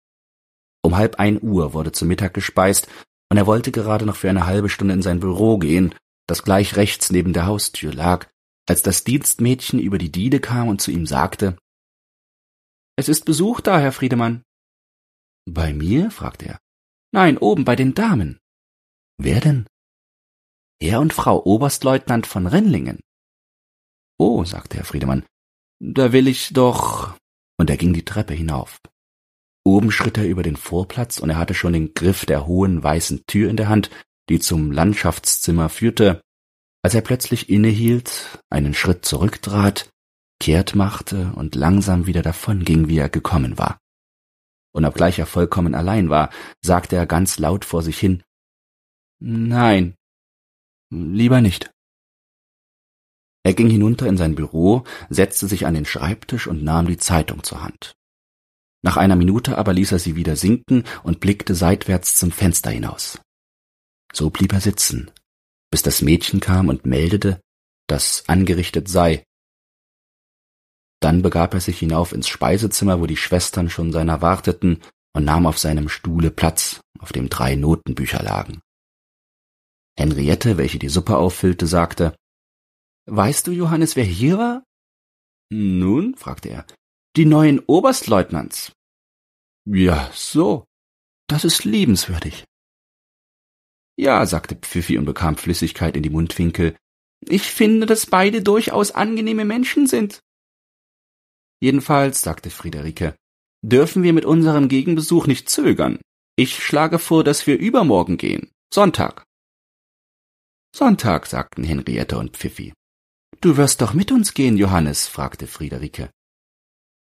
Um 0.83 0.97
halb 0.97 1.21
ein 1.21 1.41
Uhr 1.41 1.73
wurde 1.73 1.93
zu 1.93 2.05
Mittag 2.05 2.35
gespeist, 2.35 2.89
und 3.29 3.37
er 3.37 3.47
wollte 3.47 3.73
gerade 3.73 4.07
noch 4.07 4.17
für 4.17 4.31
eine 4.31 4.47
halbe 4.47 4.69
Stunde 4.69 4.95
in 4.95 5.03
sein 5.03 5.21
Büro 5.21 5.59
gehen, 5.59 5.95
das 6.27 6.43
gleich 6.43 6.77
rechts 6.77 7.11
neben 7.11 7.33
der 7.33 7.47
Haustür 7.47 7.93
lag, 7.93 8.29
als 8.69 8.83
das 8.83 9.05
Dienstmädchen 9.05 9.79
über 9.79 9.99
die 9.99 10.11
Diele 10.11 10.41
kam 10.41 10.69
und 10.69 10.81
zu 10.81 10.91
ihm 10.91 11.07
sagte 11.07 11.57
Es 12.97 13.11
ist 13.11 13.27
Besuch 13.27 13.61
da, 13.61 13.79
Herr 13.79 13.93
Friedemann. 13.93 14.43
Bei 15.45 15.75
mir? 15.75 16.11
fragte 16.11 16.47
er. 16.47 16.59
Nein, 17.13 17.37
oben 17.37 17.65
bei 17.65 17.77
den 17.77 17.95
Damen. 17.95 18.39
Wer 19.19 19.41
denn? 19.41 19.67
Er 20.81 21.01
und 21.01 21.13
Frau 21.13 21.43
Oberstleutnant 21.45 22.27
von 22.27 22.47
Rennlingen. 22.47 23.01
Oh, 24.19 24.45
sagte 24.45 24.79
Herr 24.79 24.85
Friedemann, 24.85 25.25
da 25.79 26.13
will 26.13 26.27
ich 26.27 26.53
doch. 26.55 27.17
Und 27.59 27.71
er 27.71 27.77
ging 27.77 27.93
die 27.93 28.05
Treppe 28.05 28.35
hinauf. 28.35 28.81
Oben 29.65 29.91
schritt 29.91 30.17
er 30.17 30.27
über 30.27 30.43
den 30.43 30.57
Vorplatz 30.57 31.19
und 31.19 31.29
er 31.31 31.37
hatte 31.37 31.55
schon 31.55 31.73
den 31.73 31.93
Griff 31.93 32.25
der 32.25 32.47
hohen 32.47 32.83
weißen 32.83 33.25
Tür 33.27 33.51
in 33.51 33.57
der 33.57 33.69
Hand, 33.69 33.91
die 34.29 34.39
zum 34.39 34.73
Landschaftszimmer 34.73 35.69
führte, 35.69 36.21
als 36.83 36.95
er 36.95 37.01
plötzlich 37.01 37.49
innehielt, 37.51 38.41
einen 38.49 38.75
Schritt 38.75 39.05
zurücktrat, 39.05 39.91
kehrt 40.41 40.75
machte 40.75 41.33
und 41.35 41.55
langsam 41.55 42.07
wieder 42.07 42.23
davonging, 42.23 42.89
wie 42.89 42.99
er 42.99 43.09
gekommen 43.09 43.59
war. 43.59 43.79
Und 44.73 44.85
obgleich 44.85 45.19
er 45.19 45.27
vollkommen 45.27 45.75
allein 45.75 46.11
war, 46.11 46.31
sagte 46.61 46.97
er 46.97 47.07
ganz 47.07 47.39
laut 47.39 47.65
vor 47.65 47.83
sich 47.83 47.99
hin 47.99 48.23
Nein, 49.19 49.95
lieber 50.91 51.41
nicht. 51.41 51.71
Er 53.43 53.55
ging 53.55 53.71
hinunter 53.71 54.07
in 54.07 54.17
sein 54.17 54.35
Büro, 54.35 54.85
setzte 55.09 55.47
sich 55.47 55.67
an 55.67 55.75
den 55.75 55.87
Schreibtisch 55.87 56.47
und 56.47 56.63
nahm 56.63 56.87
die 56.87 56.99
Zeitung 56.99 57.45
zur 57.45 57.63
Hand. 57.63 57.95
Nach 58.83 58.97
einer 58.97 59.17
Minute 59.17 59.57
aber 59.57 59.73
ließ 59.73 59.93
er 59.93 59.99
sie 59.99 60.17
wieder 60.17 60.37
sinken 60.37 60.85
und 61.03 61.21
blickte 61.21 61.55
seitwärts 61.55 62.17
zum 62.17 62.31
Fenster 62.31 62.71
hinaus. 62.71 63.21
So 64.13 64.31
blieb 64.31 64.53
er 64.53 64.61
sitzen, 64.61 65.11
bis 65.71 65.83
das 65.83 66.03
Mädchen 66.03 66.41
kam 66.41 66.69
und 66.69 66.87
meldete, 66.87 67.41
dass 67.87 68.29
angerichtet 68.29 68.89
sei. 68.89 69.25
Dann 71.01 71.23
begab 71.23 71.55
er 71.55 71.61
sich 71.61 71.79
hinauf 71.79 72.13
ins 72.13 72.29
Speisezimmer, 72.29 73.01
wo 73.01 73.07
die 73.07 73.17
Schwestern 73.17 73.71
schon 73.71 73.93
seiner 73.93 74.23
warteten, 74.23 74.83
und 75.15 75.25
nahm 75.25 75.47
auf 75.47 75.59
seinem 75.59 75.89
Stuhle 75.89 76.31
Platz, 76.31 76.81
auf 76.99 77.13
dem 77.13 77.31
drei 77.31 77.55
Notenbücher 77.55 78.23
lagen. 78.23 78.61
Henriette, 79.99 80.59
welche 80.59 80.79
die 80.79 80.91
Suppe 80.91 81.17
auffüllte, 81.17 81.67
sagte 81.67 82.15
Weißt 83.07 83.47
du, 83.47 83.53
Johannes, 83.53 83.97
wer 83.97 84.05
hier 84.05 84.37
war? 84.37 84.65
Nun, 85.51 86.17
fragte 86.17 86.49
er, 86.51 86.67
die 87.17 87.25
neuen 87.25 87.61
Oberstleutnants. 87.61 88.73
Ja, 89.65 90.11
so. 90.13 90.65
Das 91.29 91.45
ist 91.45 91.65
liebenswürdig. 91.65 92.45
Ja, 93.99 94.27
sagte 94.27 94.55
Pfiffi 94.55 94.99
und 94.99 95.07
bekam 95.07 95.37
Flüssigkeit 95.37 95.97
in 95.97 96.03
die 96.03 96.11
Mundwinkel. 96.11 96.77
Ich 97.27 97.45
finde, 97.45 97.87
dass 97.87 98.07
beide 98.07 98.43
durchaus 98.43 98.91
angenehme 98.91 99.45
Menschen 99.45 99.87
sind. 99.87 100.21
Jedenfalls, 101.61 102.23
sagte 102.23 102.51
Friederike, 102.51 103.17
dürfen 103.63 104.03
wir 104.03 104.13
mit 104.13 104.25
unserem 104.25 104.69
Gegenbesuch 104.69 105.27
nicht 105.27 105.49
zögern. 105.49 105.99
Ich 106.37 106.63
schlage 106.63 106.99
vor, 106.99 107.25
dass 107.25 107.47
wir 107.47 107.59
übermorgen 107.59 108.19
gehen. 108.19 108.51
Sonntag. 108.73 109.25
Sonntag, 110.75 111.27
sagten 111.27 111.65
Henriette 111.65 112.19
und 112.19 112.37
Pfiffi. 112.37 112.75
Du 113.41 113.57
wirst 113.57 113.81
doch 113.81 113.95
mit 113.95 114.13
uns 114.13 114.35
gehen, 114.35 114.57
Johannes, 114.57 115.07
fragte 115.07 115.47
Friederike. 115.47 116.11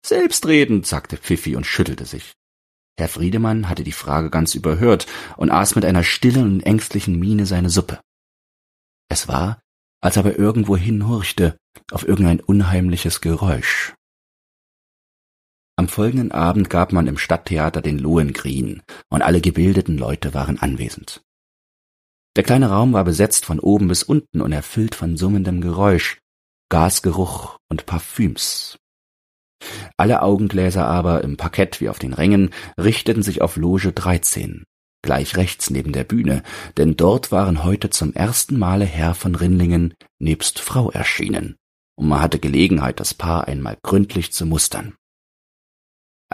Selbstredend, 0.05 0.86
sagte 0.86 1.17
Pfiffi 1.17 1.55
und 1.55 1.65
schüttelte 1.65 2.05
sich. 2.05 2.34
Herr 2.97 3.10
Friedemann 3.10 3.67
hatte 3.67 3.84
die 3.84 3.91
Frage 3.91 4.29
ganz 4.29 4.55
überhört 4.55 5.08
und 5.36 5.51
aß 5.51 5.75
mit 5.75 5.84
einer 5.84 6.03
stillen 6.03 6.53
und 6.53 6.62
ängstlichen 6.62 7.19
Miene 7.19 7.45
seine 7.45 7.69
Suppe. 7.69 7.99
Es 9.10 9.27
war, 9.27 9.60
als 10.01 10.17
ob 10.17 10.25
er 10.25 10.38
irgendwo 10.38 10.77
hinhorchte, 10.77 11.58
auf 11.91 12.08
irgendein 12.08 12.39
unheimliches 12.39 13.21
Geräusch. 13.21 13.95
Am 15.77 15.89
folgenden 15.89 16.31
Abend 16.31 16.69
gab 16.69 16.93
man 16.93 17.07
im 17.07 17.17
Stadttheater 17.17 17.81
den 17.81 17.99
Lohengrin, 17.99 18.81
und 19.09 19.21
alle 19.21 19.41
gebildeten 19.41 19.97
Leute 19.97 20.33
waren 20.33 20.57
anwesend. 20.57 21.21
Der 22.38 22.43
kleine 22.43 22.69
Raum 22.69 22.93
war 22.93 23.03
besetzt 23.03 23.45
von 23.45 23.59
oben 23.59 23.88
bis 23.88 24.03
unten 24.03 24.41
und 24.41 24.51
erfüllt 24.51 24.95
von 24.95 25.17
summendem 25.17 25.61
Geräusch, 25.61 26.19
Gasgeruch 26.69 27.57
und 27.69 27.85
Parfüms. 27.85 28.77
Alle 29.97 30.21
Augengläser 30.21 30.85
aber 30.85 31.23
im 31.23 31.38
Parkett 31.38 31.79
wie 31.81 31.89
auf 31.89 31.99
den 31.99 32.13
Rängen 32.13 32.51
richteten 32.79 33.23
sich 33.23 33.41
auf 33.41 33.55
Loge 33.55 33.91
13, 33.93 34.63
gleich 35.01 35.38
rechts 35.38 35.69
neben 35.69 35.93
der 35.93 36.03
Bühne, 36.03 36.43
denn 36.77 36.97
dort 36.97 37.31
waren 37.31 37.63
heute 37.63 37.89
zum 37.89 38.13
ersten 38.13 38.57
Male 38.57 38.85
Herr 38.85 39.13
von 39.13 39.35
Rindlingen 39.35 39.93
nebst 40.19 40.59
Frau 40.59 40.91
erschienen, 40.91 41.55
und 41.95 42.07
man 42.07 42.21
hatte 42.21 42.39
Gelegenheit, 42.39 42.99
das 42.99 43.13
Paar 43.13 43.47
einmal 43.47 43.77
gründlich 43.81 44.33
zu 44.33 44.45
mustern. 44.45 44.95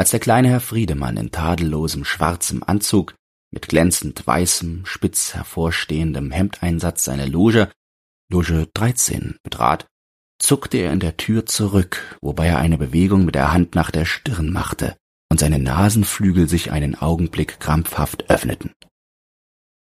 Als 0.01 0.09
der 0.09 0.19
kleine 0.19 0.49
Herr 0.49 0.61
Friedemann 0.61 1.15
in 1.15 1.29
tadellosem 1.29 2.05
schwarzem 2.05 2.63
Anzug 2.63 3.13
mit 3.51 3.67
glänzend 3.67 4.25
weißem, 4.25 4.83
spitz 4.83 5.35
hervorstehendem 5.35 6.31
Hemdeinsatz 6.31 7.03
seine 7.03 7.27
Loge, 7.27 7.71
Loge 8.27 8.67
13, 8.73 9.35
betrat, 9.43 9.85
zuckte 10.39 10.79
er 10.79 10.91
in 10.91 11.01
der 11.01 11.17
Tür 11.17 11.45
zurück, 11.45 12.17
wobei 12.19 12.47
er 12.47 12.57
eine 12.57 12.79
Bewegung 12.79 13.25
mit 13.25 13.35
der 13.35 13.53
Hand 13.53 13.75
nach 13.75 13.91
der 13.91 14.05
Stirn 14.05 14.51
machte 14.51 14.97
und 15.29 15.39
seine 15.39 15.59
Nasenflügel 15.59 16.49
sich 16.49 16.71
einen 16.71 16.95
Augenblick 16.95 17.59
krampfhaft 17.59 18.27
öffneten. 18.27 18.71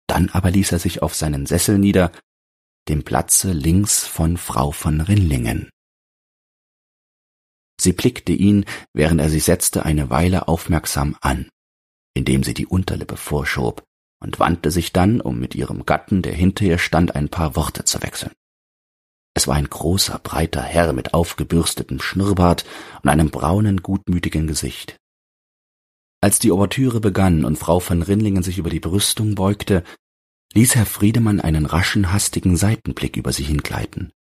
Dann 0.09 0.29
aber 0.29 0.51
ließ 0.51 0.73
er 0.73 0.79
sich 0.79 1.01
auf 1.01 1.15
seinen 1.15 1.47
Sessel 1.47 1.79
nieder, 1.79 2.13
dem 2.91 3.03
Platze 3.03 3.53
links 3.53 4.07
von 4.07 4.37
Frau 4.37 4.73
von 4.73 5.01
Rinlingen. 5.01 5.71
Sie 7.83 7.93
blickte 7.93 8.33
ihn, 8.33 8.65
während 8.95 9.21
er 9.21 9.29
sich 9.29 9.45
setzte, 9.45 9.85
eine 9.85 10.11
Weile 10.11 10.49
aufmerksam 10.49 11.17
an 11.21 11.49
indem 12.15 12.43
sie 12.43 12.55
die 12.55 12.67
Unterlippe 12.67 13.17
vorschob 13.17 13.85
und 14.21 14.39
wandte 14.39 14.71
sich 14.71 14.93
dann, 14.93 15.21
um 15.21 15.39
mit 15.39 15.55
ihrem 15.55 15.87
Gatten, 15.87 16.23
der 16.23 16.35
hinter 16.35 16.65
ihr 16.65 16.79
stand, 16.79 17.15
ein 17.15 17.29
paar 17.29 17.57
Worte 17.57 17.85
zu 17.85 18.03
wechseln. 18.03 18.33
Es 19.35 19.49
war 19.49 19.57
ein 19.57 19.69
großer, 19.69 20.19
breiter 20.19 20.63
Herr 20.63 20.93
mit 20.93 21.15
aufgebürstetem 21.15 22.01
Schnurrbart 22.01 22.67
und 23.03 23.09
einem 23.09 23.31
braunen, 23.31 23.83
gutmütigen 23.83 24.47
Gesicht. 24.47 24.97
Als 26.21 26.39
die 26.39 26.53
Ouvertüre 26.53 27.01
begann 27.01 27.45
und 27.45 27.57
Frau 27.57 27.81
von 27.81 28.03
Rinlingen 28.03 28.43
sich 28.43 28.59
über 28.59 28.71
die 28.71 28.79
Brüstung 28.79 29.35
beugte, 29.35 29.83
ließ 30.53 30.77
Herr 30.77 30.87
Friedemann 30.87 31.41
einen 31.41 31.67
raschen, 31.67 32.13
hastigen 32.13 32.57
Seitenblick 32.57 33.17
über 33.17 33.33
sie 33.33 33.43
hingleiten. 33.43 34.13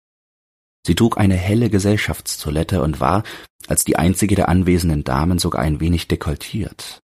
Sie 0.86 0.96
trug 0.96 1.18
eine 1.18 1.36
helle 1.36 1.70
Gesellschaftstoilette 1.70 2.82
und 2.82 3.00
war, 3.00 3.24
als 3.68 3.86
die 3.86 3.98
einzige 3.98 4.36
der 4.36 4.50
anwesenden 4.50 5.04
Damen, 5.04 5.38
sogar 5.40 5.62
ein 5.62 5.80
wenig 5.80 6.08
dekoltiert. 6.08 7.02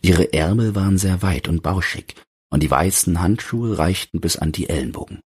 Ihre 0.00 0.32
Ärmel 0.32 0.74
waren 0.74 0.96
sehr 0.96 1.22
weit 1.22 1.48
und 1.48 1.62
bauschig, 1.62 2.14
und 2.50 2.62
die 2.62 2.70
weißen 2.70 3.20
Handschuhe 3.20 3.78
reichten 3.78 4.20
bis 4.20 4.36
an 4.36 4.52
die 4.52 4.68
Ellenbogen. 4.68 5.20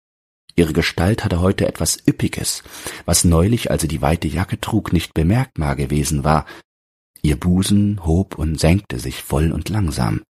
Ihre 0.54 0.72
Gestalt 0.72 1.24
hatte 1.24 1.40
heute 1.40 1.66
etwas 1.66 1.98
Üppiges, 2.06 2.62
was 3.04 3.24
neulich, 3.24 3.70
als 3.70 3.82
sie 3.82 3.88
die 3.88 4.02
weite 4.02 4.28
Jacke 4.28 4.60
trug, 4.60 4.92
nicht 4.92 5.14
bemerkbar 5.14 5.76
gewesen 5.76 6.24
war. 6.24 6.46
Ihr 7.22 7.38
Busen 7.38 8.04
hob 8.04 8.38
und 8.38 8.58
senkte 8.58 8.98
sich 8.98 9.22
voll 9.22 9.52
und 9.52 9.68
langsam, 9.68 10.22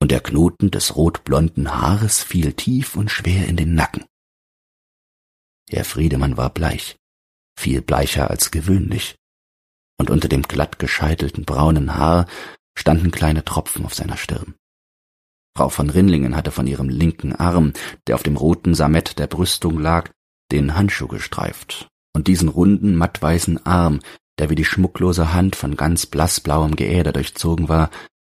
und 0.00 0.10
der 0.10 0.20
Knoten 0.20 0.70
des 0.70 0.96
rotblonden 0.96 1.72
Haares 1.74 2.22
fiel 2.22 2.52
tief 2.52 2.96
und 2.96 3.10
schwer 3.10 3.46
in 3.46 3.56
den 3.56 3.74
Nacken. 3.74 4.04
Herr 5.70 5.84
Friedemann 5.84 6.36
war 6.36 6.50
bleich, 6.50 6.96
viel 7.58 7.82
bleicher 7.82 8.30
als 8.30 8.50
gewöhnlich, 8.50 9.16
und 9.98 10.10
unter 10.10 10.28
dem 10.28 10.42
glatt 10.42 10.78
gescheitelten 10.78 11.44
braunen 11.44 11.96
Haar 11.96 12.26
standen 12.78 13.10
kleine 13.10 13.44
Tropfen 13.44 13.84
auf 13.84 13.94
seiner 13.94 14.16
Stirn. 14.16 14.54
Frau 15.56 15.70
von 15.70 15.88
Rinlingen 15.88 16.36
hatte 16.36 16.50
von 16.50 16.66
ihrem 16.66 16.88
linken 16.88 17.34
Arm, 17.34 17.72
der 18.06 18.14
auf 18.14 18.22
dem 18.22 18.36
roten 18.36 18.74
Samett 18.74 19.18
der 19.18 19.26
Brüstung 19.26 19.78
lag, 19.78 20.10
den 20.52 20.74
Handschuh 20.74 21.08
gestreift, 21.08 21.88
und 22.14 22.28
diesen 22.28 22.48
runden, 22.48 22.94
mattweißen 22.94 23.64
Arm, 23.64 24.00
der 24.38 24.50
wie 24.50 24.54
die 24.54 24.66
schmucklose 24.66 25.32
Hand 25.32 25.56
von 25.56 25.76
ganz 25.76 26.06
blassblauem 26.06 26.76
Geäder 26.76 27.12
durchzogen 27.12 27.68
war, 27.68 27.90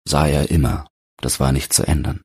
sah 0.06 0.26
er 0.26 0.50
immer, 0.50 0.88
das 1.18 1.38
war 1.38 1.52
nicht 1.52 1.72
zu 1.72 1.86
ändern. 1.86 2.22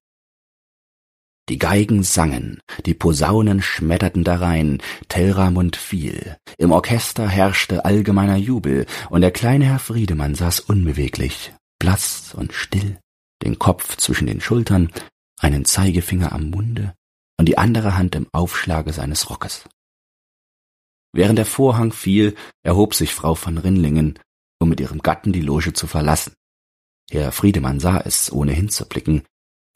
Die 1.49 1.57
Geigen 1.57 2.03
sangen, 2.03 2.61
die 2.85 2.93
Posaunen 2.93 3.61
schmetterten 3.61 4.25
darein, 4.25 4.81
Telramund 5.07 5.77
fiel, 5.77 6.35
im 6.57 6.71
Orchester 6.73 7.27
herrschte 7.29 7.85
allgemeiner 7.85 8.35
Jubel, 8.35 8.85
und 9.09 9.21
der 9.21 9.31
kleine 9.31 9.65
Herr 9.65 9.79
Friedemann 9.79 10.35
saß 10.35 10.59
unbeweglich, 10.59 11.53
blass 11.79 12.33
und 12.33 12.51
still, 12.51 12.99
den 13.43 13.59
Kopf 13.59 13.95
zwischen 13.95 14.27
den 14.27 14.41
Schultern, 14.41 14.91
einen 15.39 15.63
Zeigefinger 15.63 16.33
am 16.33 16.49
Munde 16.49 16.93
und 17.39 17.47
die 17.47 17.57
andere 17.57 17.95
Hand 17.95 18.15
im 18.15 18.27
Aufschlage 18.33 18.91
seines 18.91 19.29
Rockes. 19.29 19.63
Während 21.13 21.37
der 21.37 21.45
Vorhang 21.45 21.93
fiel, 21.93 22.35
erhob 22.63 22.93
sich 22.93 23.13
Frau 23.13 23.35
von 23.35 23.57
Rinlingen, 23.57 24.19
um 24.59 24.67
mit 24.67 24.81
ihrem 24.81 24.99
Gatten 24.99 25.31
die 25.31 25.41
Loge 25.41 25.71
zu 25.71 25.87
verlassen. 25.87 26.33
Herr 27.09 27.31
Friedemann 27.31 27.79
sah 27.79 28.01
es, 28.01 28.31
ohne 28.31 28.51
hinzublicken, 28.51 29.23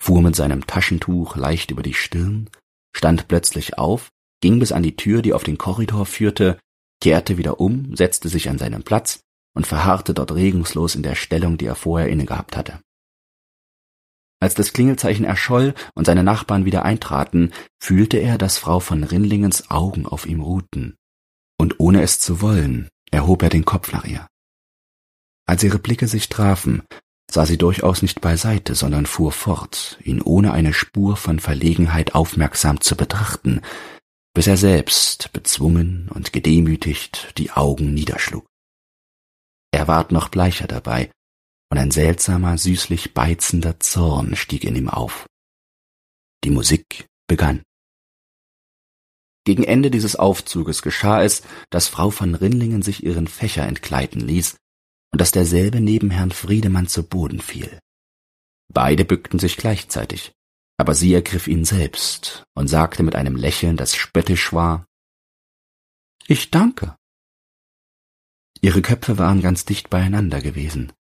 fuhr 0.02 0.24
mit 0.24 0.36
seinem 0.36 0.66
Taschentuch 0.66 1.36
leicht 1.36 1.70
über 1.70 1.84
die 1.84 1.94
Stirn, 1.94 2.50
stand 2.92 3.28
plötzlich 3.28 3.78
auf, 3.78 4.10
ging 4.42 4.58
bis 4.58 4.72
an 4.72 4.82
die 4.82 4.96
Tür, 4.96 5.22
die 5.22 5.32
auf 5.32 5.44
den 5.44 5.60
Korridor 5.60 6.08
führte, 6.08 6.58
kehrte 7.00 7.38
wieder 7.38 7.60
um, 7.60 7.96
setzte 7.96 8.28
sich 8.28 8.50
an 8.50 8.58
seinen 8.58 8.82
Platz 8.82 9.20
und 9.54 9.68
verharrte 9.68 10.16
dort 10.16 10.34
regungslos 10.34 10.96
in 10.96 11.04
der 11.04 11.14
Stellung, 11.14 11.60
die 11.60 11.68
er 11.68 11.76
vorher 11.76 12.10
innegehabt 12.10 12.58
hatte. 12.58 12.82
Als 14.40 14.56
das 14.56 14.74
Klingelzeichen 14.74 15.24
erscholl 15.24 15.76
und 15.94 16.06
seine 16.06 16.24
Nachbarn 16.24 16.66
wieder 16.66 16.84
eintraten, 16.84 17.52
fühlte 17.80 18.18
er, 18.18 18.40
dass 18.40 18.58
Frau 18.58 18.80
von 18.80 19.04
Rinlingens 19.04 19.70
Augen 19.70 20.08
auf 20.08 20.26
ihm 20.26 20.42
ruhten, 20.42 20.96
und 21.60 21.80
ohne 21.80 22.02
es 22.02 22.20
zu 22.20 22.42
wollen, 22.42 22.90
erhob 23.12 23.44
er 23.44 23.50
den 23.50 23.66
Kopf 23.66 23.92
nach 23.92 24.06
ihr. 24.06 24.26
Als 25.46 25.64
ihre 25.64 25.78
Blicke 25.78 26.08
sich 26.08 26.28
trafen, 26.28 26.82
sah 27.32 27.46
sie 27.46 27.58
durchaus 27.58 28.02
nicht 28.02 28.20
beiseite, 28.20 28.76
sondern 28.76 29.06
fuhr 29.06 29.32
fort, 29.32 29.98
ihn 30.04 30.22
ohne 30.22 30.52
eine 30.52 30.74
Spur 30.74 31.16
von 31.16 31.40
Verlegenheit 31.40 32.14
aufmerksam 32.14 32.82
zu 32.82 32.98
betrachten, 32.98 33.62
bis 34.34 34.48
er 34.48 34.58
selbst, 34.58 35.32
bezwungen 35.32 36.10
und 36.14 36.34
gedemütigt, 36.34 37.34
die 37.38 37.52
Augen 37.52 37.94
niederschlug. 37.94 38.46
Er 39.72 39.88
ward 39.88 40.12
noch 40.12 40.28
bleicher 40.28 40.68
dabei, 40.68 41.10
und 41.70 41.78
ein 41.78 41.92
seltsamer, 41.92 42.58
süßlich 42.58 43.14
beizender 43.14 43.80
Zorn 43.80 44.36
stieg 44.36 44.66
in 44.66 44.76
ihm 44.76 44.90
auf. 44.90 45.26
Die 46.44 46.50
Musik 46.50 47.08
begann. 47.28 47.64
Gegen 49.46 49.64
Ende 49.64 49.90
dieses 49.90 50.18
Aufzuges 50.18 50.82
geschah 50.82 51.24
es, 51.24 51.44
dass 51.70 51.88
Frau 51.88 52.10
von 52.10 52.36
Rinlingen 52.36 52.82
sich 52.82 53.04
ihren 53.04 53.28
Fächer 53.28 53.66
entgleiten 53.66 54.20
ließ 54.20 54.58
und 55.12 55.20
dass 55.20 55.32
derselbe 55.32 55.82
neben 55.82 56.10
Herrn 56.10 56.32
Friedemann 56.32 56.88
zu 56.88 57.04
Boden 57.04 57.40
fiel. 57.40 57.80
Beide 58.74 59.06
bückten 59.06 59.40
sich 59.40 59.58
gleichzeitig, 59.58 60.32
aber 60.78 60.96
sie 60.96 61.14
ergriff 61.14 61.48
ihn 61.48 61.66
selbst 61.66 62.44
und 62.56 62.68
sagte 62.68 63.04
mit 63.04 63.16
einem 63.16 63.36
Lächeln, 63.36 63.78
das 63.78 63.96
spöttisch 63.96 64.54
war 64.54 64.86
Ich 66.28 66.52
danke. 66.52 66.96
Ihre 68.62 68.82
Köpfe 68.82 69.18
waren 69.18 69.42
ganz 69.42 69.66
dicht 69.66 69.90
beieinander 69.90 70.42
gewesen, 70.42 70.94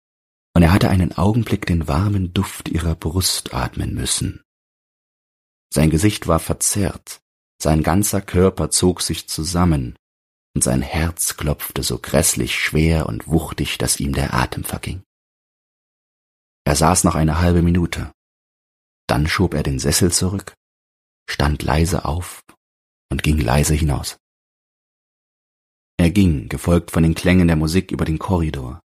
und 0.56 0.64
er 0.64 0.72
hatte 0.72 0.90
einen 0.90 1.14
Augenblick 1.18 1.66
den 1.66 1.88
warmen 1.88 2.34
Duft 2.34 2.70
ihrer 2.70 2.96
Brust 2.96 3.54
atmen 3.54 3.94
müssen. 3.94 4.42
Sein 5.72 5.90
Gesicht 5.90 6.28
war 6.28 6.40
verzerrt, 6.40 7.22
sein 7.62 7.84
ganzer 7.84 8.22
Körper 8.22 8.72
zog 8.72 9.02
sich 9.02 9.28
zusammen, 9.28 9.98
und 10.56 10.64
sein 10.64 10.82
Herz 10.82 11.38
klopfte 11.38 11.84
so 11.84 12.00
grässlich 12.00 12.56
schwer 12.56 13.08
und 13.08 13.28
wuchtig, 13.28 13.78
dass 13.78 14.00
ihm 14.00 14.14
der 14.14 14.34
Atem 14.34 14.64
verging. 14.64 15.04
Er 16.66 16.76
saß 16.76 17.04
noch 17.04 17.16
eine 17.16 17.40
halbe 17.40 17.62
Minute, 17.62 18.12
dann 19.08 19.28
schob 19.28 19.54
er 19.54 19.64
den 19.64 19.80
Sessel 19.80 20.12
zurück, 20.12 20.54
stand 21.30 21.64
leise 21.64 22.06
auf 22.06 22.42
und 23.12 23.24
ging 23.24 23.40
leise 23.40 23.74
hinaus. 23.74 24.18
Er 25.98 26.12
ging, 26.12 26.48
gefolgt 26.48 26.92
von 26.92 27.04
den 27.04 27.16
Klängen 27.16 27.48
der 27.48 27.58
Musik 27.58 27.92
über 27.92 28.06
den 28.06 28.20
Korridor, 28.20 28.80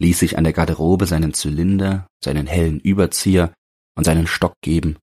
ließ 0.00 0.18
sich 0.18 0.36
an 0.36 0.44
der 0.44 0.52
Garderobe 0.52 1.06
seinen 1.06 1.32
Zylinder, 1.32 2.06
seinen 2.22 2.46
hellen 2.46 2.80
Überzieher 2.80 3.54
und 3.96 4.04
seinen 4.04 4.26
Stock 4.26 4.54
geben 4.62 4.98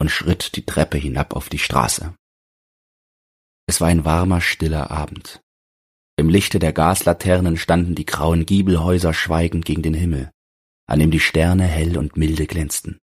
und 0.00 0.10
schritt 0.10 0.56
die 0.56 0.66
Treppe 0.66 0.98
hinab 0.98 1.34
auf 1.34 1.48
die 1.48 1.58
Straße. 1.58 2.14
Es 3.68 3.80
war 3.80 3.88
ein 3.88 4.04
warmer, 4.04 4.40
stiller 4.40 4.90
Abend. 4.90 5.40
Im 6.18 6.30
Lichte 6.30 6.58
der 6.58 6.72
Gaslaternen 6.72 7.58
standen 7.58 7.94
die 7.94 8.06
grauen 8.06 8.46
Giebelhäuser 8.46 9.12
schweigend 9.12 9.66
gegen 9.66 9.82
den 9.82 9.92
Himmel, 9.92 10.30
an 10.86 10.98
dem 10.98 11.10
die 11.10 11.20
Sterne 11.20 11.64
hell 11.64 11.98
und 11.98 12.16
milde 12.16 12.46
glänzten. 12.46 12.98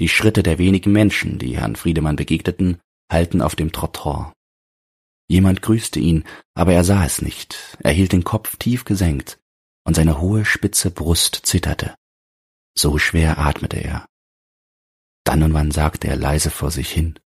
Die 0.00 0.08
Schritte 0.08 0.42
der 0.42 0.58
wenigen 0.58 0.90
Menschen, 0.90 1.38
die 1.38 1.56
Herrn 1.56 1.76
Friedemann 1.76 2.16
begegneten, 2.16 2.80
hallten 3.10 3.40
auf 3.40 3.54
dem 3.54 3.70
Trottoir. 3.70 4.32
Jemand 5.28 5.62
grüßte 5.62 6.00
ihn, 6.00 6.24
aber 6.54 6.72
er 6.72 6.82
sah 6.82 7.04
es 7.04 7.22
nicht, 7.22 7.78
er 7.78 7.92
hielt 7.92 8.12
den 8.12 8.24
Kopf 8.24 8.56
tief 8.56 8.84
gesenkt, 8.84 9.38
und 9.84 9.94
seine 9.94 10.20
hohe 10.20 10.44
spitze 10.44 10.90
Brust 10.90 11.40
zitterte. 11.44 11.94
So 12.76 12.98
schwer 12.98 13.38
atmete 13.38 13.76
er. 13.76 14.06
Dann 15.24 15.42
und 15.44 15.54
wann 15.54 15.70
sagte 15.70 16.08
er 16.08 16.16
leise 16.16 16.50
vor 16.50 16.72
sich 16.72 16.90
hin 16.90 17.18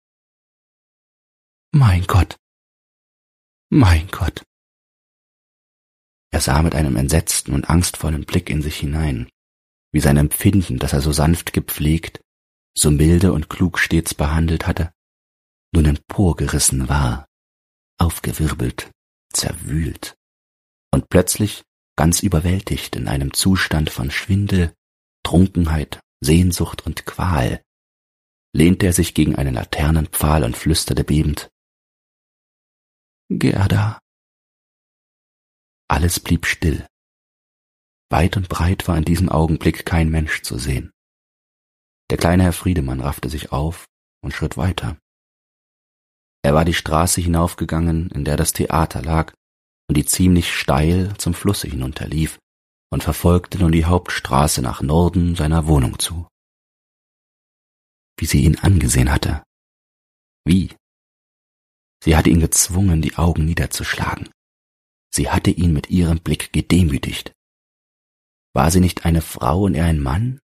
Mein 1.71 2.07
Gott. 2.07 2.37
Mein 3.71 4.09
Gott. 4.09 4.43
Er 6.35 6.41
sah 6.41 6.63
mit 6.63 6.75
einem 6.75 6.97
entsetzten 6.97 7.53
und 7.53 7.71
angstvollen 7.71 8.25
Blick 8.25 8.51
in 8.51 8.61
sich 8.61 8.75
hinein, 8.75 9.29
wie 9.93 10.01
sein 10.01 10.17
Empfinden, 10.17 10.81
das 10.81 10.93
er 10.93 11.01
so 11.01 11.13
sanft 11.13 11.53
gepflegt, 11.53 12.21
so 12.77 12.91
milde 12.91 13.33
und 13.33 13.49
klug 13.49 13.79
stets 13.79 14.15
behandelt 14.15 14.67
hatte, 14.67 14.93
nun 15.73 15.85
emporgerissen 15.85 16.89
war, 16.89 17.29
aufgewirbelt, 17.99 18.91
zerwühlt 19.33 20.17
und 20.91 21.09
plötzlich 21.09 21.63
ganz 21.95 22.25
überwältigt 22.25 22.97
in 22.97 23.07
einem 23.07 23.33
Zustand 23.33 23.91
von 23.91 24.11
Schwindel, 24.11 24.75
Trunkenheit, 25.23 26.01
Sehnsucht 26.21 26.85
und 26.85 27.07
Qual, 27.07 27.63
lehnte 28.53 28.87
er 28.87 28.93
sich 28.93 29.15
gegen 29.15 29.37
einen 29.37 29.55
Laternenpfahl 29.55 30.43
und 30.43 30.57
flüsterte 30.57 31.05
bebend 31.05 31.49
Gerda. 33.29 34.01
Alles 35.95 36.19
blieb 36.19 36.45
still. 36.47 36.85
Weit 38.11 38.37
und 38.37 38.49
breit 38.49 38.89
war 38.89 38.99
in 38.99 39.05
diesem 39.05 39.29
Augenblick 39.29 39.87
kein 39.87 40.11
Mensch 40.11 40.43
zu 40.43 40.59
sehen. 40.59 40.91
Der 42.11 42.19
kleine 42.19 42.43
Herr 42.43 42.53
Friedemann 42.53 43.01
raffte 43.01 43.29
sich 43.29 43.53
auf 43.53 43.85
und 44.21 44.33
schritt 44.33 44.57
weiter. 44.57 44.99
Er 46.43 46.53
war 46.53 46.65
die 46.65 46.75
Straße 46.75 47.21
hinaufgegangen, 47.21 48.11
in 48.11 48.25
der 48.25 48.37
das 48.37 48.53
Theater 48.53 49.03
lag 49.03 49.35
und 49.89 49.97
die 49.97 50.05
ziemlich 50.05 50.53
steil 50.53 51.15
zum 51.17 51.33
Flusse 51.33 51.69
hinunterlief 51.69 52.41
und 52.91 53.05
verfolgte 53.05 53.61
nun 53.61 53.71
die 53.71 53.85
Hauptstraße 53.85 54.63
nach 54.63 54.83
Norden 54.83 55.37
seiner 55.37 55.69
Wohnung 55.69 56.01
zu. 56.01 56.27
wie 58.19 58.27
sie 58.27 58.43
ihn 58.43 58.59
angesehen 58.59 59.13
hatte. 59.13 59.45
Wie? 60.45 60.75
Sie 62.03 62.17
hatte 62.17 62.31
ihn 62.31 62.41
gezwungen, 62.41 63.01
die 63.01 63.15
Augen 63.15 63.45
niederzuschlagen. 63.45 64.34
Sie 65.15 65.31
hatte 65.31 65.53
ihn 65.53 65.73
mit 65.73 65.91
ihrem 65.91 66.19
Blick 66.19 66.53
gedemütigt. 66.53 67.33
War 68.53 68.73
sie 68.73 68.81
nicht 68.81 69.05
eine 69.05 69.21
Frau 69.21 69.63
und 69.63 69.77
er 69.77 69.85
ein 69.85 70.01
Mann? 70.01 70.41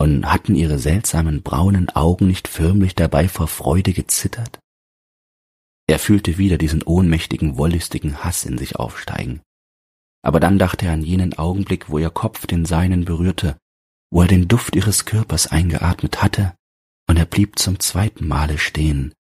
Und 0.00 0.26
hatten 0.26 0.56
ihre 0.56 0.80
seltsamen 0.80 1.42
braunen 1.42 1.88
Augen 1.90 2.26
nicht 2.26 2.48
förmlich 2.48 2.96
dabei 2.96 3.28
vor 3.28 3.46
Freude 3.46 3.92
gezittert? 3.92 4.58
Er 5.88 6.00
fühlte 6.00 6.38
wieder 6.38 6.58
diesen 6.58 6.82
ohnmächtigen, 6.82 7.56
wollüstigen 7.56 8.24
Hass 8.24 8.44
in 8.44 8.58
sich 8.58 8.74
aufsteigen. 8.76 9.42
Aber 10.22 10.40
dann 10.40 10.58
dachte 10.58 10.86
er 10.86 10.92
an 10.92 11.02
jenen 11.02 11.38
Augenblick, 11.38 11.88
wo 11.88 11.98
ihr 11.98 12.10
Kopf 12.10 12.48
den 12.48 12.64
seinen 12.64 13.04
berührte, 13.04 13.56
wo 14.10 14.22
er 14.22 14.28
den 14.28 14.48
Duft 14.48 14.74
ihres 14.74 15.04
Körpers 15.04 15.46
eingeatmet 15.46 16.20
hatte, 16.20 16.56
und 17.08 17.16
er 17.16 17.26
blieb 17.26 17.58
zum 17.60 17.78
zweiten 17.78 18.26
Male 18.26 18.58
stehen, 18.58 19.14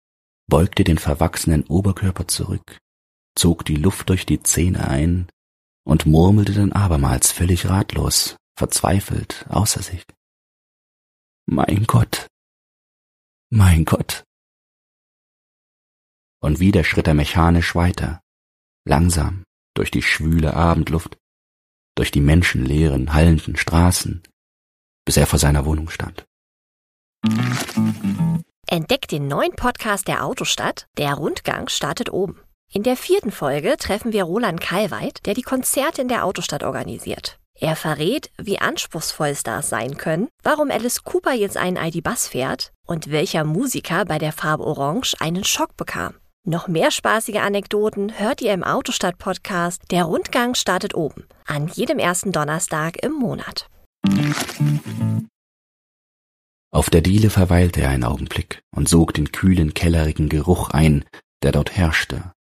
beugte 0.49 0.85
den 0.85 0.99
verwachsenen 0.99 1.65
Oberkörper 1.65 2.29
zurück, 2.29 2.79
zog 3.37 3.65
die 3.65 3.77
Luft 3.77 4.09
durch 4.09 4.27
die 4.27 4.43
Zähne 4.43 4.89
ein 4.89 5.29
und 5.85 6.07
murmelte 6.07 6.53
dann 6.53 6.73
abermals 6.73 7.33
völlig 7.33 7.69
ratlos, 7.69 8.37
verzweifelt, 8.57 9.47
außer 9.49 9.83
sich. 9.83 10.05
Mein 11.47 11.85
Gott, 11.87 12.27
mein 13.51 13.85
Gott. 13.85 14.25
Und 16.41 16.61
wieder 16.61 16.85
schritt 16.85 17.07
er 17.07 17.15
mechanisch 17.15 17.75
weiter, 17.75 18.21
langsam, 18.87 19.45
durch 19.75 19.91
die 19.91 20.03
schwüle 20.03 20.55
Abendluft, 20.55 21.17
durch 21.97 22.11
die 22.11 22.21
menschenleeren, 22.21 23.13
hallenden 23.13 23.57
Straßen, 23.57 24.23
bis 25.05 25.17
er 25.17 25.27
vor 25.27 25.39
seiner 25.39 25.65
Wohnung 25.65 25.91
stand. 25.91 26.25
Entdeckt 28.67 29.13
den 29.13 29.29
neuen 29.29 29.53
Podcast 29.53 30.09
der 30.09 30.25
Autostadt. 30.25 30.87
Der 30.99 31.15
Rundgang 31.15 31.69
startet 31.69 32.13
oben. 32.13 32.41
In 32.73 32.83
der 32.83 32.97
vierten 32.97 33.31
Folge 33.31 33.77
treffen 33.77 34.13
wir 34.13 34.25
Roland 34.25 34.61
Kalweit, 34.61 35.25
der 35.27 35.35
die 35.35 35.43
Konzerte 35.43 36.03
in 36.03 36.09
der 36.09 36.25
Autostadt 36.25 36.63
organisiert. 36.63 37.39
Er 37.61 37.77
verrät, 37.77 38.31
wie 38.37 38.59
anspruchsvoll 38.59 39.37
Stars 39.37 39.69
sein 39.69 39.97
können, 39.97 40.29
warum 40.43 40.71
Alice 40.71 41.05
Cooper 41.05 41.33
jetzt 41.33 41.57
einen 41.57 41.77
ID-Bus 41.77 42.27
fährt 42.27 42.73
und 42.85 43.11
welcher 43.11 43.45
Musiker 43.45 44.05
bei 44.05 44.19
der 44.19 44.33
Farbe 44.33 44.65
Orange 44.65 45.15
einen 45.21 45.45
Schock 45.45 45.77
bekam. 45.77 46.15
Noch 46.47 46.69
mehr 46.69 46.91
spaßige 46.91 47.37
Anekdoten 47.37 48.19
hört 48.19 48.43
ihr 48.43 48.53
im 48.53 48.65
Autostadt-Podcast 48.65 49.83
Der 49.91 50.05
Rundgang 50.05 50.55
startet 50.55 50.95
oben, 50.95 51.27
an 51.47 51.69
jedem 51.69 51.99
ersten 51.99 52.33
Donnerstag 52.33 53.03
im 53.03 53.13
Monat. 53.13 53.69
Auf 56.71 56.91
der 56.91 57.01
Diele 57.01 57.31
verweilte 57.31 57.83
er 57.83 57.91
einen 57.91 58.05
Augenblick 58.05 58.61
und 58.77 58.89
sog 58.89 59.15
den 59.15 59.31
kühlen, 59.31 59.73
kellerigen 59.75 60.29
Geruch 60.29 60.71
ein, 60.71 61.05
der 61.43 61.53
dort 61.53 61.75
herrschte. 61.75 62.34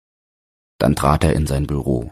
Dann 0.80 0.96
trat 0.96 1.24
er 1.24 1.34
in 1.34 1.48
sein 1.48 1.68
Büro. 1.68 2.12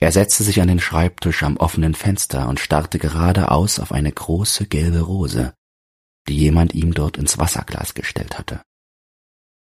Er 0.00 0.12
setzte 0.12 0.44
sich 0.44 0.60
an 0.60 0.68
den 0.68 0.80
Schreibtisch 0.80 1.42
am 1.42 1.56
offenen 1.56 1.94
Fenster 1.94 2.48
und 2.48 2.60
starrte 2.60 2.98
geradeaus 2.98 3.78
auf 3.78 3.92
eine 3.92 4.12
große 4.12 4.66
gelbe 4.66 5.00
Rose, 5.00 5.54
die 6.28 6.36
jemand 6.36 6.74
ihm 6.74 6.94
dort 6.94 7.16
ins 7.16 7.38
Wasserglas 7.38 7.94
gestellt 7.94 8.38
hatte. 8.38 8.62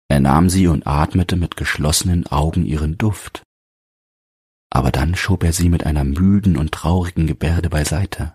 Er 0.08 0.20
nahm 0.20 0.50
sie 0.50 0.68
und 0.68 0.88
atmete 0.88 1.36
mit 1.36 1.56
geschlossenen 1.56 2.28
Augen 2.28 2.66
ihren 2.66 2.98
Duft. 2.98 3.44
Aber 4.72 4.92
dann 4.92 5.16
schob 5.16 5.44
er 5.44 5.54
sie 5.54 5.70
mit 5.70 5.86
einer 5.86 6.04
müden 6.04 6.58
und 6.58 6.72
traurigen 6.72 7.28
Gebärde 7.28 7.70
beiseite. 7.70 8.34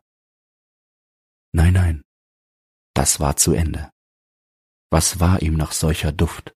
Nein, 1.52 1.72
nein, 1.72 2.02
das 2.94 3.18
war 3.18 3.36
zu 3.36 3.52
Ende. 3.52 3.90
Was 4.90 5.20
war 5.20 5.42
ihm 5.42 5.54
noch 5.54 5.72
solcher 5.72 6.12
Duft? 6.12 6.52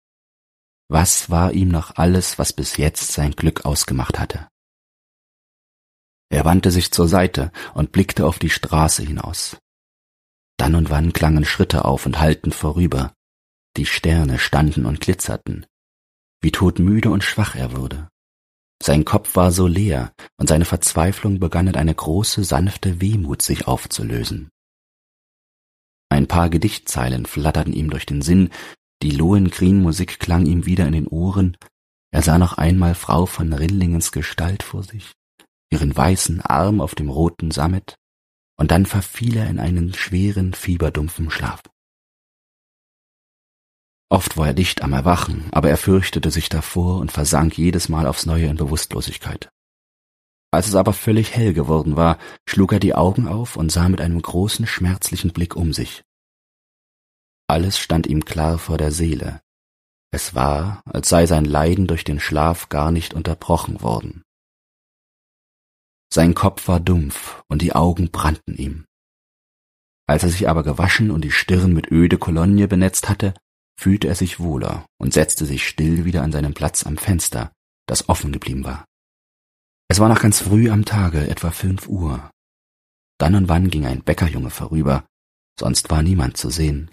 Was 0.88 1.28
war 1.28 1.52
ihm 1.52 1.68
noch 1.68 1.96
alles, 1.96 2.38
was 2.38 2.52
bis 2.52 2.78
jetzt 2.78 3.12
sein 3.12 3.32
Glück 3.32 3.66
ausgemacht 3.66 4.18
hatte? 4.18 4.48
Er 6.30 6.44
wandte 6.44 6.70
sich 6.70 6.90
zur 6.92 7.08
Seite 7.08 7.52
und 7.74 7.92
blickte 7.92 8.26
auf 8.26 8.38
die 8.38 8.50
Straße 8.50 9.02
hinaus. 9.02 9.58
Dann 10.58 10.74
und 10.74 10.90
wann 10.90 11.12
klangen 11.12 11.44
Schritte 11.44 11.84
auf 11.84 12.06
und 12.06 12.20
hallten 12.20 12.52
vorüber. 12.52 13.12
Die 13.76 13.86
Sterne 13.86 14.38
standen 14.38 14.86
und 14.86 15.00
glitzerten. 15.00 15.66
Wie 16.40 16.52
todmüde 16.52 17.10
und 17.10 17.22
schwach 17.22 17.54
er 17.54 17.76
wurde. 17.76 18.08
Sein 18.82 19.04
Kopf 19.04 19.36
war 19.36 19.50
so 19.52 19.66
leer, 19.66 20.12
und 20.36 20.48
seine 20.48 20.64
Verzweiflung 20.64 21.40
begann 21.40 21.66
in 21.66 21.76
eine 21.76 21.94
große, 21.94 22.44
sanfte 22.44 23.00
Wehmut 23.00 23.42
sich 23.42 23.66
aufzulösen. 23.66 24.50
Ein 26.10 26.28
paar 26.28 26.48
Gedichtzeilen 26.48 27.26
flatterten 27.26 27.72
ihm 27.72 27.90
durch 27.90 28.06
den 28.06 28.22
Sinn, 28.22 28.50
die 29.02 29.10
Lohengrin-Musik 29.10 30.18
klang 30.18 30.46
ihm 30.46 30.66
wieder 30.66 30.86
in 30.86 30.92
den 30.92 31.06
Ohren, 31.06 31.56
er 32.10 32.22
sah 32.22 32.38
noch 32.38 32.54
einmal 32.58 32.94
Frau 32.94 33.26
von 33.26 33.52
Rindlingens 33.52 34.12
Gestalt 34.12 34.62
vor 34.62 34.82
sich, 34.82 35.12
ihren 35.70 35.96
weißen 35.96 36.40
Arm 36.40 36.80
auf 36.80 36.94
dem 36.94 37.10
roten 37.10 37.50
Sammet, 37.50 37.96
und 38.58 38.70
dann 38.70 38.86
verfiel 38.86 39.36
er 39.36 39.48
in 39.48 39.60
einen 39.60 39.94
schweren, 39.94 40.54
fieberdumpfen 40.54 41.30
Schlaf. 41.30 41.62
Oft 44.10 44.38
war 44.38 44.48
er 44.48 44.54
dicht 44.54 44.82
am 44.82 44.94
Erwachen, 44.94 45.44
aber 45.52 45.68
er 45.68 45.76
fürchtete 45.76 46.30
sich 46.30 46.48
davor 46.48 46.98
und 46.98 47.12
versank 47.12 47.58
jedes 47.58 47.90
Mal 47.90 48.06
aufs 48.06 48.24
neue 48.24 48.46
in 48.46 48.56
Bewusstlosigkeit. 48.56 49.50
Als 50.50 50.66
es 50.66 50.74
aber 50.74 50.94
völlig 50.94 51.36
hell 51.36 51.52
geworden 51.52 51.96
war, 51.96 52.18
schlug 52.48 52.72
er 52.72 52.80
die 52.80 52.94
Augen 52.94 53.28
auf 53.28 53.56
und 53.56 53.70
sah 53.70 53.88
mit 53.90 54.00
einem 54.00 54.20
großen, 54.20 54.66
schmerzlichen 54.66 55.32
Blick 55.34 55.56
um 55.56 55.74
sich. 55.74 56.04
Alles 57.48 57.78
stand 57.78 58.06
ihm 58.06 58.24
klar 58.24 58.58
vor 58.58 58.76
der 58.76 58.92
Seele. 58.92 59.40
Es 60.10 60.34
war, 60.34 60.82
als 60.84 61.08
sei 61.08 61.26
sein 61.26 61.44
Leiden 61.44 61.86
durch 61.86 62.04
den 62.04 62.20
Schlaf 62.20 62.68
gar 62.68 62.90
nicht 62.90 63.14
unterbrochen 63.14 63.80
worden. 63.82 64.22
Sein 66.12 66.34
Kopf 66.34 66.68
war 66.68 66.80
dumpf 66.80 67.42
und 67.48 67.62
die 67.62 67.74
Augen 67.74 68.10
brannten 68.10 68.56
ihm. 68.56 68.84
Als 70.06 70.22
er 70.22 70.30
sich 70.30 70.48
aber 70.48 70.62
gewaschen 70.62 71.10
und 71.10 71.22
die 71.22 71.30
Stirn 71.30 71.74
mit 71.74 71.90
öde 71.90 72.16
Kolonie 72.16 72.66
benetzt 72.66 73.08
hatte, 73.08 73.34
fühlte 73.78 74.08
er 74.08 74.14
sich 74.14 74.40
wohler 74.40 74.86
und 74.98 75.12
setzte 75.12 75.44
sich 75.44 75.66
still 75.66 76.04
wieder 76.06 76.22
an 76.22 76.32
seinen 76.32 76.54
Platz 76.54 76.84
am 76.84 76.96
Fenster, 76.96 77.52
das 77.86 78.08
offen 78.08 78.32
geblieben 78.32 78.64
war. 78.64 78.86
Es 79.88 80.00
war 80.00 80.08
noch 80.08 80.20
ganz 80.20 80.40
früh 80.40 80.70
am 80.70 80.84
Tage, 80.84 81.28
etwa 81.28 81.50
fünf 81.50 81.88
Uhr. 81.88 82.30
Dann 83.18 83.34
und 83.34 83.48
wann 83.48 83.68
ging 83.68 83.86
ein 83.86 84.02
Bäckerjunge 84.02 84.50
vorüber, 84.50 85.06
sonst 85.58 85.90
war 85.90 86.02
niemand 86.02 86.36
zu 86.36 86.50
sehen. 86.50 86.90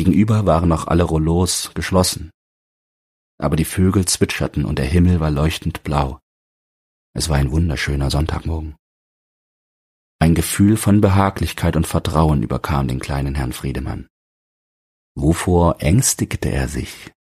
Gegenüber 0.00 0.46
waren 0.46 0.70
noch 0.70 0.86
alle 0.86 1.02
Rollos 1.02 1.72
geschlossen. 1.74 2.30
Aber 3.36 3.54
die 3.54 3.66
Vögel 3.66 4.06
zwitscherten 4.06 4.64
und 4.64 4.78
der 4.78 4.86
Himmel 4.86 5.20
war 5.20 5.30
leuchtend 5.30 5.82
blau. 5.82 6.20
Es 7.12 7.28
war 7.28 7.36
ein 7.36 7.50
wunderschöner 7.50 8.10
Sonntagmorgen. 8.10 8.76
Ein 10.18 10.34
Gefühl 10.34 10.78
von 10.78 11.02
Behaglichkeit 11.02 11.76
und 11.76 11.86
Vertrauen 11.86 12.42
überkam 12.42 12.88
den 12.88 12.98
kleinen 12.98 13.34
Herrn 13.34 13.52
Friedemann. 13.52 14.06
Wovor 15.16 15.82
ängstigte 15.82 16.50
er 16.50 16.68
sich? 16.68 17.12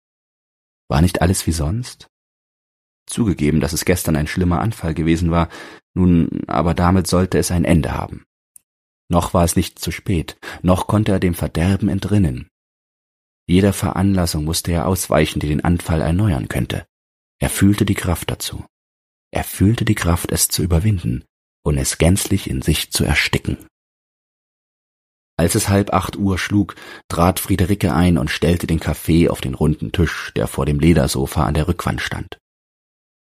War 0.88 1.01
nicht 1.01 1.21
alles 1.21 1.49
wie 1.49 1.53
sonst? 1.53 2.07
Zugegeben, 3.07 3.59
dass 3.59 3.73
es 3.73 3.87
gestern 3.87 4.14
ein 4.14 4.29
schlimmer 4.29 4.61
Anfall 4.61 4.95
gewesen 4.95 5.33
war, 5.33 5.49
nun 5.95 6.45
aber 6.47 6.75
damit 6.75 7.09
sollte 7.09 7.38
es 7.38 7.51
ein 7.51 7.64
Ende 7.64 7.91
haben. 7.91 8.25
Noch 9.09 9.35
war 9.35 9.43
es 9.43 9.57
nicht 9.57 9.81
zu 9.81 9.91
spät, 9.91 10.38
noch 10.62 10.87
konnte 10.87 11.11
er 11.11 11.19
dem 11.19 11.35
Verderben 11.35 11.88
entrinnen. 11.88 12.49
Jeder 13.49 13.73
Veranlassung 13.73 14.45
musste 14.45 14.73
er 14.73 14.87
ausweichen, 14.87 15.41
die 15.41 15.49
den 15.49 15.65
Anfall 15.65 16.03
erneuern 16.03 16.49
könnte. 16.49 16.87
Er 17.41 17.49
fühlte 17.49 17.87
die 17.87 17.95
Kraft 17.95 18.31
dazu. 18.31 18.67
Er 19.31 19.43
fühlte 19.43 19.85
die 19.85 19.95
Kraft, 19.95 20.33
es 20.33 20.49
zu 20.49 20.63
überwinden 20.63 21.25
und 21.65 21.79
es 21.79 21.99
gänzlich 21.99 22.49
in 22.49 22.61
sich 22.61 22.93
zu 22.93 23.05
ersticken. 23.05 23.67
Als 25.39 25.55
es 25.55 25.69
halb 25.69 25.95
acht 25.95 26.17
Uhr 26.17 26.37
schlug, 26.37 26.75
trat 27.09 27.41
Friederike 27.41 27.95
ein 27.95 28.19
und 28.19 28.31
stellte 28.31 28.67
den 28.67 28.81
Kaffee 28.81 29.29
auf 29.29 29.41
den 29.41 29.55
runden 29.55 29.93
Tisch, 29.93 30.33
der 30.35 30.47
vor 30.47 30.67
dem 30.67 30.81
Ledersofa 30.81 31.47
an 31.47 31.55
der 31.55 31.69
Rückwand 31.69 32.03
stand. 32.03 32.39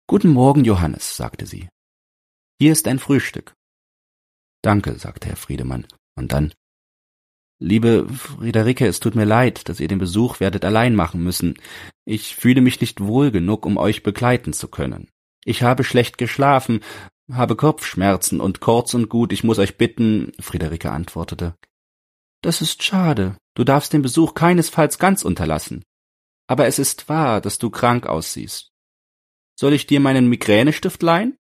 Guten 0.07 0.29
Morgen, 0.29 0.63
Johannes, 0.63 1.17
sagte 1.17 1.45
sie. 1.45 1.69
Hier 2.59 2.71
ist 2.71 2.87
ein 2.87 2.99
Frühstück. 2.99 3.53
Danke, 4.63 4.97
sagte 4.97 5.27
Herr 5.27 5.35
Friedemann, 5.35 5.85
und 6.15 6.31
dann 6.31 6.53
Liebe 7.61 8.07
Friederike, 8.07 8.87
es 8.87 9.01
tut 9.01 9.15
mir 9.15 9.25
leid, 9.25 9.67
dass 9.67 9.81
ihr 9.81 9.89
den 9.89 9.99
Besuch 9.99 10.39
werdet 10.39 10.63
allein 10.63 10.95
machen 10.95 11.21
müssen. 11.21 11.55
Ich 12.05 12.35
fühle 12.35 12.61
mich 12.61 12.79
nicht 12.79 13.01
wohl 13.01 13.31
genug, 13.31 13.65
um 13.65 13.75
euch 13.75 14.01
begleiten 14.01 14.53
zu 14.53 14.69
können. 14.69 15.09
Ich 15.43 15.61
habe 15.61 15.83
schlecht 15.83 16.17
geschlafen, 16.17 16.81
habe 17.29 17.57
Kopfschmerzen 17.57 18.39
und 18.39 18.61
kurz 18.61 18.93
und 18.93 19.09
gut, 19.09 19.33
ich 19.33 19.43
muss 19.43 19.59
euch 19.59 19.77
bitten, 19.77 20.31
Friederike 20.39 20.89
antwortete. 20.89 21.55
Das 22.41 22.61
ist 22.61 22.81
schade. 22.81 23.35
Du 23.55 23.65
darfst 23.65 23.91
den 23.91 24.01
Besuch 24.01 24.35
keinesfalls 24.35 24.97
ganz 24.97 25.23
unterlassen. 25.23 25.83
Aber 26.47 26.65
es 26.65 26.79
ist 26.79 27.09
wahr, 27.09 27.41
dass 27.41 27.59
du 27.59 27.69
krank 27.69 28.07
aussiehst. 28.07 28.71
Soll 29.59 29.73
ich 29.73 29.85
dir 29.85 29.99
meinen 29.99 30.29
Migränestift 30.29 31.03
leihen? 31.03 31.37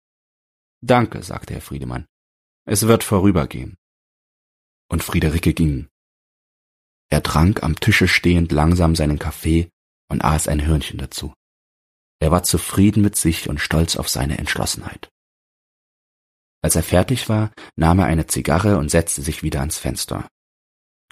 Danke, 0.81 1.21
sagte 1.21 1.53
Herr 1.53 1.61
Friedemann. 1.61 2.07
Es 2.65 2.87
wird 2.87 3.03
vorübergehen. 3.03 3.77
Und 4.89 5.03
Friederike 5.03 5.53
ging. 5.53 5.89
Er 7.09 7.23
trank 7.23 7.63
am 7.63 7.75
Tische 7.79 8.07
stehend 8.07 8.51
langsam 8.51 8.95
seinen 8.95 9.19
Kaffee 9.19 9.69
und 10.09 10.23
aß 10.23 10.47
ein 10.47 10.65
Hörnchen 10.65 10.97
dazu. 10.97 11.33
Er 12.19 12.31
war 12.31 12.43
zufrieden 12.43 13.01
mit 13.01 13.15
sich 13.15 13.47
und 13.47 13.59
stolz 13.59 13.95
auf 13.95 14.09
seine 14.09 14.37
Entschlossenheit. 14.37 15.09
Als 16.63 16.75
er 16.75 16.83
fertig 16.83 17.29
war, 17.29 17.51
nahm 17.75 17.99
er 17.99 18.05
eine 18.05 18.27
Zigarre 18.27 18.77
und 18.77 18.89
setzte 18.89 19.21
sich 19.21 19.43
wieder 19.43 19.59
ans 19.59 19.77
Fenster. 19.77 20.27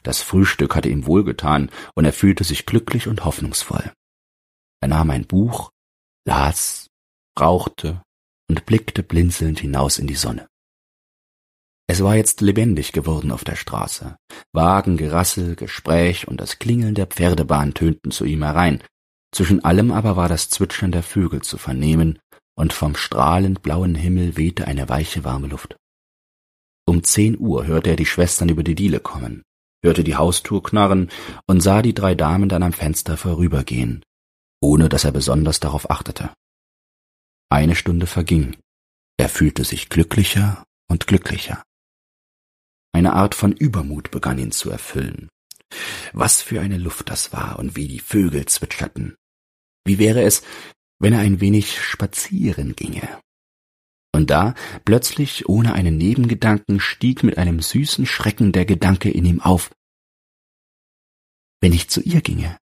Das 0.04 0.22
Frühstück 0.22 0.76
hatte 0.76 0.89
ihm 0.89 1.06
wohlgetan, 1.06 1.72
und 1.96 2.06
er 2.06 2.14
fühlte 2.14 2.43
sich 2.43 2.66
glücklich 2.66 3.08
und 3.08 3.26
hoffnungsvoll. 3.26 3.91
Er 4.82 4.88
nahm 4.88 5.10
ein 5.10 5.26
Buch, 5.26 5.72
las, 6.28 6.88
rauchte 7.39 8.04
und 8.50 8.66
blickte 8.66 9.02
blinzelnd 9.02 9.60
hinaus 9.60 9.98
in 9.98 10.08
die 10.08 10.16
Sonne. 10.16 10.48
Es 11.88 12.03
war 12.03 12.15
jetzt 12.15 12.41
lebendig 12.41 12.93
geworden 12.93 13.31
auf 13.31 13.43
der 13.43 13.55
Straße. 13.55 14.17
Wagen, 14.53 14.97
Gerassel, 14.97 15.55
Gespräch 15.55 16.27
und 16.27 16.41
das 16.41 16.57
Klingeln 16.57 16.95
der 16.95 17.05
Pferdebahn 17.05 17.73
tönten 17.73 18.11
zu 18.11 18.25
ihm 18.25 18.43
herein. 18.43 18.81
Zwischen 19.31 19.63
allem 19.63 19.91
aber 19.91 20.15
war 20.15 20.29
das 20.29 20.49
Zwitschern 20.49 20.91
der 20.91 21.03
Vögel 21.03 21.41
zu 21.41 21.57
vernehmen, 21.57 22.19
und 22.57 22.73
vom 22.73 22.95
strahlend 22.95 23.61
blauen 23.61 23.95
Himmel 23.95 24.38
wehte 24.38 24.65
eine 24.65 24.88
weiche, 24.88 25.23
warme 25.23 25.47
Luft. 25.47 25.75
Um 26.88 27.03
zehn 27.03 27.38
Uhr 27.38 27.67
hörte 27.67 27.91
er 27.91 27.95
die 27.95 28.05
Schwestern 28.05 28.49
über 28.49 28.63
die 28.63 28.75
Diele 28.75 28.99
kommen, 28.99 29.43
hörte 29.83 30.03
die 30.03 30.15
Haustür 30.15 30.63
knarren 30.63 31.09
und 31.47 31.61
sah 31.61 31.81
die 31.81 31.93
drei 31.93 32.15
Damen 32.15 32.47
dann 32.47 32.63
am 32.63 32.73
Fenster 32.73 33.17
vorübergehen, 33.17 34.03
ohne 34.61 34.88
dass 34.88 35.03
er 35.03 35.11
besonders 35.11 35.59
darauf 35.59 35.89
achtete. 35.89 36.31
Eine 37.49 37.75
Stunde 37.75 38.07
verging. 38.07 38.55
Er 39.17 39.29
fühlte 39.29 39.63
sich 39.63 39.89
glücklicher 39.89 40.63
und 40.88 41.07
glücklicher. 41.07 41.63
Eine 42.96 43.12
Art 43.12 43.36
von 43.36 43.52
Übermut 43.52 44.10
begann 44.10 44.38
ihn 44.38 44.54
zu 44.54 44.70
erfüllen. 44.70 45.28
Was 46.14 46.41
für 46.41 46.62
eine 46.62 46.78
Luft 46.78 47.10
das 47.10 47.34
war 47.34 47.60
und 47.60 47.76
wie 47.76 47.89
die 47.89 48.00
Vögel 48.00 48.46
zwitscherten. 48.46 49.18
Wie 49.84 50.00
wäre 50.00 50.22
es, 50.22 50.43
wenn 51.00 51.12
er 51.12 51.20
ein 51.20 51.41
wenig 51.41 51.82
spazieren 51.82 52.74
ginge? 52.74 53.20
Und 54.14 54.30
da, 54.30 54.56
plötzlich 54.86 55.50
ohne 55.50 55.74
einen 55.74 55.98
Nebengedanken, 55.98 56.80
stieg 56.80 57.22
mit 57.22 57.38
einem 57.38 57.60
süßen 57.60 58.06
Schrecken 58.06 58.54
der 58.54 58.64
Gedanke 58.64 59.12
in 59.12 59.26
ihm 59.26 59.41
auf. 59.41 59.72
Wenn 61.60 61.74
ich 61.74 61.89
zu 61.89 62.00
ihr 62.00 62.22
ginge? 62.22 62.58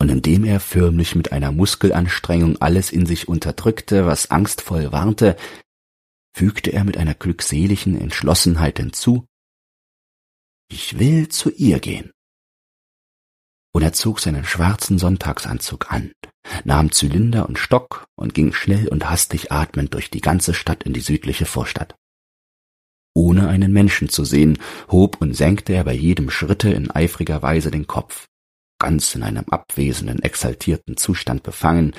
Und 0.00 0.08
indem 0.08 0.42
er 0.42 0.58
förmlich 0.58 1.14
mit 1.14 1.30
einer 1.30 1.52
Muskelanstrengung 1.52 2.60
alles 2.60 2.90
in 2.90 3.06
sich 3.06 3.28
unterdrückte, 3.28 4.06
was 4.06 4.32
angstvoll 4.32 4.90
warnte, 4.90 5.36
fügte 6.34 6.72
er 6.72 6.84
mit 6.84 6.96
einer 6.96 7.14
glückseligen 7.14 8.00
Entschlossenheit 8.00 8.78
hinzu, 8.78 9.26
ich 10.72 10.98
will 10.98 11.28
zu 11.28 11.50
ihr 11.50 11.80
gehen. 11.80 12.12
Und 13.74 13.82
er 13.82 13.92
zog 13.92 14.20
seinen 14.20 14.44
schwarzen 14.44 14.98
Sonntagsanzug 14.98 15.92
an, 15.92 16.12
nahm 16.64 16.92
Zylinder 16.92 17.46
und 17.48 17.58
Stock 17.58 18.06
und 18.16 18.34
ging 18.34 18.52
schnell 18.52 18.88
und 18.88 19.08
hastig 19.10 19.52
atmend 19.52 19.94
durch 19.94 20.10
die 20.10 20.20
ganze 20.20 20.54
Stadt 20.54 20.82
in 20.84 20.92
die 20.92 21.00
südliche 21.00 21.46
Vorstadt. 21.46 21.94
Ohne 23.14 23.48
einen 23.48 23.72
Menschen 23.72 24.08
zu 24.08 24.24
sehen, 24.24 24.58
hob 24.90 25.20
und 25.20 25.34
senkte 25.34 25.74
er 25.74 25.84
bei 25.84 25.92
jedem 25.92 26.30
Schritte 26.30 26.70
in 26.70 26.90
eifriger 26.90 27.42
Weise 27.42 27.70
den 27.70 27.86
Kopf, 27.86 28.26
ganz 28.78 29.14
in 29.14 29.22
einem 29.22 29.44
abwesenden, 29.50 30.22
exaltierten 30.22 30.96
Zustand 30.96 31.42
befangen, 31.42 31.92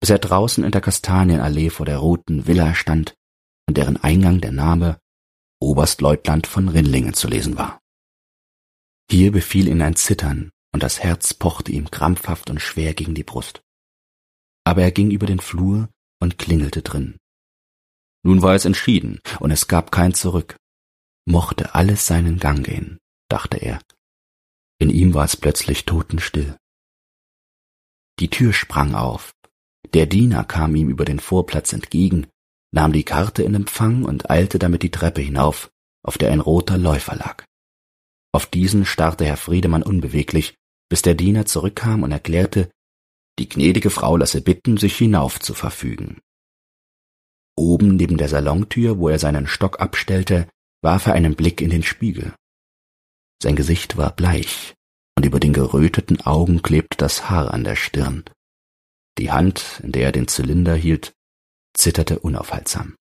bis 0.00 0.10
er 0.10 0.18
draußen 0.18 0.64
in 0.64 0.72
der 0.72 0.80
Kastanienallee 0.80 1.70
vor 1.70 1.86
der 1.86 1.98
roten 1.98 2.46
Villa 2.48 2.74
stand, 2.74 3.14
an 3.66 3.74
deren 3.74 3.96
Eingang 3.96 4.40
der 4.40 4.52
Name 4.52 4.98
Oberstleutnant 5.60 6.46
von 6.46 6.68
Rinlingen 6.68 7.14
zu 7.14 7.28
lesen 7.28 7.56
war. 7.56 7.80
Hier 9.10 9.32
befiel 9.32 9.68
ihn 9.68 9.82
ein 9.82 9.96
Zittern, 9.96 10.50
und 10.72 10.82
das 10.82 11.02
Herz 11.02 11.32
pochte 11.32 11.72
ihm 11.72 11.90
krampfhaft 11.90 12.50
und 12.50 12.60
schwer 12.60 12.94
gegen 12.94 13.14
die 13.14 13.24
Brust. 13.24 13.62
Aber 14.64 14.82
er 14.82 14.90
ging 14.90 15.10
über 15.10 15.26
den 15.26 15.40
Flur 15.40 15.88
und 16.20 16.38
klingelte 16.38 16.82
drin. 16.82 17.18
Nun 18.24 18.42
war 18.42 18.54
es 18.54 18.64
entschieden, 18.64 19.20
und 19.40 19.50
es 19.50 19.68
gab 19.68 19.92
kein 19.92 20.12
Zurück. 20.12 20.56
Mochte 21.24 21.74
alles 21.74 22.06
seinen 22.06 22.38
Gang 22.38 22.64
gehen, 22.64 22.98
dachte 23.28 23.56
er. 23.56 23.80
In 24.78 24.90
ihm 24.90 25.14
war 25.14 25.24
es 25.24 25.36
plötzlich 25.36 25.86
totenstill. 25.86 26.56
Die 28.18 28.28
Tür 28.28 28.52
sprang 28.52 28.94
auf. 28.94 29.32
Der 29.94 30.06
Diener 30.06 30.44
kam 30.44 30.74
ihm 30.74 30.88
über 30.90 31.04
den 31.04 31.20
Vorplatz 31.20 31.72
entgegen, 31.72 32.26
nahm 32.76 32.92
die 32.92 33.04
Karte 33.04 33.42
in 33.42 33.54
Empfang 33.54 34.04
und 34.04 34.30
eilte 34.30 34.60
damit 34.60 34.84
die 34.84 34.92
Treppe 34.92 35.20
hinauf, 35.20 35.70
auf 36.04 36.18
der 36.18 36.30
ein 36.30 36.40
roter 36.40 36.78
Läufer 36.78 37.16
lag. 37.16 37.44
Auf 38.32 38.46
diesen 38.46 38.84
starrte 38.84 39.24
Herr 39.24 39.36
Friedemann 39.36 39.82
unbeweglich 39.82 40.54
bis 40.88 41.02
der 41.02 41.14
Diener 41.14 41.46
zurückkam 41.46 42.02
und 42.02 42.12
erklärte, 42.12 42.70
die 43.38 43.48
gnädige 43.48 43.90
Frau 43.90 44.16
lasse 44.16 44.40
bitten, 44.40 44.76
sich 44.76 44.96
hinauf 44.96 45.40
zu 45.40 45.54
verfügen. 45.54 46.20
Oben 47.56 47.96
neben 47.96 48.18
der 48.18 48.28
Salontür, 48.28 48.98
wo 48.98 49.08
er 49.08 49.18
seinen 49.18 49.46
Stock 49.46 49.80
abstellte, 49.80 50.48
warf 50.82 51.06
er 51.06 51.14
einen 51.14 51.34
Blick 51.34 51.60
in 51.60 51.70
den 51.70 51.82
Spiegel. 51.82 52.34
Sein 53.42 53.56
Gesicht 53.56 53.96
war 53.96 54.14
bleich, 54.14 54.74
und 55.16 55.26
über 55.26 55.40
den 55.40 55.52
geröteten 55.52 56.20
Augen 56.20 56.62
klebte 56.62 56.96
das 56.98 57.28
Haar 57.28 57.52
an 57.52 57.64
der 57.64 57.76
Stirn. 57.76 58.24
Die 59.18 59.32
Hand, 59.32 59.80
in 59.82 59.92
der 59.92 60.04
er 60.04 60.12
den 60.12 60.28
Zylinder 60.28 60.74
hielt, 60.74 61.12
zitterte 61.76 62.18
unaufhaltsam. 62.18 62.96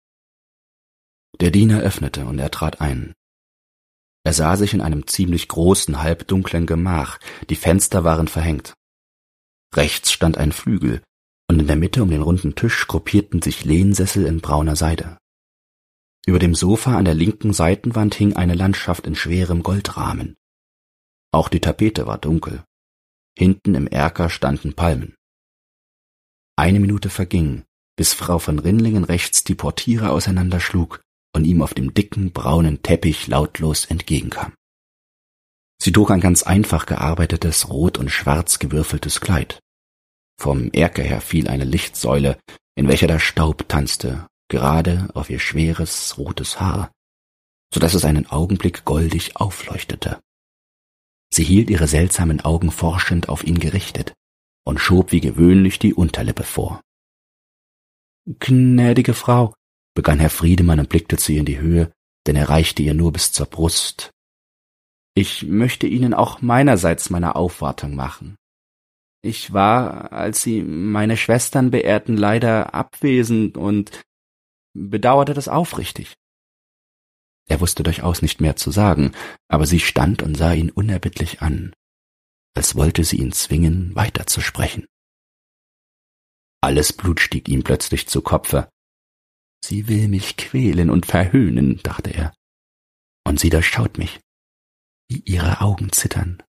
Der 1.41 1.51
Diener 1.51 1.81
öffnete 1.81 2.27
und 2.27 2.39
er 2.39 2.51
trat 2.51 2.81
ein. 2.81 3.15
Er 4.25 4.33
sah 4.33 4.57
sich 4.57 4.73
in 4.73 4.81
einem 4.81 5.07
ziemlich 5.07 5.49
großen, 5.49 6.03
halbdunklen 6.03 6.67
Gemach, 6.67 7.19
die 7.51 7.57
Fenster 7.57 8.05
waren 8.05 8.29
verhängt. 8.29 8.75
Rechts 9.75 10.13
stand 10.13 10.39
ein 10.39 10.53
Flügel, 10.53 11.03
und 11.51 11.61
in 11.61 11.67
der 11.67 11.77
Mitte 11.77 12.03
um 12.03 12.11
den 12.11 12.23
runden 12.23 12.55
Tisch 12.55 12.87
gruppierten 12.87 13.43
sich 13.43 13.65
Lehnsessel 13.65 14.25
in 14.25 14.41
brauner 14.41 14.77
Seide. 14.77 15.19
Über 16.27 16.39
dem 16.39 16.55
Sofa 16.55 16.97
an 16.97 17.05
der 17.05 17.15
linken 17.15 17.53
Seitenwand 17.53 18.15
hing 18.15 18.35
eine 18.35 18.55
Landschaft 18.55 19.07
in 19.07 19.15
schwerem 19.15 19.63
Goldrahmen. 19.63 20.37
Auch 21.33 21.49
die 21.49 21.61
Tapete 21.61 22.07
war 22.07 22.17
dunkel. 22.17 22.65
Hinten 23.37 23.75
im 23.75 23.87
Erker 23.87 24.31
standen 24.31 24.75
Palmen. 24.75 25.17
Eine 26.57 26.81
Minute 26.81 27.11
verging, 27.11 27.65
bis 27.97 28.13
Frau 28.13 28.39
von 28.39 28.59
Rinlingen 28.59 29.05
rechts 29.05 29.45
die 29.45 29.55
Portiere 29.55 30.11
auseinanderschlug 30.11 31.01
und 31.35 31.45
ihm 31.45 31.63
auf 31.63 31.75
dem 31.75 31.95
dicken, 31.95 32.33
braunen 32.33 32.83
Teppich 32.83 33.27
lautlos 33.27 33.85
entgegenkam. 33.85 34.53
Sie 35.81 35.93
trug 35.93 36.11
ein 36.11 36.21
ganz 36.21 36.43
einfach 36.43 36.87
gearbeitetes, 36.87 37.69
rot 37.69 37.99
und 37.99 38.11
schwarz 38.11 38.59
gewürfeltes 38.59 39.21
Kleid. 39.21 39.61
Vom 40.41 40.71
Erker 40.73 41.03
her 41.03 41.21
fiel 41.21 41.49
eine 41.49 41.65
Lichtsäule, 41.65 42.39
in 42.75 42.89
welcher 42.89 43.07
der 43.07 43.19
Staub 43.19 43.69
tanzte, 43.69 44.27
gerade 44.49 45.09
auf 45.15 45.31
ihr 45.31 45.39
schweres, 45.39 46.17
rotes 46.19 46.61
Haar, 46.61 46.91
so 47.73 47.81
dass 47.81 47.95
es 47.95 48.05
einen 48.05 48.27
Augenblick 48.27 48.85
goldig 48.85 49.37
aufleuchtete. 49.37 50.21
Sie 51.33 51.45
hielt 51.45 51.71
ihre 51.71 51.89
seltsamen 51.89 52.41
Augen 52.41 52.71
forschend 52.71 53.29
auf 53.29 53.45
ihn 53.45 53.59
gerichtet 53.59 54.15
und 54.65 54.79
schob 54.79 55.13
wie 55.13 55.21
gewöhnlich 55.21 55.79
die 55.79 55.93
Unterlippe 55.93 56.45
vor. 56.45 56.81
Gnädige 58.27 59.15
Frau, 59.15 59.55
begann 59.95 60.19
Herr 60.19 60.31
Friedemann 60.31 60.81
und 60.81 60.89
blickte 60.89 61.17
zu 61.17 61.33
ihr 61.33 61.41
in 61.41 61.47
die 61.47 61.61
Höhe, 61.61 61.93
denn 62.27 62.37
er 62.37 62.49
reichte 62.49 62.83
ihr 62.83 62.95
nur 62.95 63.13
bis 63.13 63.33
zur 63.33 63.47
Brust. 63.47 64.11
Ich 65.15 65.45
möchte 65.45 65.87
Ihnen 65.87 66.15
auch 66.15 66.43
meinerseits 66.43 67.11
meine 67.11 67.37
Aufwartung 67.37 67.95
machen. 67.95 68.37
Ich 69.23 69.53
war, 69.53 70.13
als 70.13 70.43
Sie 70.43 70.63
meine 70.63 71.17
Schwestern 71.17 71.71
beehrten, 71.71 72.17
leider 72.17 72.75
abwesend 72.75 73.57
und 73.57 74.03
bedauerte 74.75 75.35
das 75.35 75.49
aufrichtig. 75.49 76.15
Er 77.47 77.61
wusste 77.61 77.83
durchaus 77.83 78.23
nicht 78.23 78.41
mehr 78.41 78.57
zu 78.57 78.71
sagen, 78.71 79.13
aber 79.49 79.67
sie 79.67 79.81
stand 79.81 80.23
und 80.23 80.35
sah 80.35 80.53
ihn 80.53 80.71
unerbittlich 80.71 81.43
an, 81.43 81.75
als 82.55 82.75
wollte 82.75 83.05
sie 83.05 83.19
ihn 83.19 83.33
zwingen, 83.33 83.95
weiterzusprechen. 83.95 84.87
Alles 86.65 86.95
Blut 86.95 87.21
stieg 87.21 87.47
ihm 87.51 87.63
plötzlich 87.63 88.07
zu 88.07 88.23
Kopfe. 88.23 88.71
Sie 89.63 89.87
will 89.87 90.09
mich 90.09 90.39
quälen 90.39 90.89
und 90.89 91.05
verhöhnen, 91.05 91.79
dachte 91.83 92.09
er. 92.09 92.35
Und 93.23 93.39
sie 93.39 93.51
durchschaut 93.51 93.99
mich, 93.99 94.19
wie 95.11 95.19
ihre 95.27 95.61
Augen 95.61 95.93
zittern. 95.93 96.43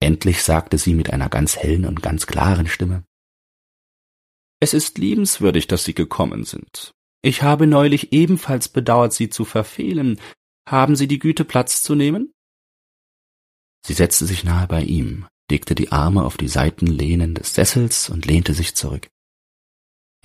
Endlich 0.00 0.42
sagte 0.42 0.78
sie 0.78 0.94
mit 0.94 1.10
einer 1.10 1.28
ganz 1.28 1.58
hellen 1.58 1.84
und 1.84 2.02
ganz 2.02 2.26
klaren 2.26 2.66
Stimme 2.66 3.04
Es 4.58 4.72
ist 4.72 4.96
liebenswürdig, 4.96 5.66
dass 5.66 5.84
Sie 5.84 5.94
gekommen 5.94 6.44
sind. 6.44 6.94
Ich 7.20 7.42
habe 7.42 7.66
neulich 7.66 8.14
ebenfalls 8.14 8.70
bedauert, 8.70 9.12
Sie 9.12 9.28
zu 9.28 9.44
verfehlen. 9.44 10.18
Haben 10.66 10.96
Sie 10.96 11.08
die 11.08 11.18
Güte, 11.18 11.44
Platz 11.44 11.82
zu 11.82 11.94
nehmen? 11.94 12.32
Sie 13.84 13.92
setzte 13.92 14.24
sich 14.24 14.44
nahe 14.44 14.66
bei 14.66 14.82
ihm, 14.82 15.26
legte 15.50 15.74
die 15.74 15.92
Arme 15.92 16.24
auf 16.24 16.38
die 16.38 16.48
Seitenlehnen 16.48 17.34
des 17.34 17.52
Sessels 17.52 18.08
und 18.08 18.24
lehnte 18.24 18.54
sich 18.54 18.74
zurück. 18.74 19.10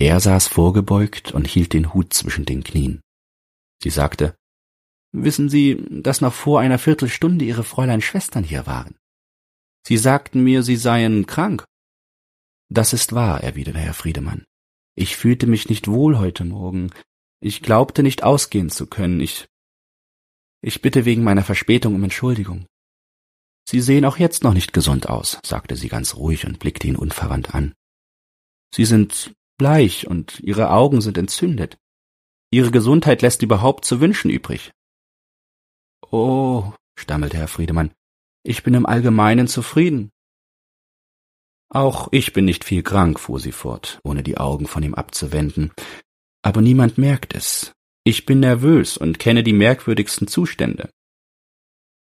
Er 0.02 0.18
saß 0.18 0.48
vorgebeugt 0.48 1.30
und 1.30 1.46
hielt 1.46 1.72
den 1.74 1.94
Hut 1.94 2.12
zwischen 2.12 2.44
den 2.44 2.64
Knien. 2.64 3.02
Sie 3.80 3.90
sagte, 3.90 4.34
Wissen 5.12 5.48
Sie, 5.48 5.80
dass 5.90 6.20
noch 6.20 6.34
vor 6.34 6.58
einer 6.58 6.80
Viertelstunde 6.80 7.44
Ihre 7.44 7.62
Fräulein 7.62 8.00
Schwestern 8.00 8.42
hier 8.42 8.66
waren? 8.66 8.96
Sie 9.86 9.96
sagten 9.96 10.42
mir, 10.42 10.64
Sie 10.64 10.74
seien 10.74 11.26
krank. 11.26 11.64
Das 12.68 12.92
ist 12.92 13.12
wahr, 13.12 13.44
erwiderte 13.44 13.78
Herr 13.78 13.94
Friedemann. 13.94 14.44
Ich 14.96 15.16
fühlte 15.16 15.46
mich 15.46 15.68
nicht 15.68 15.86
wohl 15.86 16.18
heute 16.18 16.44
Morgen. 16.44 16.90
Ich 17.38 17.62
glaubte 17.62 18.02
nicht 18.02 18.24
ausgehen 18.24 18.70
zu 18.70 18.88
können. 18.88 19.20
Ich 19.20 19.46
ich 20.62 20.82
bitte 20.82 21.04
wegen 21.04 21.22
meiner 21.22 21.44
Verspätung 21.44 21.94
um 21.94 22.02
Entschuldigung. 22.02 22.66
Sie 23.68 23.80
sehen 23.80 24.04
auch 24.04 24.16
jetzt 24.16 24.42
noch 24.42 24.54
nicht 24.54 24.72
gesund 24.72 25.08
aus, 25.08 25.38
sagte 25.46 25.76
sie 25.76 25.88
ganz 25.88 26.16
ruhig 26.16 26.44
und 26.44 26.58
blickte 26.58 26.88
ihn 26.88 26.96
unverwandt 26.96 27.54
an. 27.54 27.72
Sie 28.74 28.84
sind 28.84 29.32
bleich 29.58 30.06
und 30.06 30.40
Ihre 30.40 30.70
Augen 30.70 31.00
sind 31.00 31.18
entzündet. 31.18 31.78
Ihre 32.50 32.70
Gesundheit 32.70 33.22
lässt 33.22 33.42
überhaupt 33.42 33.84
zu 33.84 34.00
wünschen 34.00 34.30
übrig. 34.30 34.72
Oh, 36.10 36.72
stammelte 36.98 37.38
Herr 37.38 37.48
Friedemann, 37.48 37.92
ich 38.44 38.62
bin 38.62 38.74
im 38.74 38.86
Allgemeinen 38.86 39.48
zufrieden. 39.48 40.10
Auch 41.70 42.08
ich 42.12 42.34
bin 42.34 42.44
nicht 42.44 42.64
viel 42.64 42.82
krank, 42.82 43.18
fuhr 43.18 43.40
sie 43.40 43.52
fort, 43.52 43.98
ohne 44.04 44.22
die 44.22 44.36
Augen 44.36 44.66
von 44.66 44.82
ihm 44.82 44.94
abzuwenden. 44.94 45.72
Aber 46.42 46.60
niemand 46.60 46.98
merkt 46.98 47.34
es. 47.34 47.72
Ich 48.04 48.26
bin 48.26 48.40
nervös 48.40 48.98
und 48.98 49.18
kenne 49.18 49.42
die 49.42 49.52
merkwürdigsten 49.52 50.26
Zustände. 50.26 50.90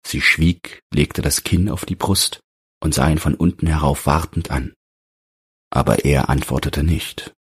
Sie 0.08 0.22
schwieg, 0.22 0.82
legte 0.94 1.22
das 1.22 1.44
Kinn 1.44 1.70
auf 1.70 1.86
die 1.86 1.96
Brust 1.96 2.40
und 2.82 2.94
sah 2.94 3.10
ihn 3.10 3.20
von 3.20 3.36
unten 3.36 3.68
herauf 3.68 4.06
wartend 4.06 4.50
an. 4.50 4.74
Aber 5.74 6.06
er 6.06 6.30
antwortete 6.30 6.84
nicht. 6.84 7.34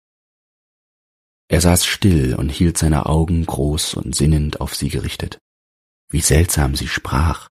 Er 1.48 1.60
saß 1.60 1.84
still 1.84 2.36
und 2.36 2.48
hielt 2.48 2.78
seine 2.78 3.06
Augen 3.06 3.44
groß 3.44 3.94
und 3.94 4.14
sinnend 4.14 4.60
auf 4.60 4.76
sie 4.76 4.88
gerichtet. 4.88 5.40
Wie 6.08 6.20
seltsam 6.20 6.76
sie 6.76 6.86
sprach 6.86 7.48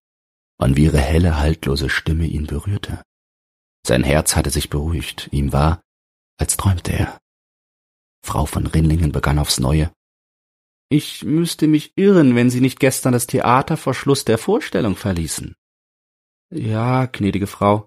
und 0.58 0.78
wie 0.78 0.86
ihre 0.86 1.02
helle, 1.02 1.38
haltlose 1.38 1.90
Stimme 1.90 2.28
ihn 2.28 2.48
berührte. 2.48 3.04
Sein 3.86 4.06
Herz 4.06 4.38
hatte 4.38 4.52
sich 4.52 4.70
beruhigt, 4.70 5.28
ihm 5.32 5.52
war, 5.52 5.82
als 6.38 6.56
träumte 6.56 6.94
er. 6.94 7.18
Frau 8.26 8.46
von 8.46 8.66
Rinlingen 8.66 9.12
begann 9.12 9.38
aufs 9.38 9.60
Neue. 9.60 9.92
Ich 10.90 11.26
müsste 11.26 11.68
mich 11.68 11.92
irren, 11.98 12.36
wenn 12.36 12.50
Sie 12.50 12.62
nicht 12.62 12.80
gestern 12.80 13.12
das 13.12 13.28
Theater 13.28 13.76
vor 13.76 13.94
Schluss 13.94 14.24
der 14.24 14.38
Vorstellung 14.38 14.96
verließen. 14.96 15.56
Ja, 16.52 17.06
gnädige 17.06 17.48
Frau, 17.48 17.86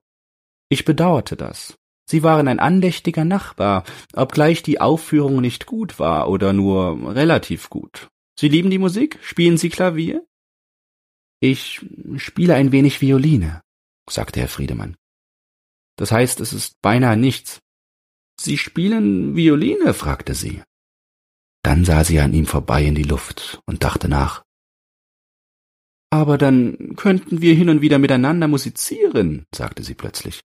ich 0.68 0.84
bedauerte 0.84 1.36
das. 1.36 1.74
Sie 2.09 2.22
waren 2.22 2.48
ein 2.48 2.59
andächtiger 2.59 3.24
Nachbar, 3.24 3.84
obgleich 4.12 4.62
die 4.62 4.80
Aufführung 4.80 5.40
nicht 5.40 5.66
gut 5.66 5.98
war 5.98 6.28
oder 6.28 6.53
nur 6.53 7.14
relativ 7.14 7.70
gut. 7.70 8.09
Sie 8.38 8.48
lieben 8.48 8.70
die 8.70 8.78
Musik? 8.78 9.18
Spielen 9.22 9.57
Sie 9.57 9.68
Klavier? 9.68 10.26
Ich 11.40 11.84
spiele 12.16 12.55
ein 12.55 12.72
wenig 12.72 13.00
Violine, 13.00 13.62
sagte 14.09 14.40
Herr 14.40 14.48
Friedemann. 14.48 14.96
Das 15.96 16.12
heißt, 16.12 16.40
es 16.40 16.53
ist 16.53 16.80
beinahe 16.82 17.16
nichts. 17.16 17.61
Sie 18.38 18.59
spielen 18.59 19.36
Violine? 19.36 19.94
fragte 19.94 20.34
sie. 20.34 20.62
Dann 21.62 21.84
sah 21.84 22.05
sie 22.05 22.20
an 22.20 22.32
ihm 22.32 22.46
vorbei 22.46 22.84
in 22.84 22.94
die 22.94 23.03
Luft 23.03 23.61
und 23.66 23.84
dachte 23.84 24.09
nach. 24.09 24.42
Aber 26.11 26.36
dann 26.38 26.94
könnten 26.96 27.40
wir 27.40 27.55
hin 27.55 27.68
und 27.68 27.80
wieder 27.80 27.98
miteinander 27.98 28.48
musizieren, 28.48 29.46
sagte 29.55 29.82
sie 29.82 29.94
plötzlich. 29.94 30.40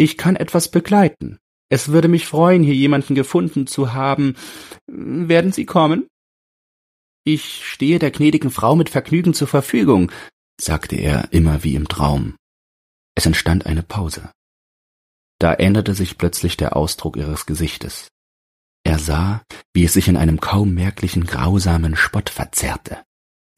Ich 0.00 0.16
kann 0.16 0.34
etwas 0.34 0.70
begleiten. 0.70 1.40
Es 1.68 1.88
würde 1.88 2.08
mich 2.08 2.24
freuen, 2.24 2.62
hier 2.62 2.74
jemanden 2.74 3.14
gefunden 3.14 3.66
zu 3.66 3.92
haben. 3.92 4.34
Werden 4.86 5.52
Sie 5.52 5.66
kommen? 5.66 6.06
Ich 7.22 7.66
stehe 7.66 7.98
der 7.98 8.10
gnädigen 8.10 8.50
Frau 8.50 8.76
mit 8.76 8.88
Vergnügen 8.88 9.34
zur 9.34 9.46
Verfügung, 9.46 10.10
sagte 10.58 10.96
er 10.96 11.30
immer 11.34 11.64
wie 11.64 11.74
im 11.74 11.86
Traum. 11.86 12.36
Es 13.14 13.26
entstand 13.26 13.66
eine 13.66 13.82
Pause. 13.82 14.30
Da 15.38 15.52
änderte 15.52 15.94
sich 15.94 16.16
plötzlich 16.16 16.56
der 16.56 16.76
Ausdruck 16.76 17.18
ihres 17.18 17.44
Gesichtes. 17.44 18.08
Er 18.84 18.98
sah, 18.98 19.42
wie 19.74 19.84
es 19.84 19.92
sich 19.92 20.08
in 20.08 20.16
einem 20.16 20.40
kaum 20.40 20.72
merklichen 20.72 21.26
grausamen 21.26 21.94
Spott 21.94 22.30
verzerrte, 22.30 23.02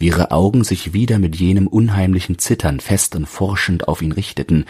wie 0.01 0.07
ihre 0.09 0.33
Augen 0.33 0.65
sich 0.65 0.93
wieder 0.93 1.21
mit 1.21 1.37
jenem 1.37 1.69
unheimlichen 1.69 2.41
Zittern 2.41 2.81
fest 2.81 3.15
und 3.15 3.27
forschend 3.27 3.87
auf 3.87 4.03
ihn 4.03 4.11
richteten, 4.11 4.67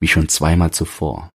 wie 0.00 0.08
schon 0.08 0.28
zweimal 0.28 0.72
zuvor. 0.72 1.30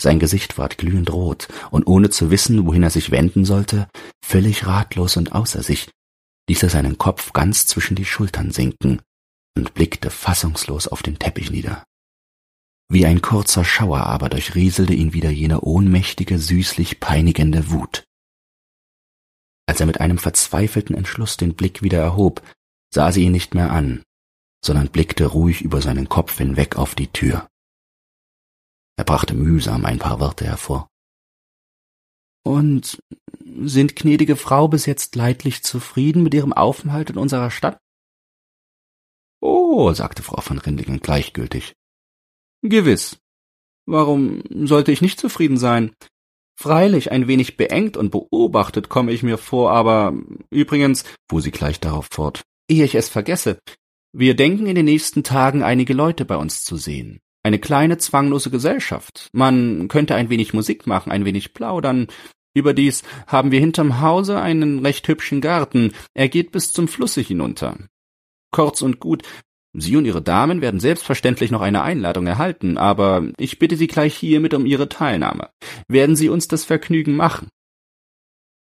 Sein 0.00 0.20
Gesicht 0.20 0.58
ward 0.58 0.78
glühend 0.78 1.12
rot, 1.12 1.48
und 1.70 1.86
ohne 1.86 2.10
zu 2.10 2.30
wissen, 2.30 2.66
wohin 2.66 2.84
er 2.84 2.90
sich 2.90 3.10
wenden 3.10 3.44
sollte, 3.44 3.88
völlig 4.24 4.66
ratlos 4.66 5.16
und 5.16 5.32
außer 5.32 5.62
sich, 5.62 5.90
ließ 6.48 6.62
er 6.62 6.70
seinen 6.70 6.98
Kopf 6.98 7.32
ganz 7.32 7.66
zwischen 7.66 7.96
die 7.96 8.04
Schultern 8.04 8.52
sinken 8.52 9.02
und 9.56 9.74
blickte 9.74 10.10
fassungslos 10.10 10.86
auf 10.86 11.02
den 11.02 11.18
Teppich 11.18 11.50
nieder. 11.50 11.84
Wie 12.90 13.04
ein 13.04 13.20
kurzer 13.20 13.64
Schauer 13.64 14.04
aber 14.04 14.28
durchrieselte 14.28 14.94
ihn 14.94 15.12
wieder 15.12 15.30
jene 15.30 15.60
ohnmächtige, 15.60 16.38
süßlich 16.38 17.00
peinigende 17.00 17.70
Wut. 17.70 18.04
Als 19.66 19.80
er 19.80 19.86
mit 19.86 20.00
einem 20.00 20.16
verzweifelten 20.16 20.96
Entschluss 20.96 21.36
den 21.36 21.54
Blick 21.54 21.82
wieder 21.82 21.98
erhob, 21.98 22.40
sah 22.94 23.12
sie 23.12 23.24
ihn 23.24 23.32
nicht 23.32 23.54
mehr 23.54 23.70
an, 23.70 24.02
sondern 24.64 24.88
blickte 24.88 25.26
ruhig 25.26 25.60
über 25.60 25.82
seinen 25.82 26.08
Kopf 26.08 26.38
hinweg 26.38 26.76
auf 26.76 26.94
die 26.94 27.08
Tür. 27.08 27.47
Er 28.98 29.04
brachte 29.04 29.34
mühsam 29.34 29.84
ein 29.84 30.00
paar 30.00 30.18
Worte 30.18 30.44
hervor. 30.44 30.90
Und 32.44 32.98
sind 33.44 33.94
gnädige 33.94 34.34
Frau 34.34 34.66
bis 34.66 34.86
jetzt 34.86 35.14
leidlich 35.14 35.62
zufrieden 35.62 36.24
mit 36.24 36.34
ihrem 36.34 36.52
Aufenthalt 36.52 37.10
in 37.10 37.16
unserer 37.16 37.52
Stadt? 37.52 37.78
Oh, 39.40 39.92
sagte 39.92 40.24
Frau 40.24 40.40
von 40.40 40.58
Rindlingen 40.58 40.98
gleichgültig. 40.98 41.74
Gewiss. 42.62 43.20
Warum 43.86 44.42
sollte 44.66 44.90
ich 44.90 45.00
nicht 45.00 45.20
zufrieden 45.20 45.58
sein? 45.58 45.94
Freilich 46.58 47.12
ein 47.12 47.28
wenig 47.28 47.56
beengt 47.56 47.96
und 47.96 48.10
beobachtet 48.10 48.88
komme 48.88 49.12
ich 49.12 49.22
mir 49.22 49.38
vor, 49.38 49.70
aber 49.70 50.12
übrigens, 50.50 51.04
fuhr 51.30 51.40
sie 51.40 51.52
gleich 51.52 51.78
darauf 51.78 52.08
fort, 52.10 52.42
ehe 52.68 52.84
ich 52.84 52.96
es 52.96 53.08
vergesse, 53.08 53.60
wir 54.12 54.34
denken 54.34 54.66
in 54.66 54.74
den 54.74 54.86
nächsten 54.86 55.22
Tagen 55.22 55.62
einige 55.62 55.94
Leute 55.94 56.24
bei 56.24 56.36
uns 56.36 56.64
zu 56.64 56.76
sehen. 56.76 57.20
Eine 57.48 57.58
kleine 57.58 57.96
zwanglose 57.96 58.50
Gesellschaft. 58.50 59.30
Man 59.32 59.88
könnte 59.88 60.14
ein 60.14 60.28
wenig 60.28 60.52
Musik 60.52 60.86
machen, 60.86 61.10
ein 61.10 61.24
wenig 61.24 61.54
plaudern. 61.54 62.08
Überdies 62.54 63.04
haben 63.26 63.52
wir 63.52 63.58
hinterm 63.58 64.02
Hause 64.02 64.38
einen 64.38 64.84
recht 64.84 65.08
hübschen 65.08 65.40
Garten. 65.40 65.94
Er 66.12 66.28
geht 66.28 66.52
bis 66.52 66.74
zum 66.74 66.88
Flusse 66.88 67.22
hinunter. 67.22 67.78
Kurz 68.50 68.82
und 68.82 69.00
gut, 69.00 69.22
Sie 69.72 69.96
und 69.96 70.04
Ihre 70.04 70.20
Damen 70.20 70.60
werden 70.60 70.78
selbstverständlich 70.78 71.50
noch 71.50 71.62
eine 71.62 71.80
Einladung 71.80 72.26
erhalten, 72.26 72.76
aber 72.76 73.26
ich 73.38 73.58
bitte 73.58 73.78
Sie 73.78 73.86
gleich 73.86 74.14
hiermit 74.14 74.52
um 74.52 74.66
Ihre 74.66 74.90
Teilnahme. 74.90 75.48
Werden 75.88 76.16
Sie 76.16 76.28
uns 76.28 76.48
das 76.48 76.66
Vergnügen 76.66 77.16
machen? 77.16 77.48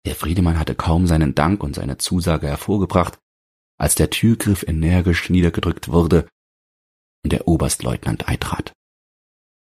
Herr 0.07 0.16
Friedemann 0.16 0.59
hatte 0.59 0.74
kaum 0.74 1.07
seinen 1.07 1.35
Dank 1.35 1.62
und 1.62 1.77
seine 1.77 1.97
Zusage 1.97 2.47
hervorgebracht, 2.47 3.18
als 3.79 3.95
der 3.95 4.11
Türgriff 4.11 4.64
energisch 4.68 5.31
niedergedrückt 5.31 5.89
wurde 5.89 6.27
und 7.25 7.33
der 7.33 7.49
Oberstleutnant 7.49 8.29
eintrat. 8.29 8.73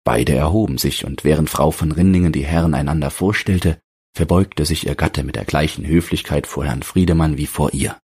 Beide 0.04 0.34
erhoben 0.34 0.78
sich, 0.78 1.04
und 1.04 1.24
während 1.24 1.50
Frau 1.50 1.70
von 1.70 1.92
Rindingen 1.92 2.32
die 2.32 2.44
Herren 2.44 2.74
einander 2.74 3.10
vorstellte, 3.10 3.78
verbeugte 4.14 4.64
sich 4.64 4.86
ihr 4.86 4.94
Gatte 4.94 5.24
mit 5.24 5.36
der 5.36 5.44
gleichen 5.44 5.86
Höflichkeit 5.86 6.46
vor 6.46 6.64
Herrn 6.64 6.82
Friedemann 6.82 7.36
wie 7.36 7.46
vor 7.46 7.72
ihr. 7.72 7.98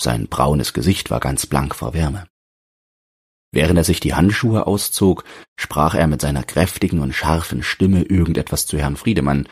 Sein 0.00 0.26
braunes 0.26 0.72
Gesicht 0.72 1.10
war 1.10 1.20
ganz 1.20 1.46
blank 1.46 1.74
vor 1.74 1.94
Wärme. 1.94 2.26
Während 3.52 3.78
er 3.78 3.84
sich 3.84 4.00
die 4.00 4.14
Handschuhe 4.14 4.66
auszog, 4.66 5.24
sprach 5.58 5.94
er 5.94 6.06
mit 6.06 6.20
seiner 6.20 6.42
kräftigen 6.42 7.00
und 7.00 7.14
scharfen 7.14 7.62
Stimme 7.62 8.02
irgendetwas 8.02 8.66
zu 8.66 8.76
Herrn 8.78 8.96
Friedemann, 8.96 9.48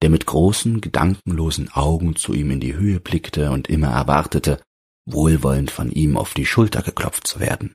der 0.00 0.10
mit 0.10 0.26
großen, 0.26 0.80
gedankenlosen 0.80 1.70
Augen 1.72 2.16
zu 2.16 2.32
ihm 2.32 2.50
in 2.50 2.60
die 2.60 2.74
Höhe 2.74 3.00
blickte 3.00 3.50
und 3.50 3.68
immer 3.68 3.88
erwartete, 3.88 4.62
wohlwollend 5.04 5.70
von 5.70 5.90
ihm 5.90 6.16
auf 6.16 6.34
die 6.34 6.46
Schulter 6.46 6.82
geklopft 6.82 7.26
zu 7.26 7.40
werden. 7.40 7.74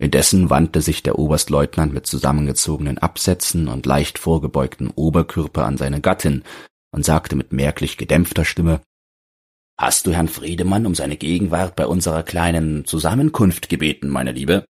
Indessen 0.00 0.48
wandte 0.48 0.80
sich 0.80 1.02
der 1.02 1.18
Oberstleutnant 1.18 1.92
mit 1.92 2.06
zusammengezogenen 2.06 2.96
Absätzen 2.96 3.68
und 3.68 3.84
leicht 3.84 4.18
vorgebeugtem 4.18 4.90
Oberkörper 4.96 5.66
an 5.66 5.76
seine 5.76 6.00
Gattin 6.00 6.42
und 6.90 7.04
sagte 7.04 7.36
mit 7.36 7.52
merklich 7.52 7.98
gedämpfter 7.98 8.46
Stimme 8.46 8.80
Hast 9.78 10.06
du 10.06 10.12
Herrn 10.12 10.28
Friedemann 10.28 10.86
um 10.86 10.94
seine 10.94 11.18
Gegenwart 11.18 11.76
bei 11.76 11.86
unserer 11.86 12.22
kleinen 12.22 12.86
Zusammenkunft 12.86 13.68
gebeten, 13.68 14.08
meine 14.08 14.32
Liebe? 14.32 14.64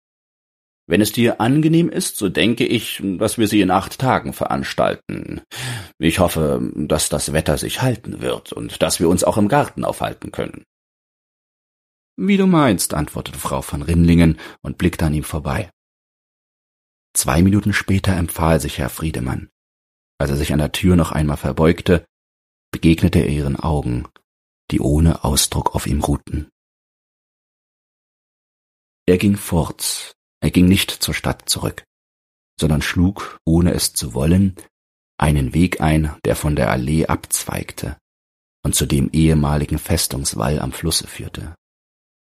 Wenn 0.87 1.03
es 1.03 1.13
dir 1.13 1.43
angenehm 1.43 1.91
ist, 1.91 2.17
so 2.17 2.31
denke 2.31 2.65
ich, 2.65 3.03
dass 3.03 3.37
wir 3.37 3.49
sie 3.49 3.61
in 3.61 3.71
acht 3.71 3.99
Tagen 3.99 4.33
veranstalten. 4.33 5.43
Ich 5.99 6.21
hoffe, 6.21 6.73
dass 6.75 7.11
das 7.11 7.35
Wetter 7.35 7.59
sich 7.59 7.83
halten 7.83 8.23
wird 8.23 8.55
und 8.55 8.81
dass 8.81 8.99
wir 8.99 9.11
uns 9.11 9.25
auch 9.25 9.37
im 9.37 9.49
Garten 9.49 9.85
aufhalten 9.85 10.33
können. 10.33 10.65
Wie 12.21 12.37
du 12.37 12.47
meinst, 12.47 12.95
antwortete 12.95 13.39
Frau 13.39 13.63
von 13.63 13.83
Rinlingen 13.83 14.41
und 14.61 14.77
blickte 14.77 15.07
an 15.07 15.15
ihm 15.15 15.23
vorbei. 15.23 15.71
Zwei 17.15 17.43
Minuten 17.43 17.73
später 17.73 18.17
empfahl 18.17 18.61
sich 18.61 18.79
Herr 18.79 18.91
Friedemann. 18.91 19.51
Als 20.19 20.31
er 20.31 20.37
sich 20.37 20.53
an 20.53 20.59
der 20.59 20.73
Tür 20.73 20.97
noch 20.97 21.13
einmal 21.13 21.37
verbeugte, 21.37 22.05
begegnete 22.73 23.21
er 23.21 23.29
ihren 23.29 23.57
Augen 23.57 24.09
die 24.71 24.81
ohne 24.81 25.25
Ausdruck 25.25 25.75
auf 25.75 25.87
ihm 25.87 26.03
ruhten. 26.03 26.51
Er 29.07 29.17
ging 29.17 29.37
fort, 29.37 30.13
er 30.41 30.51
ging 30.51 30.67
nicht 30.67 30.91
zur 30.91 31.15
Stadt 31.15 31.49
zurück, 31.49 31.85
sondern 32.61 32.83
schlug, 32.83 33.39
ohne 33.47 33.73
es 33.73 33.95
zu 33.95 34.13
wollen, 34.13 34.57
einen 35.19 35.55
Weg 35.55 35.81
ein, 35.81 36.15
der 36.25 36.37
von 36.37 36.55
der 36.55 36.71
Allee 36.71 37.07
abzweigte 37.07 37.97
und 38.63 38.75
zu 38.75 38.87
dem 38.87 39.09
ehemaligen 39.11 39.79
Festungswall 39.79 40.59
am 40.61 40.73
Flusse 40.73 41.07
führte. 41.07 41.55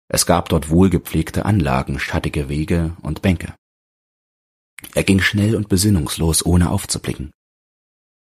Es 0.08 0.26
gab 0.26 0.50
dort 0.50 0.70
wohlgepflegte 0.70 1.46
Anlagen, 1.46 2.00
schattige 2.00 2.50
Wege 2.50 2.96
und 3.02 3.22
Bänke. 3.22 3.56
Er 4.94 5.04
ging 5.04 5.20
schnell 5.20 5.56
und 5.56 5.70
besinnungslos, 5.70 6.46
ohne 6.46 6.70
aufzublicken. 6.70 7.32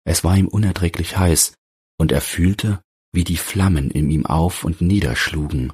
Es 0.04 0.24
war 0.24 0.36
ihm 0.36 0.48
unerträglich 0.48 1.16
heiß, 1.16 1.54
und 1.98 2.12
er 2.12 2.20
fühlte, 2.20 2.82
wie 3.12 3.24
die 3.24 3.36
Flammen 3.36 3.90
in 3.90 4.10
ihm 4.10 4.26
auf 4.26 4.64
und 4.64 4.80
niederschlugen 4.80 5.72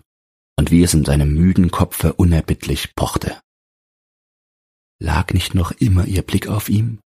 und 0.59 0.71
wie 0.71 0.83
es 0.83 0.93
in 0.93 1.05
seinem 1.05 1.33
müden 1.33 1.71
Kopfe 1.71 2.13
unerbittlich 2.13 2.95
pochte. 2.95 3.41
Lag 5.03 5.33
nicht 5.33 5.55
noch 5.55 5.71
immer 5.73 6.07
ihr 6.07 6.23
Blick 6.23 6.49
auf 6.49 6.69
ihm? 6.69 7.01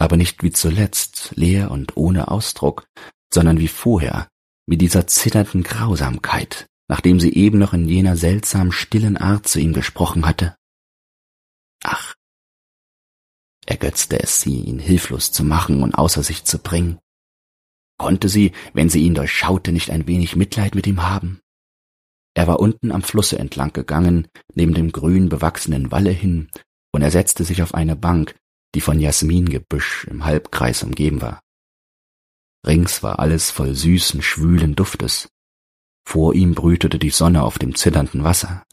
Aber 0.00 0.16
nicht 0.16 0.44
wie 0.44 0.52
zuletzt, 0.52 1.32
leer 1.34 1.72
und 1.72 1.96
ohne 1.96 2.28
Ausdruck, 2.28 2.86
sondern 3.34 3.58
wie 3.58 3.66
vorher, 3.66 4.28
mit 4.66 4.80
dieser 4.80 5.08
zitternden 5.08 5.64
Grausamkeit, 5.64 6.68
nachdem 6.88 7.20
sie 7.20 7.34
eben 7.34 7.58
noch 7.58 7.74
in 7.74 7.88
jener 7.88 8.16
seltsam 8.16 8.72
stillen 8.72 9.16
Art 9.16 9.46
zu 9.46 9.60
ihm 9.60 9.72
gesprochen 9.72 10.26
hatte. 10.26 10.56
Ach, 11.84 12.14
ergötzte 13.66 14.20
es 14.20 14.40
sie, 14.40 14.60
ihn 14.60 14.78
hilflos 14.78 15.30
zu 15.30 15.44
machen 15.44 15.82
und 15.82 15.94
außer 15.94 16.22
sich 16.22 16.44
zu 16.44 16.58
bringen. 16.58 16.98
Konnte 17.98 18.28
sie, 18.28 18.52
wenn 18.72 18.88
sie 18.88 19.02
ihn 19.02 19.14
durchschaute, 19.14 19.72
nicht 19.72 19.90
ein 19.90 20.06
wenig 20.06 20.36
Mitleid 20.36 20.74
mit 20.74 20.86
ihm 20.86 21.02
haben? 21.02 21.40
Er 22.34 22.46
war 22.46 22.60
unten 22.60 22.92
am 22.92 23.02
Flusse 23.02 23.38
entlang 23.38 23.72
gegangen, 23.72 24.28
neben 24.54 24.72
dem 24.72 24.92
grün 24.92 25.28
bewachsenen 25.28 25.90
Walle 25.90 26.10
hin, 26.10 26.50
und 26.92 27.02
er 27.02 27.10
setzte 27.10 27.44
sich 27.44 27.62
auf 27.62 27.74
eine 27.74 27.96
Bank, 27.96 28.36
die 28.74 28.80
von 28.80 29.00
Jasmingebüsch 29.00 30.04
im 30.04 30.24
Halbkreis 30.24 30.82
umgeben 30.82 31.20
war. 31.20 31.42
Rings 32.66 33.02
war 33.02 33.18
alles 33.18 33.50
voll 33.50 33.74
süßen, 33.74 34.22
schwülen 34.22 34.74
Duftes. 34.74 35.28
Vor 36.10 36.34
ihm 36.34 36.54
brütete 36.54 36.98
die 36.98 37.10
Sonne 37.10 37.42
auf 37.42 37.58
dem 37.58 37.74
zitternden 37.74 38.24
Wasser. 38.24 38.64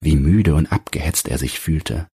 Wie 0.00 0.16
müde 0.16 0.54
und 0.54 0.72
abgehetzt 0.72 1.28
er 1.28 1.36
sich 1.36 1.60
fühlte, 1.60 2.08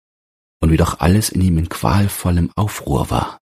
und 0.62 0.72
wie 0.72 0.78
doch 0.78 1.01
alles 1.01 1.28
in 1.28 1.41
ihm 1.41 1.58
in 1.58 1.68
qualvollem 1.68 2.49
Aufruhr 2.55 3.10
war. 3.10 3.38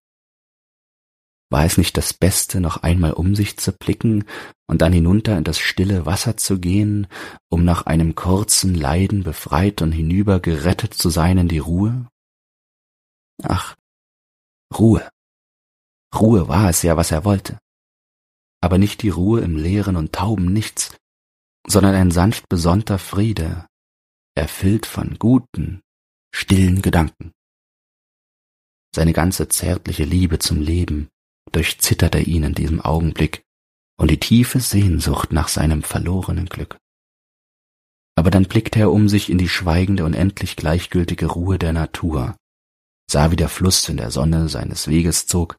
War 1.52 1.64
es 1.64 1.78
nicht 1.78 1.96
das 1.96 2.12
Beste, 2.12 2.58
noch 2.58 2.78
einmal 2.78 3.12
um 3.12 3.36
sich 3.36 3.56
zu 3.58 3.70
blicken 3.70 4.24
und 4.66 4.82
dann 4.82 4.92
hinunter 4.92 5.38
in 5.38 5.44
das 5.44 5.60
stille 5.60 6.04
Wasser 6.04 6.36
zu 6.36 6.58
gehen, 6.58 7.06
um 7.48 7.64
nach 7.64 7.86
einem 7.86 8.16
kurzen 8.16 8.74
Leiden 8.74 9.22
befreit 9.22 9.82
und 9.82 9.92
hinüber 9.92 10.40
gerettet 10.40 10.94
zu 10.94 11.10
sein 11.10 11.38
in 11.38 11.46
die 11.46 11.60
Ruhe? 11.60 12.08
Ach, 13.44 13.76
Ruhe. 14.76 15.08
Ruhe 16.12 16.48
war 16.48 16.68
es 16.70 16.82
ja, 16.82 16.96
was 16.96 17.12
er 17.12 17.24
wollte. 17.24 17.56
Aber 18.66 18.78
nicht 18.78 19.02
die 19.02 19.10
Ruhe 19.10 19.42
im 19.42 19.56
leeren 19.56 19.94
und 19.94 20.12
tauben 20.12 20.52
Nichts, 20.52 20.96
sondern 21.68 21.94
ein 21.94 22.10
sanft 22.10 22.48
besonnter 22.48 22.98
Friede, 22.98 23.68
erfüllt 24.34 24.86
von 24.86 25.20
guten, 25.20 25.82
stillen 26.34 26.82
Gedanken. 26.82 27.30
Seine 28.92 29.12
ganze 29.12 29.46
zärtliche 29.46 30.02
Liebe 30.02 30.40
zum 30.40 30.60
Leben, 30.60 31.06
durchzitterte 31.52 32.18
ihn 32.18 32.42
in 32.42 32.54
diesem 32.54 32.80
Augenblick 32.80 33.44
und 34.00 34.10
die 34.10 34.18
tiefe 34.18 34.58
Sehnsucht 34.58 35.30
nach 35.30 35.46
seinem 35.46 35.84
verlorenen 35.84 36.46
Glück. 36.46 36.76
Aber 38.16 38.32
dann 38.32 38.46
blickte 38.46 38.80
er 38.80 38.90
um 38.90 39.08
sich 39.08 39.30
in 39.30 39.38
die 39.38 39.48
schweigende 39.48 40.04
und 40.04 40.14
endlich 40.14 40.56
gleichgültige 40.56 41.26
Ruhe 41.26 41.60
der 41.60 41.72
Natur, 41.72 42.36
sah 43.08 43.30
wie 43.30 43.36
der 43.36 43.48
Fluss 43.48 43.88
in 43.88 43.96
der 43.96 44.10
Sonne 44.10 44.48
seines 44.48 44.88
Weges 44.88 45.28
zog, 45.28 45.56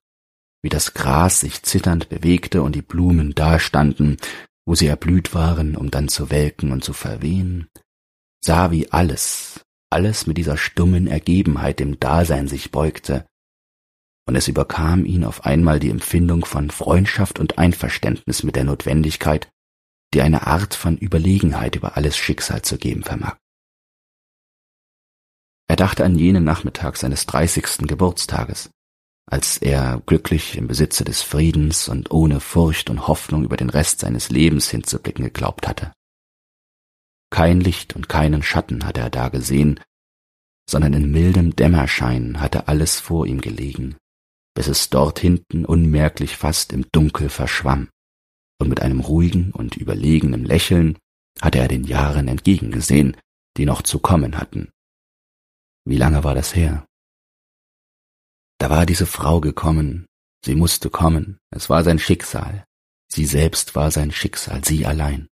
wie 0.61 0.69
das 0.69 0.93
Gras 0.93 1.39
sich 1.39 1.63
zitternd 1.63 2.09
bewegte 2.09 2.61
und 2.61 2.75
die 2.75 2.81
Blumen 2.81 3.35
dastanden, 3.35 4.17
wo 4.65 4.75
sie 4.75 4.87
erblüht 4.87 5.33
waren, 5.33 5.75
um 5.75 5.91
dann 5.91 6.09
zu 6.09 6.29
welken 6.29 6.71
und 6.71 6.83
zu 6.83 6.93
verwehen, 6.93 7.67
sah 8.43 8.71
wie 8.71 8.91
alles, 8.91 9.61
alles 9.89 10.27
mit 10.27 10.37
dieser 10.37 10.57
stummen 10.57 11.07
Ergebenheit 11.07 11.79
dem 11.79 11.99
Dasein 11.99 12.47
sich 12.47 12.71
beugte, 12.71 13.25
und 14.27 14.35
es 14.35 14.49
überkam 14.49 15.05
ihn 15.05 15.23
auf 15.23 15.45
einmal 15.45 15.79
die 15.79 15.89
Empfindung 15.89 16.43
von 16.43 16.69
Freundschaft 16.69 17.39
und 17.39 17.57
Einverständnis 17.57 18.43
mit 18.43 18.57
der 18.57 18.65
Notwendigkeit, 18.65 19.49
die 20.13 20.21
eine 20.21 20.47
Art 20.47 20.75
von 20.75 20.97
Überlegenheit 20.97 21.77
über 21.77 21.95
alles 21.95 22.17
Schicksal 22.17 22.61
zu 22.61 22.77
geben 22.77 23.03
vermag. 23.03 23.37
Er 25.69 25.77
dachte 25.77 26.03
an 26.03 26.17
jenen 26.17 26.43
Nachmittag 26.43 26.97
seines 26.97 27.25
dreißigsten 27.25 27.87
Geburtstages, 27.87 28.69
als 29.29 29.57
er 29.57 30.01
glücklich 30.05 30.57
im 30.57 30.67
Besitze 30.67 31.03
des 31.03 31.21
Friedens 31.21 31.89
und 31.89 32.11
ohne 32.11 32.39
Furcht 32.39 32.89
und 32.89 33.07
Hoffnung 33.07 33.43
über 33.43 33.57
den 33.57 33.69
Rest 33.69 33.99
seines 33.99 34.29
Lebens 34.29 34.69
hinzublicken 34.69 35.25
geglaubt 35.25 35.67
hatte. 35.67 35.91
Kein 37.29 37.59
Licht 37.59 37.95
und 37.95 38.07
keinen 38.07 38.41
Schatten 38.41 38.85
hatte 38.85 39.01
er 39.01 39.09
da 39.09 39.27
gesehen, 39.27 39.81
sondern 40.69 40.93
in 40.93 41.11
mildem 41.11 41.55
Dämmerschein 41.55 42.39
hatte 42.39 42.69
alles 42.69 42.99
vor 42.99 43.27
ihm 43.27 43.41
gelegen, 43.41 43.97
bis 44.55 44.67
es 44.67 44.89
dort 44.89 45.19
hinten 45.19 45.65
unmerklich 45.65 46.37
fast 46.37 46.71
im 46.71 46.85
Dunkel 46.91 47.29
verschwamm, 47.29 47.89
und 48.59 48.69
mit 48.69 48.81
einem 48.81 49.01
ruhigen 49.01 49.51
und 49.51 49.75
überlegenen 49.75 50.45
Lächeln 50.45 50.97
hatte 51.41 51.59
er 51.59 51.67
den 51.67 51.83
Jahren 51.83 52.27
entgegengesehen, 52.27 53.17
die 53.57 53.65
noch 53.65 53.81
zu 53.81 53.99
kommen 53.99 54.37
hatten. 54.37 54.69
Wie 55.85 55.97
lange 55.97 56.23
war 56.23 56.33
das 56.33 56.55
her? 56.55 56.85
Da 58.59 58.69
war 58.69 58.85
diese 58.85 59.05
Frau 59.05 59.39
gekommen, 59.39 60.07
sie 60.43 60.55
musste 60.55 60.89
kommen, 60.89 61.37
es 61.51 61.69
war 61.69 61.83
sein 61.83 61.99
Schicksal, 61.99 62.65
sie 63.07 63.25
selbst 63.25 63.75
war 63.75 63.91
sein 63.91 64.11
Schicksal, 64.11 64.63
sie 64.65 64.85
allein. 64.85 65.27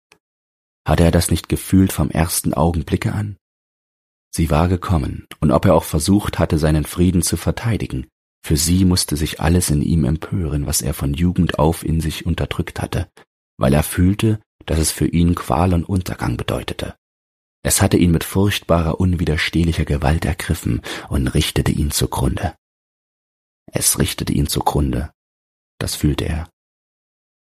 Hatte 0.86 1.04
er 1.04 1.12
das 1.12 1.32
nicht 1.32 1.48
gefühlt 1.48 1.94
vom 1.94 2.10
ersten 2.10 2.54
Augenblicke 2.54 3.14
an? 3.14 3.38
Sie 4.36 4.50
war 4.50 4.68
gekommen, 4.68 5.28
und 5.40 5.52
ob 5.52 5.66
er 5.66 5.76
auch 5.76 5.84
versucht 5.84 6.40
hatte, 6.40 6.58
seinen 6.58 6.86
Frieden 6.86 7.22
zu 7.22 7.38
verteidigen, 7.38 8.08
für 8.46 8.58
sie 8.58 8.84
musste 8.84 9.16
sich 9.16 9.40
alles 9.40 9.70
in 9.70 9.82
ihm 9.82 10.04
empören, 10.04 10.68
was 10.68 10.82
er 10.82 10.94
von 10.94 11.14
Jugend 11.14 11.60
auf 11.60 11.86
in 11.86 12.02
sich 12.02 12.26
unterdrückt 12.26 12.82
hatte, 12.82 13.10
weil 13.58 13.74
er 13.74 13.84
fühlte, 13.84 14.42
dass 14.66 14.80
es 14.80 14.92
für 14.92 15.08
ihn 15.08 15.36
Qual 15.36 15.74
und 15.74 15.88
Untergang 15.88 16.36
bedeutete. 16.36 16.96
Es 17.66 17.82
hatte 17.82 17.96
ihn 17.96 18.12
mit 18.12 18.26
furchtbarer, 18.26 19.00
unwiderstehlicher 19.00 19.86
Gewalt 19.86 20.26
ergriffen 20.26 20.82
und 21.08 21.28
richtete 21.28 21.72
ihn 21.72 21.92
zugrunde. 21.92 22.56
Es 23.72 24.00
richtete 24.00 24.34
ihn 24.34 24.48
zugrunde, 24.48 25.12
das 25.80 25.96
fühlte 25.96 26.26
er. 26.26 26.50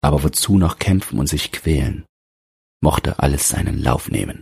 Aber 0.01 0.23
wozu 0.23 0.57
noch 0.57 0.77
kämpfen 0.77 1.19
und 1.19 1.27
sich 1.27 1.51
quälen? 1.51 2.05
Mochte 2.81 3.19
alles 3.19 3.49
seinen 3.49 3.81
Lauf 3.81 4.09
nehmen. 4.09 4.41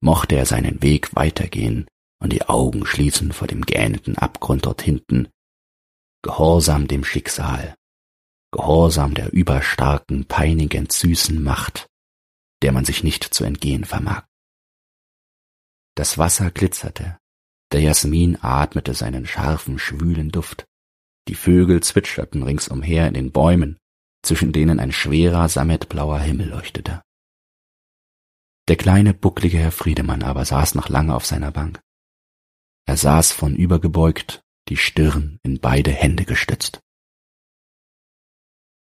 Mochte 0.00 0.36
er 0.36 0.46
seinen 0.46 0.82
Weg 0.82 1.14
weitergehen 1.14 1.86
und 2.20 2.32
die 2.32 2.42
Augen 2.42 2.86
schließen 2.86 3.32
vor 3.32 3.48
dem 3.48 3.62
gähnenden 3.64 4.16
Abgrund 4.16 4.66
dort 4.66 4.82
hinten, 4.82 5.28
Gehorsam 6.22 6.88
dem 6.88 7.04
Schicksal, 7.04 7.74
Gehorsam 8.52 9.14
der 9.14 9.32
überstarken, 9.32 10.26
peinigend 10.26 10.92
süßen 10.92 11.42
Macht, 11.42 11.86
der 12.62 12.72
man 12.72 12.84
sich 12.84 13.04
nicht 13.04 13.24
zu 13.24 13.44
entgehen 13.44 13.84
vermag. 13.84 14.24
Das 15.96 16.18
Wasser 16.18 16.50
glitzerte, 16.50 17.18
der 17.72 17.80
Jasmin 17.80 18.38
atmete 18.40 18.94
seinen 18.94 19.26
scharfen, 19.26 19.78
schwülen 19.78 20.30
Duft, 20.30 20.67
die 21.28 21.34
Vögel 21.34 21.82
zwitscherten 21.82 22.42
ringsumher 22.42 23.06
in 23.06 23.14
den 23.14 23.32
Bäumen, 23.32 23.78
zwischen 24.22 24.52
denen 24.52 24.80
ein 24.80 24.92
schwerer, 24.92 25.48
sammetblauer 25.48 26.18
Himmel 26.18 26.48
leuchtete. 26.48 27.02
Der 28.68 28.76
kleine, 28.76 29.14
bucklige 29.14 29.58
Herr 29.58 29.72
Friedemann 29.72 30.22
aber 30.22 30.44
saß 30.44 30.74
noch 30.74 30.88
lange 30.88 31.14
auf 31.14 31.24
seiner 31.24 31.52
Bank. 31.52 31.80
Er 32.86 32.96
saß 32.96 33.32
von 33.32 33.54
übergebeugt 33.54 34.42
die 34.68 34.76
Stirn 34.76 35.38
in 35.42 35.60
beide 35.60 35.90
Hände 35.90 36.24
gestützt. 36.24 36.80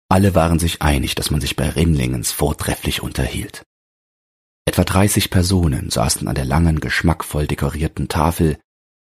Alle 0.09 0.35
waren 0.35 0.59
sich 0.59 0.81
einig, 0.81 1.15
dass 1.15 1.31
man 1.31 1.39
sich 1.39 1.55
bei 1.55 1.69
Rimlingens 1.69 2.33
vortrefflich 2.33 3.01
unterhielt. 3.01 3.63
Etwa 4.65 4.83
dreißig 4.83 5.29
Personen 5.29 5.89
saßen 5.89 6.27
an 6.27 6.35
der 6.35 6.45
langen, 6.45 6.81
geschmackvoll 6.81 7.47
dekorierten 7.47 8.09
Tafel, 8.09 8.59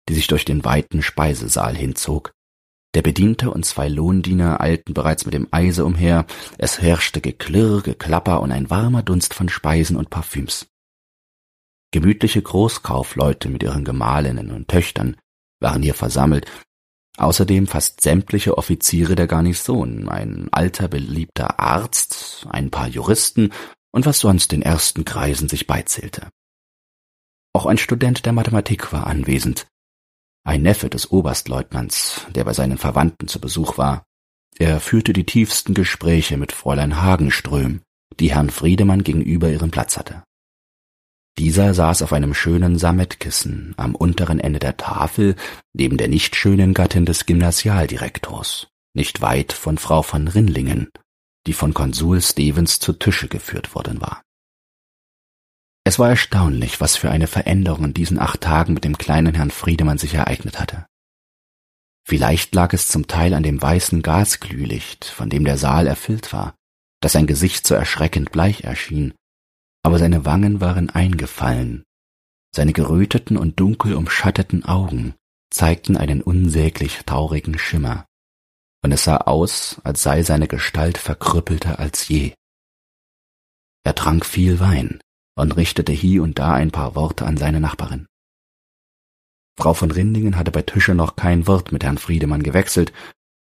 die 0.08 0.14
sich 0.14 0.26
durch 0.26 0.44
den 0.44 0.64
weiten 0.64 1.00
Speisesaal 1.02 1.74
hinzog. 1.74 2.32
Der 2.98 3.02
Bediente 3.02 3.52
und 3.52 3.64
zwei 3.64 3.86
Lohndiener 3.88 4.60
eilten 4.60 4.92
bereits 4.92 5.24
mit 5.24 5.32
dem 5.32 5.46
Eise 5.52 5.84
umher, 5.84 6.26
es 6.58 6.82
herrschte 6.82 7.20
Geklirr, 7.20 7.80
Geklapper 7.80 8.40
und 8.40 8.50
ein 8.50 8.70
warmer 8.70 9.04
Dunst 9.04 9.34
von 9.34 9.48
Speisen 9.48 9.96
und 9.96 10.10
Parfüms. 10.10 10.66
Gemütliche 11.92 12.42
Großkaufleute 12.42 13.50
mit 13.50 13.62
ihren 13.62 13.84
Gemahlinnen 13.84 14.50
und 14.50 14.66
Töchtern 14.66 15.16
waren 15.60 15.80
hier 15.80 15.94
versammelt, 15.94 16.50
außerdem 17.18 17.68
fast 17.68 18.00
sämtliche 18.00 18.58
Offiziere 18.58 19.14
der 19.14 19.28
Garnison, 19.28 20.08
ein 20.08 20.48
alter 20.50 20.88
beliebter 20.88 21.60
Arzt, 21.60 22.48
ein 22.50 22.72
paar 22.72 22.88
Juristen 22.88 23.52
und 23.92 24.06
was 24.06 24.18
sonst 24.18 24.50
den 24.50 24.62
ersten 24.62 25.04
Kreisen 25.04 25.48
sich 25.48 25.68
beizählte. 25.68 26.30
Auch 27.52 27.66
ein 27.66 27.78
Student 27.78 28.26
der 28.26 28.32
Mathematik 28.32 28.92
war 28.92 29.06
anwesend. 29.06 29.68
Ein 30.44 30.62
Neffe 30.62 30.88
des 30.88 31.10
Oberstleutnants, 31.10 32.26
der 32.34 32.44
bei 32.44 32.52
seinen 32.52 32.78
Verwandten 32.78 33.28
zu 33.28 33.40
Besuch 33.40 33.78
war. 33.78 34.04
Er 34.58 34.80
führte 34.80 35.12
die 35.12 35.26
tiefsten 35.26 35.74
Gespräche 35.74 36.36
mit 36.36 36.52
Fräulein 36.52 37.00
Hagenström, 37.00 37.82
die 38.18 38.32
Herrn 38.32 38.50
Friedemann 38.50 39.04
gegenüber 39.04 39.50
ihren 39.50 39.70
Platz 39.70 39.96
hatte. 39.96 40.24
Dieser 41.38 41.72
saß 41.72 42.02
auf 42.02 42.12
einem 42.12 42.34
schönen 42.34 42.78
Sammetkissen 42.78 43.74
am 43.76 43.94
unteren 43.94 44.40
Ende 44.40 44.58
der 44.58 44.76
Tafel 44.76 45.36
neben 45.72 45.96
der 45.96 46.08
nicht 46.08 46.34
schönen 46.34 46.74
Gattin 46.74 47.04
des 47.04 47.26
Gymnasialdirektors, 47.26 48.66
nicht 48.92 49.20
weit 49.20 49.52
von 49.52 49.78
Frau 49.78 50.02
von 50.02 50.26
Rinlingen, 50.26 50.88
die 51.46 51.52
von 51.52 51.74
Konsul 51.74 52.20
Stevens 52.20 52.80
zu 52.80 52.92
Tische 52.92 53.28
geführt 53.28 53.76
worden 53.76 54.00
war. 54.00 54.22
Es 55.88 55.98
war 55.98 56.10
erstaunlich, 56.10 56.82
was 56.82 56.98
für 56.98 57.10
eine 57.10 57.26
Veränderung 57.26 57.86
in 57.86 57.94
diesen 57.94 58.18
acht 58.18 58.42
Tagen 58.42 58.74
mit 58.74 58.84
dem 58.84 58.98
kleinen 58.98 59.34
Herrn 59.34 59.50
Friedemann 59.50 59.96
sich 59.96 60.12
ereignet 60.12 60.60
hatte. 60.60 60.84
Vielleicht 62.06 62.54
lag 62.54 62.74
es 62.74 62.88
zum 62.88 63.06
Teil 63.06 63.32
an 63.32 63.42
dem 63.42 63.62
weißen 63.62 64.02
Gasglühlicht, 64.02 65.06
von 65.06 65.30
dem 65.30 65.46
der 65.46 65.56
Saal 65.56 65.86
erfüllt 65.86 66.30
war, 66.34 66.54
dass 67.00 67.12
sein 67.12 67.26
Gesicht 67.26 67.66
so 67.66 67.74
erschreckend 67.74 68.32
bleich 68.32 68.64
erschien, 68.64 69.14
aber 69.82 69.98
seine 69.98 70.26
Wangen 70.26 70.60
waren 70.60 70.90
eingefallen, 70.90 71.84
seine 72.54 72.74
geröteten 72.74 73.38
und 73.38 73.58
dunkel 73.58 73.94
umschatteten 73.94 74.66
Augen 74.66 75.14
zeigten 75.48 75.96
einen 75.96 76.20
unsäglich 76.20 76.98
traurigen 77.06 77.58
Schimmer, 77.58 78.04
und 78.84 78.92
es 78.92 79.04
sah 79.04 79.16
aus, 79.16 79.80
als 79.84 80.02
sei 80.02 80.22
seine 80.22 80.48
Gestalt 80.48 80.98
verkrüppelter 80.98 81.78
als 81.78 82.08
je. 82.08 82.34
Er 83.84 83.94
trank 83.94 84.26
viel 84.26 84.60
Wein 84.60 85.00
und 85.38 85.56
richtete 85.56 85.92
hie 85.92 86.18
und 86.18 86.38
da 86.38 86.52
ein 86.52 86.70
paar 86.70 86.94
Worte 86.94 87.26
an 87.26 87.36
seine 87.36 87.60
Nachbarin. 87.60 88.06
Frau 89.58 89.74
von 89.74 89.90
Rindingen 89.90 90.36
hatte 90.36 90.50
bei 90.50 90.62
Tische 90.62 90.94
noch 90.94 91.16
kein 91.16 91.46
Wort 91.46 91.72
mit 91.72 91.84
Herrn 91.84 91.98
Friedemann 91.98 92.42
gewechselt, 92.42 92.92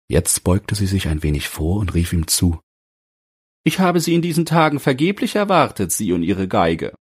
jetzt 0.10 0.44
beugte 0.44 0.76
sie 0.76 0.88
sich 0.88 1.08
ein 1.08 1.24
wenig 1.24 1.50
vor 1.50 1.78
und 1.78 1.94
rief 1.94 2.14
ihm 2.14 2.28
zu. 2.28 2.60
Ich 3.64 3.80
habe 3.80 4.00
Sie 4.00 4.16
in 4.16 4.22
diesen 4.22 4.46
Tagen 4.46 4.80
vergeblich 4.80 5.36
erwartet, 5.36 5.92
Sie 5.92 6.14
und 6.14 6.24
Ihre 6.24 6.48
Geige. 6.48 6.96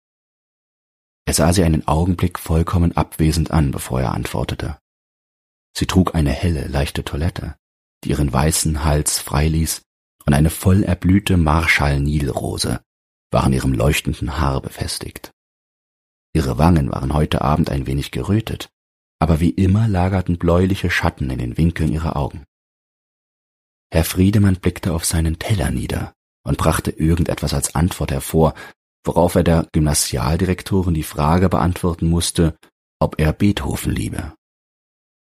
Er 1.25 1.35
sah 1.35 1.53
sie 1.53 1.63
einen 1.63 1.87
Augenblick 1.87 2.39
vollkommen 2.39 2.97
abwesend 2.97 3.51
an, 3.51 3.71
bevor 3.71 4.01
er 4.01 4.13
antwortete. 4.13 4.79
Sie 5.77 5.87
trug 5.87 6.15
eine 6.15 6.31
helle, 6.31 6.67
leichte 6.67 7.05
Toilette, 7.05 7.55
die 8.03 8.11
ihren 8.11 8.33
weißen 8.33 8.85
Hals 8.85 9.19
freiließ, 9.19 9.83
und 10.27 10.35
eine 10.35 10.51
voll 10.51 10.83
erblühte 10.83 11.37
Marschall-Nilrose 11.37 12.81
war 13.31 13.45
an 13.45 13.53
ihrem 13.53 13.73
leuchtenden 13.73 14.39
Haar 14.39 14.61
befestigt. 14.61 15.31
Ihre 16.35 16.59
Wangen 16.59 16.91
waren 16.91 17.15
heute 17.15 17.43
Abend 17.43 17.71
ein 17.71 17.87
wenig 17.87 18.11
gerötet, 18.11 18.69
aber 19.19 19.41
wie 19.41 19.51
immer 19.51 19.89
lagerten 19.89 20.39
bläuliche 20.39 20.91
Schatten 20.91 21.31
in 21.31 21.39
den 21.39 21.57
Winkeln 21.57 21.93
ihrer 21.93 22.17
Augen. 22.17 22.45
Herr 23.91 24.05
Friedemann 24.05 24.57
blickte 24.57 24.93
auf 24.93 25.05
seinen 25.05 25.39
Teller 25.39 25.71
nieder, 25.71 26.13
und 26.49 26.57
brachte 26.57 26.91
irgendetwas 26.91 27.53
als 27.53 27.75
Antwort 27.75 28.11
hervor, 28.11 28.55
worauf 29.05 29.35
er 29.35 29.45
der 29.45 29.69
Gymnasialdirektorin 29.73 30.95
die 30.95 31.03
Frage 31.03 31.51
beantworten 31.51 32.09
musste, 32.09 32.57
ob 32.99 33.21
er 33.21 33.35
Beethoven 33.35 33.93
liebe. 33.93 34.33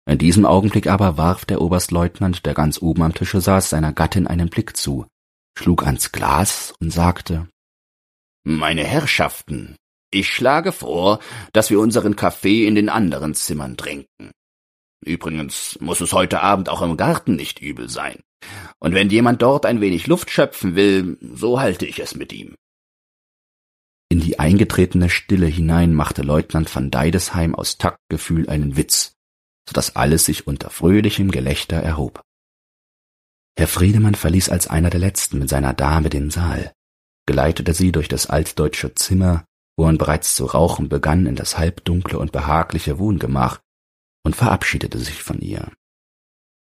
In 0.08 0.18
diesem 0.18 0.46
Augenblick 0.46 0.86
aber 0.86 1.18
warf 1.18 1.44
der 1.44 1.60
Oberstleutnant, 1.60 2.46
der 2.46 2.54
ganz 2.54 2.80
oben 2.80 3.02
am 3.02 3.12
Tische 3.12 3.42
saß, 3.42 3.68
seiner 3.68 3.92
Gattin 3.92 4.26
einen 4.26 4.48
Blick 4.48 4.74
zu, 4.74 5.06
schlug 5.56 5.84
ans 5.84 6.12
Glas 6.12 6.72
und 6.80 6.90
sagte 6.90 7.46
Meine 8.44 8.84
Herrschaften, 8.84 9.76
ich 10.10 10.28
schlage 10.28 10.72
vor, 10.72 11.20
dass 11.52 11.70
wir 11.70 11.80
unseren 11.80 12.16
Kaffee 12.16 12.66
in 12.66 12.74
den 12.74 12.88
anderen 12.88 13.34
Zimmern 13.34 13.76
trinken. 13.76 14.30
Übrigens 15.04 15.78
muss 15.80 16.00
es 16.00 16.12
heute 16.12 16.40
Abend 16.40 16.68
auch 16.68 16.82
im 16.82 16.96
Garten 16.96 17.36
nicht 17.36 17.60
übel 17.60 17.88
sein. 17.88 18.20
Und 18.78 18.94
wenn 18.94 19.10
jemand 19.10 19.42
dort 19.42 19.66
ein 19.66 19.80
wenig 19.80 20.06
Luft 20.06 20.30
schöpfen 20.30 20.74
will, 20.76 21.18
so 21.20 21.60
halte 21.60 21.86
ich 21.86 21.98
es 21.98 22.14
mit 22.14 22.32
ihm. 22.32 22.54
In 24.10 24.20
die 24.20 24.38
eingetretene 24.38 25.10
Stille 25.10 25.46
hinein 25.46 25.92
machte 25.92 26.22
Leutnant 26.22 26.74
van 26.74 26.90
Deidesheim 26.90 27.54
aus 27.54 27.76
Taktgefühl 27.76 28.48
einen 28.48 28.76
Witz, 28.76 29.12
so 29.68 29.74
dass 29.74 29.96
alles 29.96 30.24
sich 30.24 30.46
unter 30.46 30.70
fröhlichem 30.70 31.30
Gelächter 31.30 31.76
erhob. 31.76 32.22
Herr 33.58 33.68
Friedemann 33.68 34.14
verließ 34.14 34.48
als 34.48 34.68
einer 34.68 34.88
der 34.88 35.00
letzten 35.00 35.40
mit 35.40 35.50
seiner 35.50 35.74
Dame 35.74 36.08
den 36.08 36.30
Saal, 36.30 36.72
geleitete 37.28 37.74
sie 37.74 37.92
durch 37.92 38.08
das 38.08 38.26
altdeutsche 38.26 38.94
Zimmer, 38.94 39.44
wo 39.76 39.84
man 39.84 39.98
bereits 39.98 40.34
zu 40.34 40.46
rauchen 40.46 40.88
begann, 40.88 41.26
in 41.26 41.36
das 41.36 41.58
halbdunkle 41.58 42.18
und 42.18 42.32
behagliche 42.32 42.98
Wohngemach 42.98 43.60
und 44.24 44.34
verabschiedete 44.34 44.98
sich 44.98 45.22
von 45.22 45.38
ihr. 45.40 45.70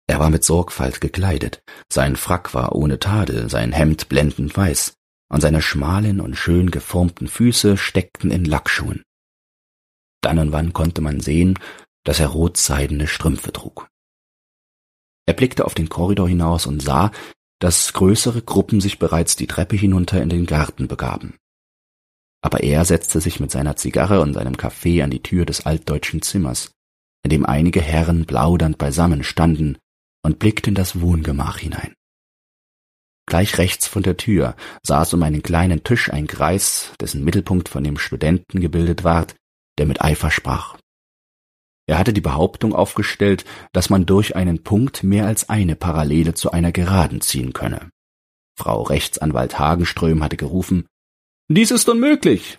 Er 0.07 0.19
war 0.19 0.29
mit 0.29 0.43
Sorgfalt 0.43 1.01
gekleidet, 1.01 1.63
sein 1.91 2.15
Frack 2.15 2.53
war 2.53 2.75
ohne 2.75 2.99
Tadel, 2.99 3.49
sein 3.49 3.71
Hemd 3.71 4.09
blendend 4.09 4.55
weiß, 4.55 4.93
und 5.29 5.41
seine 5.41 5.63
schmalen 5.63 6.21
und 6.21 6.35
schön 6.35 6.69
geformten 6.69 7.27
Füße 7.27 7.75
steckten 7.75 8.29
in 8.29 8.45
Lackschuhen. 8.45 9.01
Dann 10.21 10.37
und 10.37 10.51
wann 10.51 10.71
konnte 10.71 11.01
man 11.01 11.19
sehen, 11.19 11.57
dass 12.03 12.19
er 12.19 12.27
rotseidene 12.27 13.07
Strümpfe 13.07 13.51
trug. 13.51 13.87
Er 15.25 15.33
blickte 15.33 15.65
auf 15.65 15.73
den 15.73 15.89
Korridor 15.89 16.29
hinaus 16.29 16.67
und 16.67 16.79
sah, 16.83 17.11
dass 17.63 17.93
größere 17.93 18.41
Gruppen 18.41 18.81
sich 18.81 18.99
bereits 18.99 19.37
die 19.37 19.47
Treppe 19.47 19.77
hinunter 19.77 20.21
in 20.21 20.27
den 20.27 20.45
Garten 20.45 20.89
begaben. 20.89 21.37
Aber 22.41 22.61
er 22.61 22.83
setzte 22.83 23.21
sich 23.21 23.39
mit 23.39 23.51
seiner 23.51 23.77
Zigarre 23.77 24.19
und 24.19 24.33
seinem 24.33 24.57
Kaffee 24.57 25.01
an 25.01 25.09
die 25.09 25.23
Tür 25.23 25.45
des 25.45 25.65
altdeutschen 25.65 26.21
Zimmers, 26.21 26.71
in 27.23 27.29
dem 27.29 27.45
einige 27.45 27.81
Herren 27.81 28.25
plaudernd 28.25 28.77
beisammen 28.77 29.23
standen 29.23 29.77
und 30.23 30.39
blickte 30.39 30.71
in 30.71 30.75
das 30.75 30.99
Wohngemach 30.99 31.57
hinein. 31.57 31.93
Gleich 33.27 33.57
rechts 33.57 33.87
von 33.87 34.03
der 34.03 34.17
Tür 34.17 34.57
saß 34.85 35.13
um 35.13 35.23
einen 35.23 35.41
kleinen 35.41 35.85
Tisch 35.85 36.11
ein 36.11 36.27
Greis, 36.27 36.91
dessen 36.99 37.23
Mittelpunkt 37.23 37.69
von 37.69 37.85
dem 37.85 37.97
Studenten 37.97 38.59
gebildet 38.59 39.05
ward, 39.05 39.35
der 39.77 39.85
mit 39.85 40.01
Eifer 40.01 40.31
sprach. 40.31 40.77
Er 41.85 41.97
hatte 41.97 42.13
die 42.13 42.21
Behauptung 42.21 42.73
aufgestellt, 42.73 43.45
dass 43.73 43.89
man 43.89 44.05
durch 44.05 44.35
einen 44.35 44.63
Punkt 44.63 45.03
mehr 45.03 45.25
als 45.25 45.49
eine 45.49 45.75
Parallele 45.75 46.33
zu 46.33 46.51
einer 46.51 46.71
Geraden 46.71 47.21
ziehen 47.21 47.53
könne. 47.53 47.89
Frau 48.57 48.83
Rechtsanwalt 48.83 49.59
Hagenström 49.59 50.23
hatte 50.23 50.37
gerufen, 50.37 50.85
dies 51.49 51.71
ist 51.71 51.89
unmöglich. 51.89 52.57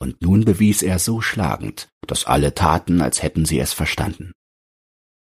Und 0.00 0.20
nun 0.20 0.44
bewies 0.44 0.82
er 0.82 0.98
so 0.98 1.20
schlagend, 1.20 1.88
dass 2.06 2.24
alle 2.24 2.54
taten, 2.54 3.00
als 3.00 3.22
hätten 3.22 3.44
sie 3.44 3.60
es 3.60 3.72
verstanden. 3.72 4.32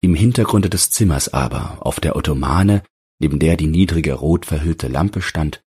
Im 0.00 0.14
Hintergrunde 0.14 0.70
des 0.70 0.90
Zimmers 0.90 1.28
aber, 1.32 1.78
auf 1.80 2.00
der 2.00 2.16
Ottomane, 2.16 2.82
neben 3.20 3.38
der 3.38 3.56
die 3.56 3.66
niedrige 3.66 4.14
rot 4.14 4.46
verhüllte 4.46 4.88
Lampe 4.88 5.20
stand, 5.20 5.62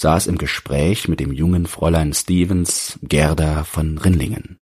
saß 0.00 0.26
im 0.26 0.36
Gespräch 0.36 1.08
mit 1.08 1.20
dem 1.20 1.32
jungen 1.32 1.66
Fräulein 1.66 2.12
Stevens 2.12 2.98
Gerda 3.02 3.64
von 3.64 3.98
Rinlingen. 3.98 4.59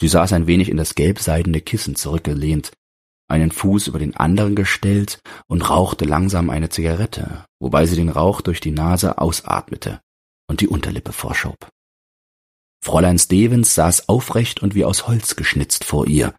Sie 0.00 0.08
saß 0.08 0.32
ein 0.32 0.46
wenig 0.46 0.68
in 0.68 0.76
das 0.76 0.94
gelbseidene 0.94 1.60
Kissen 1.60 1.96
zurückgelehnt, 1.96 2.72
einen 3.28 3.50
Fuß 3.50 3.86
über 3.86 3.98
den 3.98 4.16
anderen 4.16 4.54
gestellt 4.54 5.20
und 5.46 5.68
rauchte 5.68 6.04
langsam 6.04 6.50
eine 6.50 6.68
Zigarette, 6.68 7.44
wobei 7.60 7.86
sie 7.86 7.96
den 7.96 8.08
Rauch 8.08 8.40
durch 8.40 8.60
die 8.60 8.70
Nase 8.70 9.18
ausatmete 9.18 10.00
und 10.48 10.60
die 10.60 10.68
Unterlippe 10.68 11.12
vorschob. 11.12 11.68
Fräulein 12.82 13.18
Stevens 13.18 13.74
saß 13.74 14.08
aufrecht 14.08 14.62
und 14.62 14.74
wie 14.74 14.84
aus 14.84 15.06
Holz 15.06 15.36
geschnitzt 15.36 15.84
vor 15.84 16.06
ihr, 16.06 16.34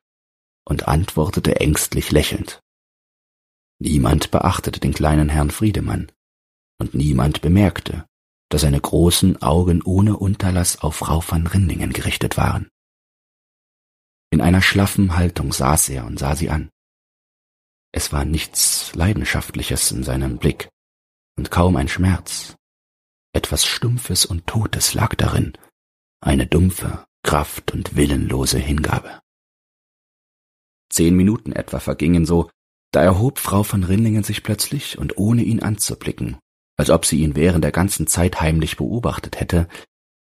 und 0.68 0.88
antwortete 0.88 1.60
ängstlich 1.60 2.12
lächelnd. 2.12 2.60
Niemand 3.80 4.32
beachtete 4.32 4.80
den 4.80 4.94
kleinen 4.94 5.30
Herrn 5.30 5.50
Friedemann, 5.50 6.12
und 6.80 6.94
niemand 6.94 7.42
bemerkte, 7.42 8.06
dass 8.50 8.62
seine 8.62 8.80
großen 8.80 9.42
Augen 9.42 9.82
ohne 9.82 10.18
Unterlass 10.18 10.80
auf 10.82 10.98
Frau 10.98 11.24
van 11.28 11.48
Rindingen 11.48 11.94
gerichtet 11.94 12.38
waren. 12.38 12.70
In 14.32 14.42
einer 14.42 14.62
schlaffen 14.62 15.16
Haltung 15.16 15.54
saß 15.54 15.90
er 15.90 16.06
und 16.06 16.20
sah 16.20 16.36
sie 16.36 16.50
an. 16.50 16.70
Es 17.92 18.12
war 18.12 18.26
nichts 18.26 18.94
Leidenschaftliches 18.96 19.92
in 19.92 20.04
seinem 20.04 20.38
Blick 20.38 20.70
und 21.38 21.52
kaum 21.52 21.76
ein 21.76 21.88
Schmerz. 21.88 22.56
Etwas 23.34 23.66
Stumpfes 23.66 24.26
und 24.26 24.48
Totes 24.48 24.94
lag 24.94 25.16
darin, 25.16 25.58
eine 26.22 26.48
dumpfe, 26.48 27.06
kraft- 27.24 27.72
und 27.72 27.96
willenlose 27.96 28.60
Hingabe. 28.60 29.22
Zehn 30.90 31.16
Minuten 31.16 31.52
etwa 31.52 31.80
vergingen 31.80 32.26
so, 32.26 32.50
da 32.92 33.04
erhob 33.04 33.40
Frau 33.40 33.64
von 33.64 33.84
Rinlingen 33.84 34.24
sich 34.24 34.44
plötzlich 34.44 34.98
und 34.98 35.18
ohne 35.18 35.44
ihn 35.44 35.62
anzublicken, 35.62 36.38
als 36.78 36.90
ob 36.90 37.06
sie 37.06 37.22
ihn 37.22 37.36
während 37.36 37.64
der 37.64 37.72
ganzen 37.72 38.08
Zeit 38.08 38.42
heimlich 38.42 38.78
beobachtet 38.78 39.40
hätte, 39.40 39.68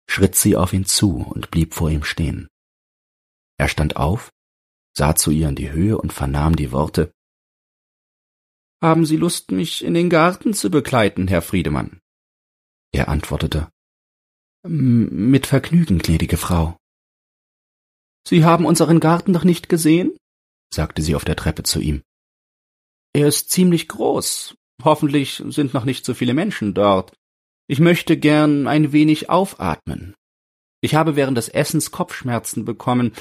schritt 0.10 0.36
sie 0.36 0.56
auf 0.56 0.74
ihn 0.74 0.86
zu 0.86 1.18
und 1.18 1.52
blieb 1.52 1.74
vor 1.74 1.89
ihm 1.89 2.04
stehen. 2.04 2.47
Er 3.62 3.68
stand 3.68 3.95
auf, 3.95 4.32
sah 4.97 5.16
zu 5.16 5.30
ihr 5.30 5.47
in 5.47 5.53
die 5.53 5.70
Höhe 5.70 5.95
und 5.95 6.12
vernahm 6.12 6.55
die 6.55 6.72
Worte 6.72 7.14
Haben 8.82 9.05
Sie 9.05 9.18
Lust, 9.18 9.51
mich 9.51 9.84
in 9.84 9.93
den 9.93 10.09
Garten 10.09 10.55
zu 10.55 10.72
begleiten, 10.72 11.28
Herr 11.28 11.43
Friedemann? 11.43 11.99
Er 12.91 13.07
antwortete 13.07 13.70
Mit 14.68 15.45
Vergnügen, 15.45 15.99
gnädige 15.99 16.38
Frau. 16.38 16.76
Sie 18.28 18.43
haben 18.43 18.66
unseren 18.66 18.99
Garten 18.99 19.32
noch 19.32 19.43
nicht 19.43 19.70
gesehen? 19.70 20.18
sagte 20.74 21.03
sie 21.03 21.14
auf 21.14 21.24
der 21.24 21.36
Treppe 21.36 21.62
zu 21.62 21.80
ihm. 21.80 22.01
Er 23.14 23.28
ist 23.28 23.51
ziemlich 23.51 23.88
groß. 23.88 24.55
Hoffentlich 24.84 25.43
sind 25.45 25.76
noch 25.76 25.86
nicht 25.86 26.03
so 26.03 26.16
viele 26.16 26.34
Menschen 26.34 26.74
dort. 26.74 27.14
Ich 27.68 27.80
möchte 27.80 28.18
gern 28.18 28.66
ein 28.66 28.91
wenig 28.91 29.30
aufatmen. 29.30 30.16
Ich 30.84 30.95
habe 30.95 31.16
während 31.16 31.38
des 31.38 31.47
Essens 31.47 31.91
Kopfschmerzen 31.91 32.66
bekommen. 32.66 33.14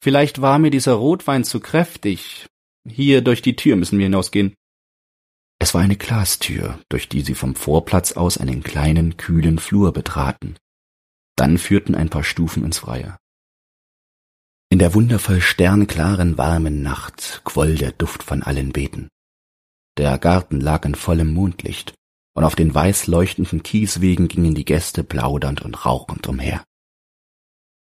Vielleicht 0.00 0.40
war 0.40 0.58
mir 0.58 0.70
dieser 0.70 0.94
Rotwein 0.94 1.44
zu 1.44 1.60
kräftig. 1.60 2.46
Hier 2.88 3.20
durch 3.20 3.42
die 3.42 3.56
Tür 3.56 3.76
müssen 3.76 3.98
wir 3.98 4.06
hinausgehen. 4.06 4.54
Es 5.60 5.74
war 5.74 5.80
eine 5.80 5.96
Glastür, 5.96 6.78
durch 6.88 7.08
die 7.08 7.22
sie 7.22 7.34
vom 7.34 7.56
Vorplatz 7.56 8.12
aus 8.12 8.38
einen 8.38 8.62
kleinen, 8.62 9.16
kühlen 9.16 9.58
Flur 9.58 9.92
betraten. 9.92 10.56
Dann 11.36 11.58
führten 11.58 11.94
ein 11.94 12.10
paar 12.10 12.24
Stufen 12.24 12.64
ins 12.64 12.78
Freie. 12.78 13.16
In 14.70 14.78
der 14.78 14.94
wundervoll 14.94 15.40
sternklaren, 15.40 16.38
warmen 16.38 16.82
Nacht 16.82 17.40
quoll 17.44 17.74
der 17.74 17.92
Duft 17.92 18.22
von 18.22 18.42
allen 18.42 18.72
Beeten. 18.72 19.08
Der 19.96 20.18
Garten 20.18 20.60
lag 20.60 20.84
in 20.84 20.94
vollem 20.94 21.32
Mondlicht, 21.32 21.94
und 22.34 22.44
auf 22.44 22.54
den 22.54 22.72
weiß 22.72 23.08
leuchtenden 23.08 23.64
Kieswegen 23.64 24.28
gingen 24.28 24.54
die 24.54 24.64
Gäste 24.64 25.02
plaudernd 25.02 25.62
und 25.62 25.84
rauchend 25.84 26.28
umher. 26.28 26.62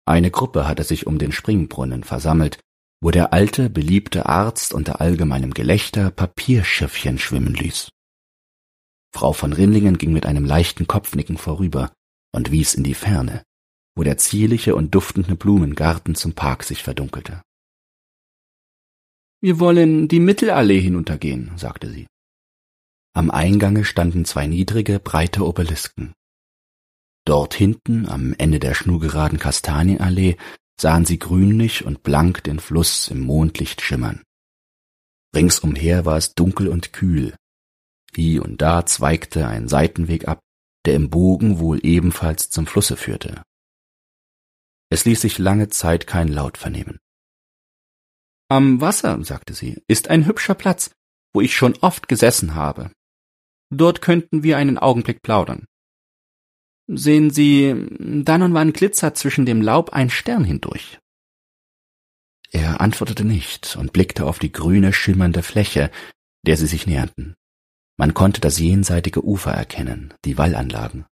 Eine 0.05 0.31
Gruppe 0.31 0.67
hatte 0.67 0.85
sich 0.85 1.07
um 1.07 1.19
den 1.19 1.33
Springbrunnen 1.33 2.05
versammelt, 2.05 2.59
wo 3.03 3.11
der 3.11 3.33
alte, 3.33 3.71
beliebte 3.71 4.27
Arzt 4.27 4.73
unter 4.73 5.01
allgemeinem 5.01 5.55
Gelächter 5.55 6.11
Papierschiffchen 6.11 7.19
schwimmen 7.19 7.55
ließ. 7.55 7.89
Frau 9.15 9.33
von 9.33 9.53
Rinlingen 9.53 9.99
ging 9.99 10.13
mit 10.13 10.25
einem 10.27 10.45
leichten 10.45 10.87
Kopfnicken 10.87 11.37
vorüber 11.37 11.93
und 12.35 12.51
wies 12.51 12.75
in 12.75 12.85
die 12.85 12.95
Ferne, 12.95 13.43
wo 13.97 14.03
der 14.03 14.19
zierliche 14.19 14.75
und 14.75 14.95
duftende 14.95 15.37
Blumengarten 15.37 16.15
zum 16.15 16.33
Park 16.35 16.65
sich 16.65 16.83
verdunkelte. 16.83 17.43
Wir 19.41 19.59
wollen 19.59 20.09
die 20.09 20.21
Mittelallee 20.21 20.81
hinuntergehen, 20.81 21.51
sagte 21.57 21.91
sie. 21.91 22.07
Am 23.15 23.31
Eingange 23.31 23.85
standen 23.85 24.25
zwei 24.25 24.47
niedrige, 24.47 24.99
breite 25.01 25.45
Obelisken. 25.45 26.15
Dort 27.25 27.55
hinten, 27.55 28.09
am 28.09 28.35
Ende 28.39 28.59
der 28.59 28.75
schnurgeraden 28.75 29.39
Kastanienallee, 29.39 30.37
sahen 30.81 31.05
sie 31.05 31.19
grünlich 31.19 31.85
und 31.85 32.03
blank 32.03 32.43
den 32.45 32.59
Fluss 32.59 33.09
im 33.09 33.21
Mondlicht 33.21 33.81
schimmern. 33.81 34.23
Ringsumher 35.35 36.05
war 36.05 36.17
es 36.17 36.35
dunkel 36.35 36.69
und 36.69 36.93
kühl. 36.93 37.35
Hie 38.15 38.39
und 38.39 38.61
da 38.61 38.85
zweigte 38.85 39.47
ein 39.47 39.69
Seitenweg 39.69 40.29
ab, 40.29 40.41
der 40.85 40.95
im 40.95 41.11
Bogen 41.11 41.59
wohl 41.59 41.79
ebenfalls 41.85 42.51
zum 42.51 42.67
Flusse 42.67 42.97
führte. 42.97 43.43
Es 44.91 45.05
ließ 45.05 45.21
sich 45.23 45.39
lange 45.39 45.69
Zeit 45.69 46.07
kein 46.07 46.29
Laut 46.29 46.59
vernehmen. 46.59 46.99
Am 48.51 48.83
Wasser, 48.83 49.25
sagte 49.25 49.55
sie, 49.55 49.83
ist 49.89 50.09
ein 50.09 50.27
hübscher 50.27 50.55
Platz, 50.55 50.91
wo 51.33 51.41
ich 51.41 51.57
schon 51.57 51.75
oft 51.79 52.09
gesessen 52.09 52.55
habe. 52.55 52.91
Dort 53.71 54.03
könnten 54.03 54.43
wir 54.43 54.59
einen 54.59 54.77
Augenblick 54.77 55.23
plaudern. 55.23 55.65
Sehen 56.89 57.31
Sie, 57.31 57.75
dann 57.99 58.43
und 58.43 58.55
wann 58.55 58.73
glitzert 58.73 59.17
zwischen 59.17 59.47
dem 59.47 59.63
Laub 59.63 59.91
ein 59.91 60.11
Stern 60.11 60.45
hindurch. 60.45 60.99
Er 62.51 62.81
antwortete 62.81 63.25
nicht 63.25 63.77
und 63.77 63.93
blickte 63.93 64.27
auf 64.27 64.39
die 64.39 64.53
grüne, 64.53 64.93
schimmernde 64.93 65.43
Fläche, 65.43 65.91
der 66.47 66.57
sie 66.57 66.67
sich 66.67 66.87
näherten. 66.87 67.35
Man 67.97 68.15
konnte 68.15 68.41
das 68.41 68.59
jenseitige 68.59 69.25
Ufer 69.25 69.53
erkennen, 69.53 70.13
die 70.25 70.37
Wallanlagen. 70.37 71.07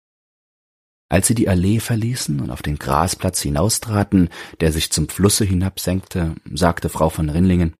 Als 1.09 1.27
sie 1.27 1.35
die 1.35 1.49
Allee 1.49 1.79
verließen 1.79 2.39
und 2.39 2.51
auf 2.51 2.61
den 2.61 2.77
Grasplatz 2.77 3.41
hinaustraten, 3.41 4.29
der 4.59 4.71
sich 4.71 4.91
zum 4.91 5.09
Flusse 5.09 5.43
hinabsenkte, 5.43 6.35
sagte 6.53 6.89
Frau 6.89 7.09
von 7.09 7.29
Rinlingen 7.29 7.75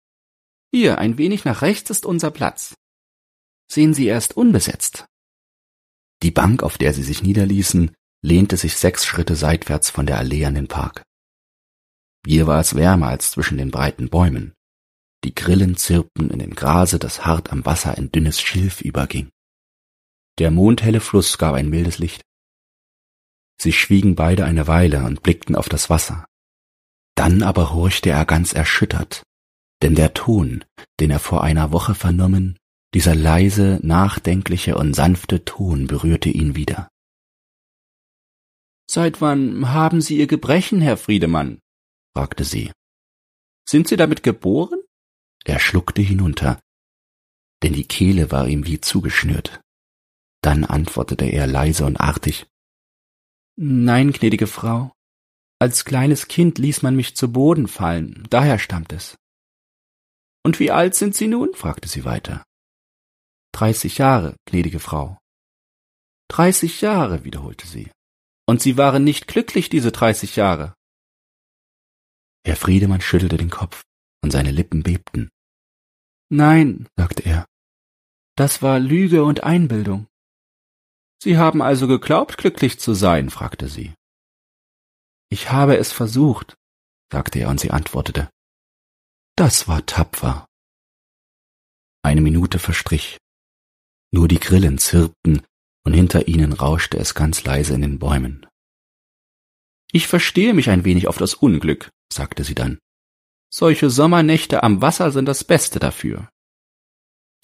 Hier, 0.73 0.97
ein 0.97 1.17
wenig 1.17 1.45
nach 1.45 1.61
rechts 1.61 1.89
ist 1.91 2.05
unser 2.05 2.31
Platz. 2.31 2.73
Sehen 3.71 3.93
Sie, 3.93 4.07
er 4.07 4.17
ist 4.17 4.35
unbesetzt. 4.35 5.05
Die 6.23 6.31
Bank, 6.31 6.63
auf 6.63 6.77
der 6.77 6.93
sie 6.93 7.03
sich 7.03 7.23
niederließen, 7.23 7.91
lehnte 8.23 8.57
sich 8.57 8.77
sechs 8.77 9.05
Schritte 9.05 9.35
seitwärts 9.35 9.89
von 9.89 10.05
der 10.05 10.17
Allee 10.17 10.45
an 10.45 10.55
den 10.55 10.67
Park. 10.67 11.03
Hier 12.25 12.45
war 12.45 12.59
es 12.59 12.75
wärmer 12.75 13.07
als 13.07 13.31
zwischen 13.31 13.57
den 13.57 13.71
breiten 13.71 14.09
Bäumen. 14.09 14.53
Die 15.23 15.33
Grillen 15.33 15.75
zirpten 15.75 16.29
in 16.29 16.39
dem 16.39 16.55
Grase, 16.55 16.99
das 16.99 17.25
hart 17.25 17.51
am 17.51 17.65
Wasser 17.65 17.97
in 17.97 18.11
dünnes 18.11 18.39
Schilf 18.41 18.81
überging. 18.81 19.29
Der 20.39 20.51
mondhelle 20.51 20.99
Fluss 20.99 21.37
gab 21.37 21.55
ein 21.55 21.69
mildes 21.69 21.97
Licht. 21.97 22.21
Sie 23.59 23.73
schwiegen 23.73 24.15
beide 24.15 24.45
eine 24.45 24.67
Weile 24.67 25.03
und 25.03 25.21
blickten 25.21 25.55
auf 25.55 25.69
das 25.69 25.89
Wasser. 25.89 26.25
Dann 27.15 27.43
aber 27.43 27.73
horchte 27.73 28.09
er 28.09 28.25
ganz 28.25 28.53
erschüttert, 28.53 29.23
denn 29.81 29.95
der 29.95 30.13
Ton, 30.13 30.63
den 30.99 31.11
er 31.11 31.19
vor 31.19 31.43
einer 31.43 31.71
Woche 31.71 31.93
vernommen, 31.93 32.57
dieser 32.93 33.15
leise, 33.15 33.79
nachdenkliche 33.83 34.77
und 34.77 34.93
sanfte 34.93 35.45
Ton 35.45 35.87
berührte 35.87 36.29
ihn 36.29 36.55
wieder. 36.55 36.89
Seit 38.89 39.21
wann 39.21 39.69
haben 39.69 40.01
Sie 40.01 40.17
Ihr 40.17 40.27
Gebrechen, 40.27 40.81
Herr 40.81 40.97
Friedemann? 40.97 41.59
fragte 42.13 42.43
sie. 42.43 42.71
Sind 43.65 43.87
Sie 43.87 43.95
damit 43.95 44.23
geboren? 44.23 44.79
Er 45.45 45.59
schluckte 45.59 46.01
hinunter, 46.01 46.59
denn 47.63 47.73
die 47.73 47.87
Kehle 47.87 48.31
war 48.31 48.47
ihm 48.47 48.65
wie 48.65 48.81
zugeschnürt. 48.81 49.61
Dann 50.41 50.65
antwortete 50.65 51.25
er 51.25 51.47
leise 51.47 51.85
und 51.85 52.01
artig 52.01 52.47
Nein, 53.55 54.11
gnädige 54.11 54.47
Frau. 54.47 54.91
Als 55.59 55.85
kleines 55.85 56.27
Kind 56.27 56.57
ließ 56.57 56.81
man 56.81 56.95
mich 56.95 57.15
zu 57.15 57.31
Boden 57.31 57.67
fallen, 57.67 58.25
daher 58.29 58.57
stammt 58.57 58.91
es. 58.91 59.15
Und 60.43 60.59
wie 60.59 60.71
alt 60.71 60.95
sind 60.95 61.15
Sie 61.15 61.27
nun? 61.27 61.53
fragte 61.53 61.87
sie 61.87 62.03
weiter. 62.03 62.43
Dreißig 63.53 63.97
Jahre, 63.97 64.35
gnädige 64.45 64.79
Frau. 64.79 65.17
Dreißig 66.29 66.81
Jahre, 66.81 67.23
wiederholte 67.23 67.67
sie. 67.67 67.91
Und 68.47 68.61
Sie 68.61 68.77
waren 68.77 69.03
nicht 69.03 69.27
glücklich 69.27 69.69
diese 69.69 69.91
dreißig 69.91 70.35
Jahre. 70.35 70.73
Herr 72.45 72.55
Friedemann 72.55 73.01
schüttelte 73.01 73.37
den 73.37 73.49
Kopf, 73.49 73.83
und 74.23 74.31
seine 74.31 74.51
Lippen 74.51 74.83
bebten. 74.83 75.29
Nein, 76.29 76.87
sagte 76.97 77.23
er, 77.23 77.45
das 78.35 78.61
war 78.61 78.79
Lüge 78.79 79.23
und 79.23 79.43
Einbildung. 79.43 80.07
Sie 81.21 81.37
haben 81.37 81.61
also 81.61 81.87
geglaubt, 81.87 82.37
glücklich 82.37 82.79
zu 82.79 82.93
sein? 82.93 83.29
fragte 83.29 83.67
sie. 83.67 83.93
Ich 85.29 85.51
habe 85.51 85.77
es 85.77 85.91
versucht, 85.91 86.55
sagte 87.11 87.39
er, 87.39 87.49
und 87.49 87.59
sie 87.59 87.71
antwortete. 87.71 88.29
Das 89.35 89.67
war 89.67 89.85
tapfer. 89.85 90.47
Eine 92.03 92.21
Minute 92.21 92.57
verstrich. 92.57 93.17
Nur 94.11 94.27
die 94.27 94.39
Grillen 94.39 94.77
zirpten, 94.77 95.41
und 95.83 95.93
hinter 95.93 96.27
ihnen 96.27 96.53
rauschte 96.53 96.97
es 96.97 97.15
ganz 97.15 97.43
leise 97.43 97.73
in 97.73 97.81
den 97.81 97.97
Bäumen. 97.97 98.45
Ich 99.91 100.07
verstehe 100.07 100.53
mich 100.53 100.69
ein 100.69 100.85
wenig 100.85 101.07
auf 101.07 101.17
das 101.17 101.33
Unglück, 101.33 101.89
sagte 102.11 102.43
sie 102.43 102.55
dann. 102.55 102.79
Solche 103.53 103.89
Sommernächte 103.89 104.63
am 104.63 104.81
Wasser 104.81 105.11
sind 105.11 105.25
das 105.25 105.43
Beste 105.43 105.79
dafür. 105.79 106.29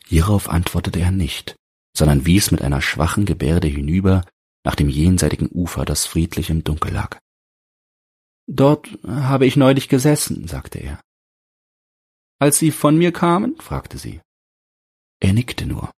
Hierauf 0.06 0.50
antwortete 0.50 1.00
er 1.00 1.12
nicht, 1.12 1.56
sondern 1.96 2.26
wies 2.26 2.52
mit 2.52 2.62
einer 2.62 2.82
schwachen 2.82 3.26
Gebärde 3.26 3.68
hinüber 3.68 4.24
nach 4.64 4.76
dem 4.76 4.90
jenseitigen 4.90 5.50
Ufer, 5.52 5.84
das 5.84 6.06
friedlich 6.06 6.50
im 6.50 6.64
Dunkel 6.64 6.94
lag. 6.94 7.20
Dort 8.48 8.98
habe 9.06 9.46
ich 9.46 9.58
neulich 9.58 9.90
gesessen, 9.90 10.48
sagte 10.48 10.80
er. 10.80 11.02
Als 12.40 12.60
Sie 12.60 12.72
von 12.72 12.98
mir 12.98 13.12
kamen? 13.12 13.60
fragte 13.60 13.98
sie. 13.98 14.22
Er 15.20 15.34
nickte 15.34 15.66
nur. 15.66 15.92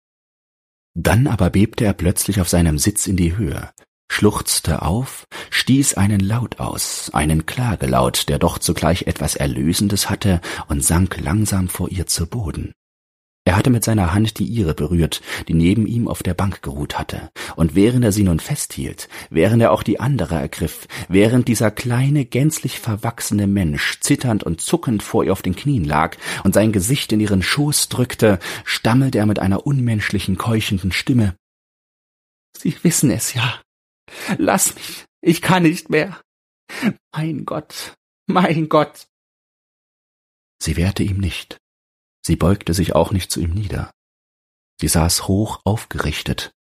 Dann 1.00 1.28
aber 1.28 1.50
bebte 1.50 1.84
er 1.84 1.92
plötzlich 1.92 2.40
auf 2.40 2.48
seinem 2.48 2.76
Sitz 2.76 3.06
in 3.06 3.16
die 3.16 3.36
Höhe, 3.36 3.70
schluchzte 4.10 4.82
auf, 4.82 5.26
stieß 5.48 5.94
einen 5.94 6.18
Laut 6.18 6.58
aus, 6.58 7.10
einen 7.12 7.46
Klagelaut, 7.46 8.28
der 8.28 8.40
doch 8.40 8.58
zugleich 8.58 9.02
etwas 9.02 9.36
Erlösendes 9.36 10.10
hatte, 10.10 10.40
und 10.66 10.82
sank 10.82 11.20
langsam 11.20 11.68
vor 11.68 11.88
ihr 11.88 12.08
zu 12.08 12.26
Boden. 12.26 12.72
Er 13.48 13.56
hatte 13.56 13.70
mit 13.70 13.82
seiner 13.82 14.12
Hand 14.12 14.38
die 14.38 14.44
ihre 14.44 14.74
berührt, 14.74 15.22
die 15.48 15.54
neben 15.54 15.86
ihm 15.86 16.06
auf 16.06 16.22
der 16.22 16.34
Bank 16.34 16.60
geruht 16.60 16.98
hatte, 16.98 17.30
und 17.56 17.74
während 17.74 18.04
er 18.04 18.12
sie 18.12 18.22
nun 18.22 18.40
festhielt, 18.40 19.08
während 19.30 19.62
er 19.62 19.72
auch 19.72 19.82
die 19.82 20.00
andere 20.00 20.34
ergriff, 20.34 20.86
während 21.08 21.48
dieser 21.48 21.70
kleine, 21.70 22.26
gänzlich 22.26 22.78
verwachsene 22.78 23.46
Mensch 23.46 24.00
zitternd 24.00 24.44
und 24.44 24.60
zuckend 24.60 25.02
vor 25.02 25.24
ihr 25.24 25.32
auf 25.32 25.40
den 25.40 25.56
Knien 25.56 25.86
lag 25.86 26.18
und 26.44 26.52
sein 26.52 26.72
Gesicht 26.72 27.10
in 27.10 27.20
ihren 27.20 27.40
Schoß 27.42 27.88
drückte, 27.88 28.38
stammelte 28.64 29.16
er 29.16 29.24
mit 29.24 29.38
einer 29.38 29.66
unmenschlichen, 29.66 30.36
keuchenden 30.36 30.92
Stimme. 30.92 31.34
Sie 32.54 32.76
wissen 32.82 33.10
es 33.10 33.32
ja. 33.32 33.62
Lass 34.36 34.74
mich, 34.74 35.06
ich 35.22 35.40
kann 35.40 35.62
nicht 35.62 35.88
mehr. 35.88 36.20
Mein 37.16 37.46
Gott, 37.46 37.94
mein 38.26 38.68
Gott. 38.68 39.06
Sie 40.62 40.76
wehrte 40.76 41.02
ihm 41.02 41.16
nicht 41.16 41.58
Sie 42.24 42.36
beugte 42.36 42.74
sich 42.74 42.94
auch 42.94 43.12
nicht 43.12 43.30
zu 43.30 43.40
ihm 43.40 43.50
nieder. 43.50 43.90
Sie 44.80 44.88
saß 44.88 45.28
hoch 45.28 45.60
aufgerichtet, 45.64 46.52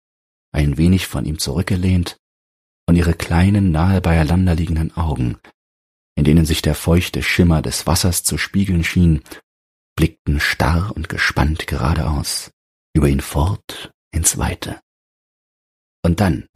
ein 0.53 0.77
wenig 0.77 1.07
von 1.07 1.25
ihm 1.25 1.39
zurückgelehnt, 1.39 2.17
und 2.89 2.97
ihre 2.97 3.15
kleinen, 3.15 3.73
nahe 3.73 4.01
beieinander 4.01 4.55
liegenden 4.55 4.97
Augen 4.97 5.39
in 6.17 6.25
denen 6.25 6.47
sich 6.47 6.63
der 6.63 6.75
feuchte 6.75 7.23
Schimmer 7.23 7.63
des 7.63 7.87
Wassers 7.87 8.25
zu 8.25 8.39
spiegeln 8.39 8.83
schien, 8.83 9.23
blickten 9.97 10.41
starr 10.41 10.93
und 10.97 11.09
gespannt 11.09 11.67
geradeaus, 11.67 12.51
über 12.95 13.09
ihn 13.09 13.21
fort 13.21 13.93
ins 14.11 14.39
Weite. 14.39 14.81
Und 16.03 16.21
dann, 16.21 16.49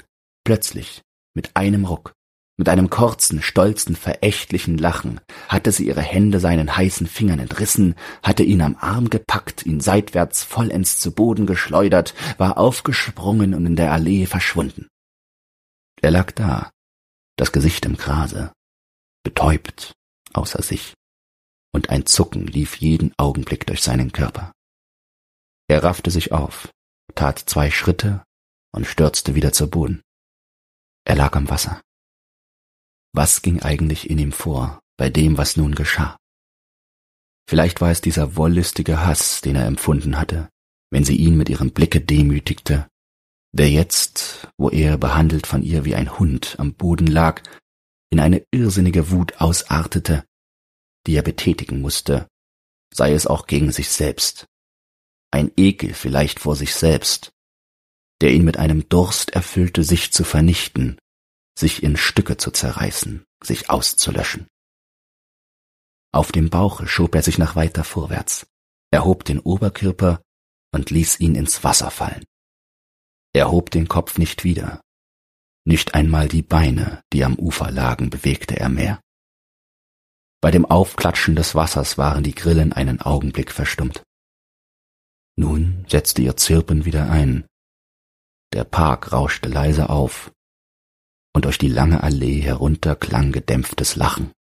plötzlich, 0.45 1.03
mit 1.35 1.57
einem 1.57 1.85
Ruck, 1.85 2.15
mit 2.61 2.69
einem 2.69 2.91
kurzen, 2.91 3.41
stolzen, 3.41 3.97
verächtlichen 3.97 4.77
Lachen 4.77 5.19
hatte 5.49 5.73
sie 5.73 5.87
ihre 5.87 6.03
Hände 6.03 6.41
seinen 6.41 6.77
heißen 6.77 7.07
Fingern 7.07 7.39
entrissen, 7.39 7.95
hatte 8.23 8.43
ihn 8.43 8.61
am 8.61 8.77
Arm 8.79 9.09
gepackt, 9.09 9.65
ihn 9.65 9.81
seitwärts 9.81 10.45
vollends 10.45 11.01
zu 11.01 11.15
Boden 11.15 11.47
geschleudert, 11.47 12.13
war 12.37 12.59
aufgesprungen 12.59 13.55
und 13.55 13.65
in 13.65 13.77
der 13.77 13.93
Allee 13.93 14.27
verschwunden. 14.27 14.89
Er 16.03 16.11
lag 16.11 16.33
da, 16.33 16.71
das 17.37 17.51
Gesicht 17.51 17.87
im 17.87 17.97
Grase, 17.97 18.53
betäubt, 19.23 19.95
außer 20.35 20.61
sich, 20.61 20.93
und 21.73 21.89
ein 21.89 22.05
Zucken 22.05 22.47
lief 22.47 22.77
jeden 22.77 23.15
Augenblick 23.17 23.67
durch 23.67 23.81
seinen 23.81 24.13
Körper. 24.13 24.53
Er 25.67 25.83
raffte 25.83 26.11
sich 26.11 26.33
auf, 26.33 26.69
tat 27.15 27.39
zwei 27.39 27.71
Schritte 27.71 28.23
und 28.73 28.87
stürzte 28.87 29.35
wieder 29.35 29.55
zu 29.55 29.71
Boden. 29.71 30.03
Er 31.07 31.17
lag 31.17 31.35
am 31.37 31.49
Wasser. 31.49 31.81
Was 33.13 33.43
ging 33.43 33.61
eigentlich 33.61 34.09
in 34.09 34.19
ihm 34.19 34.33
vor 34.33 34.81
bei 34.97 35.11
dem, 35.11 35.37
was 35.37 35.57
nun 35.57 35.75
geschah? 35.75 36.17
Vielleicht 37.49 37.81
war 37.81 37.91
es 37.91 38.01
dieser 38.01 38.37
wollüstige 38.37 39.05
Hass, 39.05 39.41
den 39.41 39.57
er 39.57 39.67
empfunden 39.67 40.17
hatte, 40.17 40.49
wenn 40.91 41.05
sie 41.05 41.17
ihn 41.17 41.37
mit 41.37 41.49
ihrem 41.49 41.73
Blicke 41.73 42.01
demütigte, 42.01 42.89
der 43.53 43.71
jetzt, 43.71 44.49
wo 44.57 44.71
er 44.71 44.97
behandelt 44.97 45.47
von 45.47 45.63
ihr 45.63 45.85
wie 45.85 45.97
ein 45.97 46.19
Hund 46.19 46.55
am 46.59 46.75
Boden 46.75 47.09
lag, 47.09 47.43
in 48.11 48.21
eine 48.21 48.45
irrsinnige 48.53 49.11
Wut 49.11 49.41
ausartete, 49.41 50.25
die 51.07 51.17
er 51.17 51.23
betätigen 51.23 51.81
musste, 51.81 52.29
sei 52.95 53.13
es 53.13 53.27
auch 53.27 53.47
gegen 53.47 53.73
sich 53.73 53.89
selbst. 53.89 54.47
Ein 55.33 55.51
Ekel 55.57 55.95
vielleicht 55.95 56.41
vor 56.41 56.57
sich 56.57 56.75
selbst, 56.75 57.33
der 58.21 58.33
ihn 58.33 58.45
mit 58.45 58.59
einem 58.59 58.89
Durst 58.89 59.31
erfüllte, 59.31 59.83
sich 59.83 60.13
zu 60.13 60.25
vernichten, 60.25 60.99
sich 61.59 61.83
in 61.83 61.97
Stücke 61.97 62.37
zu 62.37 62.51
zerreißen, 62.51 63.25
sich 63.43 63.71
auszulöschen. 63.71 64.47
Auf 66.13 66.33
dem 66.33 66.51
Bauche 66.51 66.89
schob 66.89 67.15
er 67.15 67.23
sich 67.23 67.39
nach 67.39 67.57
weiter 67.57 67.85
vorwärts, 67.85 68.47
erhob 68.91 69.25
den 69.25 69.39
Oberkörper 69.39 70.23
und 70.73 70.91
ließ 70.91 71.21
ihn 71.21 71.35
ins 71.35 71.63
Wasser 71.63 71.91
fallen. 71.91 72.25
Er 73.33 73.51
hob 73.51 73.71
den 73.71 73.87
Kopf 73.87 74.19
nicht 74.19 74.43
wieder. 74.43 74.81
Nicht 75.65 75.95
einmal 75.95 76.29
die 76.29 76.43
Beine, 76.43 77.03
die 77.13 77.25
am 77.25 77.37
Ufer 77.37 77.71
lagen, 77.71 78.11
bewegte 78.11 78.59
er 78.59 78.69
mehr. 78.69 79.01
Bei 80.41 80.51
dem 80.51 80.65
Aufklatschen 80.65 81.37
des 81.37 81.55
Wassers 81.55 81.99
waren 81.99 82.25
die 82.25 82.35
Grillen 82.35 82.73
einen 82.73 83.01
Augenblick 83.01 83.53
verstummt. 83.53 84.03
Nun 85.37 85.85
setzte 85.89 86.23
ihr 86.23 86.37
Zirpen 86.37 86.85
wieder 86.85 87.11
ein. 87.11 87.47
Der 88.53 88.65
Park 88.65 89.13
rauschte 89.13 89.49
leise 89.49 89.91
auf, 89.91 90.33
und 91.35 91.45
durch 91.45 91.59
die 91.59 91.69
lange 91.69 92.03
Allee 92.03 92.41
herunter 92.41 92.97
klang 92.97 93.33
gedämpftes 93.33 93.97
Lachen. 93.97 94.33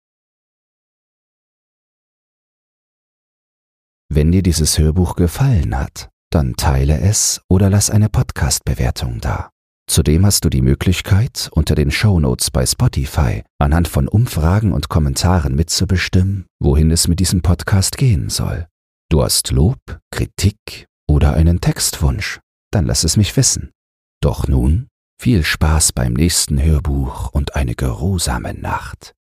Wenn 4.12 4.32
dir 4.32 4.42
dieses 4.42 4.76
Hörbuch 4.78 5.14
gefallen 5.14 5.78
hat, 5.78 6.10
dann 6.30 6.56
teile 6.56 7.00
es 7.00 7.40
oder 7.48 7.70
lass 7.70 7.90
eine 7.90 8.08
Podcast-Bewertung 8.08 9.20
da. 9.20 9.50
Zudem 9.88 10.24
hast 10.24 10.44
du 10.44 10.50
die 10.50 10.62
Möglichkeit, 10.62 11.48
unter 11.52 11.74
den 11.74 11.90
Shownotes 11.90 12.50
bei 12.50 12.64
Spotify 12.66 13.42
anhand 13.58 13.88
von 13.88 14.06
Umfragen 14.06 14.72
und 14.72 14.88
Kommentaren 14.88 15.54
mitzubestimmen, 15.54 16.46
wohin 16.60 16.90
es 16.90 17.08
mit 17.08 17.18
diesem 17.18 17.42
Podcast 17.42 17.96
gehen 17.96 18.30
soll. 18.30 18.68
Du 19.10 19.22
hast 19.22 19.50
Lob, 19.50 19.80
Kritik 20.12 20.86
oder 21.08 21.32
einen 21.32 21.60
Textwunsch, 21.60 22.40
dann 22.70 22.86
lass 22.86 23.02
es 23.02 23.16
mich 23.16 23.36
wissen. 23.36 23.72
Doch 24.20 24.46
nun 24.46 24.89
viel 25.20 25.44
Spaß 25.44 25.92
beim 25.92 26.14
nächsten 26.14 26.62
Hörbuch 26.62 27.28
und 27.32 27.54
eine 27.54 27.74
geruhsame 27.74 28.54
Nacht. 28.54 29.14